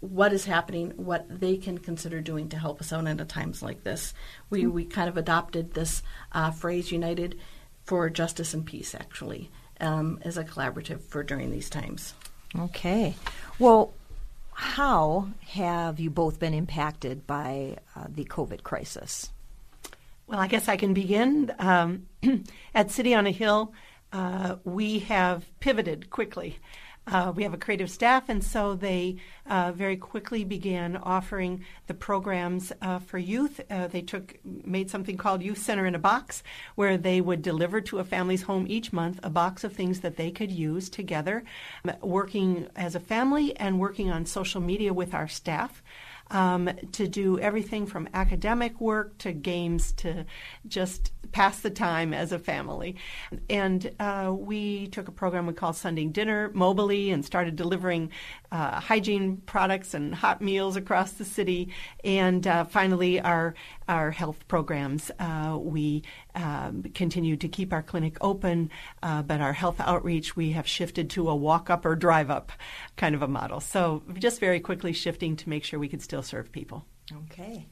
what 0.00 0.32
is 0.32 0.46
happening, 0.46 0.90
what 0.96 1.40
they 1.40 1.56
can 1.56 1.78
consider 1.78 2.20
doing 2.20 2.48
to 2.48 2.58
help 2.58 2.80
us 2.80 2.92
out 2.92 3.06
at 3.06 3.28
times 3.28 3.62
like 3.62 3.84
this. 3.84 4.14
We 4.50 4.66
we 4.66 4.84
kind 4.84 5.08
of 5.08 5.16
adopted 5.16 5.74
this 5.74 6.02
uh, 6.32 6.50
phrase 6.50 6.92
"United 6.92 7.38
for 7.84 8.08
Justice 8.10 8.54
and 8.54 8.64
Peace" 8.64 8.94
actually 8.94 9.50
um, 9.80 10.18
as 10.22 10.36
a 10.36 10.44
collaborative 10.44 11.00
for 11.02 11.22
during 11.22 11.50
these 11.50 11.70
times. 11.70 12.14
Okay, 12.58 13.14
well 13.58 13.94
how 14.52 15.28
have 15.48 15.98
you 15.98 16.10
both 16.10 16.38
been 16.38 16.54
impacted 16.54 17.26
by 17.26 17.78
uh, 17.96 18.06
the 18.08 18.24
COVID 18.24 18.62
crisis? 18.62 19.32
Well, 20.26 20.38
I 20.38 20.46
guess 20.46 20.68
I 20.68 20.76
can 20.76 20.94
begin. 20.94 21.52
Um, 21.58 22.06
at 22.74 22.90
City 22.90 23.14
on 23.14 23.26
a 23.26 23.30
Hill, 23.30 23.72
uh, 24.12 24.56
we 24.64 25.00
have 25.00 25.44
pivoted 25.60 26.10
quickly. 26.10 26.58
Uh, 27.04 27.32
we 27.34 27.42
have 27.42 27.52
a 27.52 27.58
creative 27.58 27.90
staff, 27.90 28.28
and 28.28 28.44
so 28.44 28.74
they 28.74 29.16
uh, 29.46 29.72
very 29.72 29.96
quickly 29.96 30.44
began 30.44 30.96
offering 30.96 31.64
the 31.88 31.94
programs 31.94 32.72
uh, 32.80 33.00
for 33.00 33.18
youth. 33.18 33.60
Uh, 33.68 33.88
they 33.88 34.02
took 34.02 34.38
made 34.44 34.88
something 34.88 35.16
called 35.16 35.42
Youth 35.42 35.58
Center 35.58 35.84
in 35.84 35.96
a 35.96 35.98
Box, 35.98 36.44
where 36.76 36.96
they 36.96 37.20
would 37.20 37.42
deliver 37.42 37.80
to 37.80 37.98
a 37.98 38.04
family's 38.04 38.42
home 38.42 38.66
each 38.68 38.92
month 38.92 39.18
a 39.24 39.30
box 39.30 39.64
of 39.64 39.72
things 39.72 40.00
that 40.00 40.16
they 40.16 40.30
could 40.30 40.52
use 40.52 40.88
together, 40.88 41.42
working 42.00 42.68
as 42.76 42.94
a 42.94 43.00
family 43.00 43.56
and 43.56 43.80
working 43.80 44.10
on 44.10 44.24
social 44.24 44.60
media 44.60 44.94
with 44.94 45.12
our 45.12 45.26
staff 45.26 45.82
um, 46.32 46.70
to 46.92 47.06
do 47.06 47.38
everything 47.38 47.86
from 47.86 48.08
academic 48.14 48.80
work 48.80 49.16
to 49.18 49.32
games 49.32 49.92
to 49.92 50.24
just 50.66 51.12
pass 51.30 51.60
the 51.60 51.70
time 51.70 52.12
as 52.12 52.32
a 52.32 52.38
family. 52.38 52.96
And 53.48 53.94
uh, 54.00 54.34
we 54.36 54.88
took 54.88 55.08
a 55.08 55.12
program 55.12 55.46
we 55.46 55.52
called 55.52 55.76
Sunday 55.76 56.06
Dinner 56.06 56.50
mobily 56.50 57.12
and 57.12 57.24
started 57.24 57.56
delivering 57.56 58.10
uh, 58.50 58.80
hygiene 58.80 59.38
products 59.46 59.94
and 59.94 60.14
hot 60.14 60.42
meals 60.42 60.76
across 60.76 61.12
the 61.12 61.24
city. 61.24 61.68
And 62.04 62.46
uh, 62.46 62.64
finally, 62.64 63.20
our 63.20 63.54
our 63.92 64.10
health 64.10 64.48
programs. 64.48 65.10
Uh, 65.18 65.58
we 65.60 66.02
um, 66.34 66.82
continue 66.94 67.36
to 67.36 67.46
keep 67.46 67.74
our 67.74 67.82
clinic 67.82 68.16
open, 68.22 68.70
uh, 69.02 69.20
but 69.22 69.42
our 69.42 69.52
health 69.52 69.78
outreach 69.80 70.34
we 70.34 70.52
have 70.52 70.66
shifted 70.66 71.10
to 71.10 71.28
a 71.28 71.36
walk 71.36 71.68
up 71.68 71.84
or 71.84 71.94
drive 71.94 72.30
up 72.30 72.52
kind 72.96 73.14
of 73.14 73.20
a 73.20 73.28
model. 73.28 73.60
So 73.60 74.02
just 74.18 74.40
very 74.40 74.60
quickly 74.60 74.94
shifting 74.94 75.36
to 75.36 75.48
make 75.48 75.62
sure 75.62 75.78
we 75.78 75.88
could 75.88 76.00
still 76.00 76.22
serve 76.22 76.50
people. 76.50 76.86
Okay. 77.30 77.66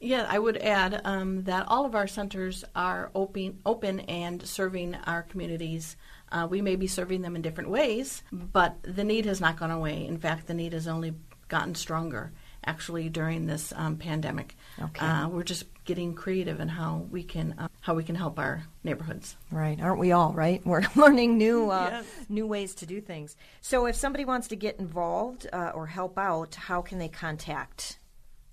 Yeah, 0.00 0.26
I 0.28 0.38
would 0.40 0.56
add 0.56 1.02
um, 1.04 1.44
that 1.44 1.66
all 1.68 1.86
of 1.86 1.94
our 1.94 2.08
centers 2.08 2.64
are 2.74 3.12
open, 3.14 3.60
open 3.64 4.00
and 4.00 4.44
serving 4.44 4.96
our 5.04 5.22
communities. 5.22 5.96
Uh, 6.32 6.48
we 6.50 6.62
may 6.62 6.74
be 6.74 6.88
serving 6.88 7.22
them 7.22 7.36
in 7.36 7.42
different 7.42 7.70
ways, 7.70 8.24
but 8.32 8.76
the 8.82 9.04
need 9.04 9.26
has 9.26 9.40
not 9.40 9.56
gone 9.56 9.70
away. 9.70 10.04
In 10.04 10.18
fact, 10.18 10.48
the 10.48 10.54
need 10.54 10.72
has 10.72 10.88
only 10.88 11.14
gotten 11.48 11.76
stronger. 11.76 12.32
Actually, 12.64 13.08
during 13.08 13.46
this 13.46 13.72
um, 13.74 13.96
pandemic, 13.96 14.54
okay. 14.80 15.04
uh, 15.04 15.28
we're 15.28 15.42
just 15.42 15.64
getting 15.84 16.14
creative 16.14 16.60
in 16.60 16.68
how 16.68 17.06
we 17.10 17.22
can 17.22 17.54
uh, 17.58 17.68
how 17.80 17.94
we 17.94 18.04
can 18.04 18.14
help 18.14 18.38
our 18.38 18.62
neighborhoods. 18.84 19.36
Right? 19.50 19.80
Aren't 19.80 19.98
we 19.98 20.12
all? 20.12 20.32
Right? 20.32 20.64
We're 20.66 20.82
learning 20.94 21.38
new 21.38 21.70
uh, 21.70 21.88
yes. 21.90 22.06
new 22.28 22.46
ways 22.46 22.74
to 22.76 22.86
do 22.86 23.00
things. 23.00 23.36
So, 23.60 23.86
if 23.86 23.96
somebody 23.96 24.24
wants 24.24 24.48
to 24.48 24.56
get 24.56 24.78
involved 24.78 25.46
uh, 25.52 25.72
or 25.74 25.86
help 25.86 26.18
out, 26.18 26.54
how 26.54 26.82
can 26.82 26.98
they 26.98 27.08
contact 27.08 27.98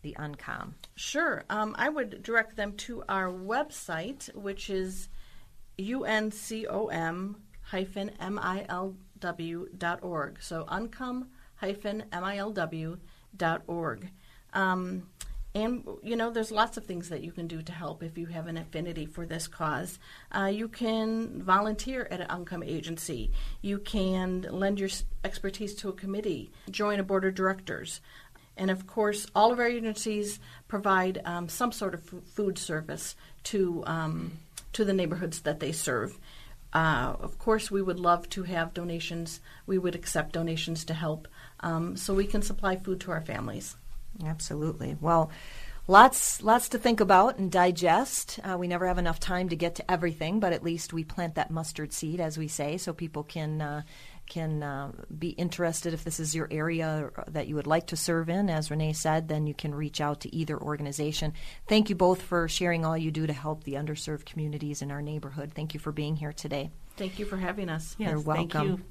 the 0.01 0.15
UNCOM? 0.17 0.73
Sure. 0.95 1.43
Um, 1.49 1.75
I 1.77 1.89
would 1.89 2.23
direct 2.23 2.55
them 2.55 2.73
to 2.77 3.03
our 3.09 3.29
website, 3.29 4.33
which 4.35 4.69
is 4.69 5.09
uncom 5.77 7.35
hyphen 7.61 8.11
milw 8.21 8.95
dot 9.77 10.03
org. 10.03 10.37
So 10.41 10.65
uncom 10.65 11.27
hyphen 11.55 12.03
milw 12.11 12.53
dot 12.53 12.73
org. 13.67 14.09
Um, 14.53 15.03
and 15.55 15.83
you 16.03 16.15
know, 16.15 16.29
there's 16.29 16.51
lots 16.51 16.77
of 16.77 16.85
things 16.85 17.09
that 17.09 17.23
you 17.23 17.31
can 17.31 17.47
do 17.47 17.61
to 17.63 17.71
help 17.71 18.03
if 18.03 18.17
you 18.17 18.27
have 18.27 18.47
an 18.47 18.57
affinity 18.57 19.05
for 19.05 19.25
this 19.25 19.47
cause. 19.47 19.97
Uh, 20.31 20.51
you 20.53 20.67
can 20.67 21.41
volunteer 21.41 22.07
at 22.11 22.21
an 22.21 22.27
UNCOM 22.27 22.63
agency. 22.65 23.31
You 23.61 23.79
can 23.79 24.45
lend 24.51 24.79
your 24.79 24.89
expertise 25.23 25.73
to 25.75 25.89
a 25.89 25.93
committee. 25.93 26.51
Join 26.69 26.99
a 26.99 27.03
board 27.03 27.25
of 27.25 27.33
directors. 27.33 28.01
And 28.55 28.69
of 28.71 28.87
course, 28.87 29.27
all 29.35 29.51
of 29.51 29.59
our 29.59 29.67
agencies 29.67 30.39
provide 30.67 31.21
um, 31.25 31.47
some 31.47 31.71
sort 31.71 31.93
of 31.93 32.01
f- 32.11 32.23
food 32.23 32.57
service 32.57 33.15
to 33.45 33.83
um, 33.85 34.39
to 34.73 34.83
the 34.83 34.93
neighborhoods 34.93 35.41
that 35.41 35.59
they 35.59 35.71
serve. 35.71 36.19
Uh, 36.73 37.15
of 37.19 37.39
course, 37.39 37.71
we 37.71 37.81
would 37.81 37.99
love 37.99 38.29
to 38.29 38.43
have 38.43 38.73
donations. 38.73 39.39
We 39.65 39.77
would 39.77 39.95
accept 39.95 40.33
donations 40.33 40.85
to 40.85 40.93
help, 40.93 41.27
um, 41.61 41.97
so 41.97 42.13
we 42.13 42.25
can 42.25 42.41
supply 42.41 42.75
food 42.75 42.99
to 43.01 43.11
our 43.11 43.21
families. 43.21 43.75
Absolutely. 44.25 44.97
Well, 44.99 45.31
lots 45.87 46.41
lots 46.41 46.69
to 46.69 46.77
think 46.77 46.99
about 46.99 47.37
and 47.37 47.51
digest. 47.51 48.39
Uh, 48.43 48.57
we 48.57 48.67
never 48.67 48.87
have 48.87 48.97
enough 48.97 49.19
time 49.19 49.49
to 49.49 49.55
get 49.55 49.75
to 49.75 49.91
everything, 49.91 50.39
but 50.39 50.53
at 50.53 50.63
least 50.63 50.93
we 50.93 51.03
plant 51.03 51.35
that 51.35 51.51
mustard 51.51 51.93
seed, 51.93 52.19
as 52.19 52.37
we 52.37 52.47
say, 52.47 52.77
so 52.77 52.93
people 52.93 53.23
can 53.23 53.61
uh, 53.61 53.81
can 54.27 54.61
uh, 54.61 54.91
be 55.17 55.29
interested 55.29 55.93
if 55.93 56.03
this 56.03 56.19
is 56.19 56.35
your 56.35 56.47
area 56.51 57.09
that 57.29 57.47
you 57.47 57.55
would 57.55 57.67
like 57.67 57.87
to 57.87 57.95
serve 57.95 58.29
in. 58.29 58.49
As 58.49 58.69
Renee 58.69 58.93
said, 58.93 59.27
then 59.27 59.47
you 59.47 59.53
can 59.53 59.73
reach 59.73 60.01
out 60.01 60.21
to 60.21 60.35
either 60.35 60.59
organization. 60.59 61.33
Thank 61.67 61.89
you 61.89 61.95
both 61.95 62.21
for 62.21 62.47
sharing 62.47 62.85
all 62.85 62.97
you 62.97 63.11
do 63.11 63.25
to 63.25 63.33
help 63.33 63.63
the 63.63 63.73
underserved 63.73 64.25
communities 64.25 64.81
in 64.81 64.91
our 64.91 65.01
neighborhood. 65.01 65.53
Thank 65.55 65.73
you 65.73 65.79
for 65.79 65.91
being 65.91 66.17
here 66.17 66.33
today. 66.33 66.71
Thank 66.97 67.19
you 67.19 67.25
for 67.25 67.37
having 67.37 67.69
us. 67.69 67.95
Yes, 67.97 68.09
You're 68.09 68.19
welcome. 68.19 68.83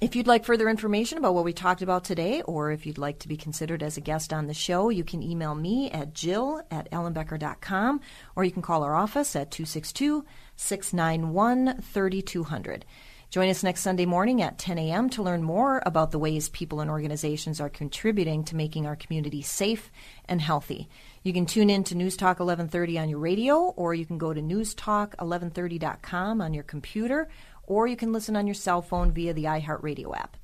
If 0.00 0.16
you'd 0.16 0.26
like 0.26 0.46
further 0.46 0.70
information 0.70 1.18
about 1.18 1.34
what 1.34 1.44
we 1.44 1.52
talked 1.52 1.82
about 1.82 2.04
today, 2.04 2.40
or 2.40 2.70
if 2.70 2.86
you'd 2.86 2.96
like 2.96 3.18
to 3.18 3.28
be 3.28 3.36
considered 3.36 3.82
as 3.82 3.98
a 3.98 4.00
guest 4.00 4.32
on 4.32 4.46
the 4.46 4.54
show, 4.54 4.88
you 4.88 5.04
can 5.04 5.22
email 5.22 5.54
me 5.54 5.90
at 5.90 6.14
jill 6.14 6.62
at 6.70 6.90
ellenbecker.com, 6.90 8.00
or 8.34 8.42
you 8.42 8.50
can 8.50 8.62
call 8.62 8.82
our 8.82 8.94
office 8.94 9.36
at 9.36 9.50
262 9.50 10.24
691 10.56 11.82
3200. 11.82 12.86
Join 13.30 13.48
us 13.48 13.62
next 13.62 13.82
Sunday 13.82 14.06
morning 14.06 14.42
at 14.42 14.58
10 14.58 14.76
a.m. 14.78 15.08
to 15.10 15.22
learn 15.22 15.44
more 15.44 15.80
about 15.86 16.10
the 16.10 16.18
ways 16.18 16.48
people 16.48 16.80
and 16.80 16.90
organizations 16.90 17.60
are 17.60 17.68
contributing 17.68 18.42
to 18.44 18.56
making 18.56 18.86
our 18.86 18.96
community 18.96 19.42
safe 19.42 19.92
and 20.24 20.40
healthy. 20.40 20.88
You 21.22 21.32
can 21.32 21.46
tune 21.46 21.70
in 21.70 21.84
to 21.84 21.94
News 21.94 22.16
Talk 22.16 22.40
1130 22.40 22.98
on 22.98 23.08
your 23.08 23.20
radio, 23.20 23.72
or 23.76 23.94
you 23.94 24.04
can 24.04 24.18
go 24.18 24.32
to 24.32 24.40
newstalk1130.com 24.40 26.40
on 26.40 26.54
your 26.54 26.64
computer, 26.64 27.28
or 27.70 27.86
you 27.86 27.96
can 27.96 28.12
listen 28.12 28.34
on 28.34 28.48
your 28.48 28.54
cell 28.54 28.82
phone 28.82 29.12
via 29.12 29.32
the 29.32 29.44
iHeartRadio 29.44 30.14
app. 30.18 30.36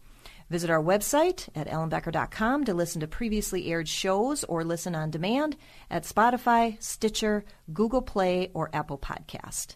Visit 0.48 0.70
our 0.70 0.80
website 0.80 1.48
at 1.56 1.66
ellenbecker.com 1.66 2.64
to 2.64 2.72
listen 2.72 3.00
to 3.00 3.08
previously 3.08 3.66
aired 3.72 3.88
shows 3.88 4.44
or 4.44 4.62
listen 4.62 4.94
on 4.94 5.10
demand 5.10 5.56
at 5.90 6.04
Spotify, 6.04 6.80
Stitcher, 6.80 7.44
Google 7.72 8.00
Play, 8.00 8.52
or 8.54 8.70
Apple 8.72 8.96
Podcast. 8.96 9.74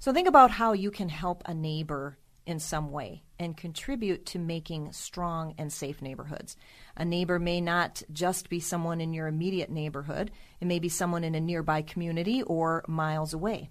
So 0.00 0.12
think 0.12 0.28
about 0.28 0.50
how 0.50 0.74
you 0.74 0.90
can 0.90 1.08
help 1.08 1.42
a 1.46 1.54
neighbor 1.54 2.18
in 2.44 2.58
some 2.58 2.90
way 2.90 3.22
and 3.38 3.56
contribute 3.56 4.26
to 4.26 4.38
making 4.38 4.92
strong 4.92 5.54
and 5.56 5.72
safe 5.72 6.02
neighborhoods. 6.02 6.58
A 6.94 7.06
neighbor 7.06 7.38
may 7.38 7.62
not 7.62 8.02
just 8.12 8.50
be 8.50 8.60
someone 8.60 9.00
in 9.00 9.14
your 9.14 9.28
immediate 9.28 9.70
neighborhood, 9.70 10.30
it 10.60 10.66
may 10.66 10.78
be 10.78 10.90
someone 10.90 11.24
in 11.24 11.34
a 11.34 11.40
nearby 11.40 11.80
community 11.80 12.42
or 12.42 12.84
miles 12.86 13.32
away. 13.32 13.70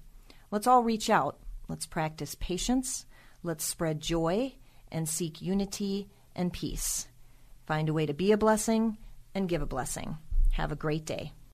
Let's 0.49 0.65
all 0.65 0.81
reach 0.81 1.11
out. 1.11 1.37
Let's 1.67 1.85
practice 1.85 2.35
patience. 2.35 3.05
Let's 3.43 3.65
spread 3.65 4.01
joy 4.01 4.53
and 4.91 5.09
seek 5.09 5.41
unity 5.41 6.09
and 6.35 6.53
peace. 6.53 7.07
Find 7.65 7.89
a 7.89 7.93
way 7.93 8.05
to 8.05 8.13
be 8.13 8.31
a 8.31 8.37
blessing 8.37 8.97
and 9.33 9.49
give 9.49 9.61
a 9.61 9.65
blessing. 9.65 10.17
Have 10.53 10.71
a 10.71 10.75
great 10.75 11.05
day. 11.05 11.33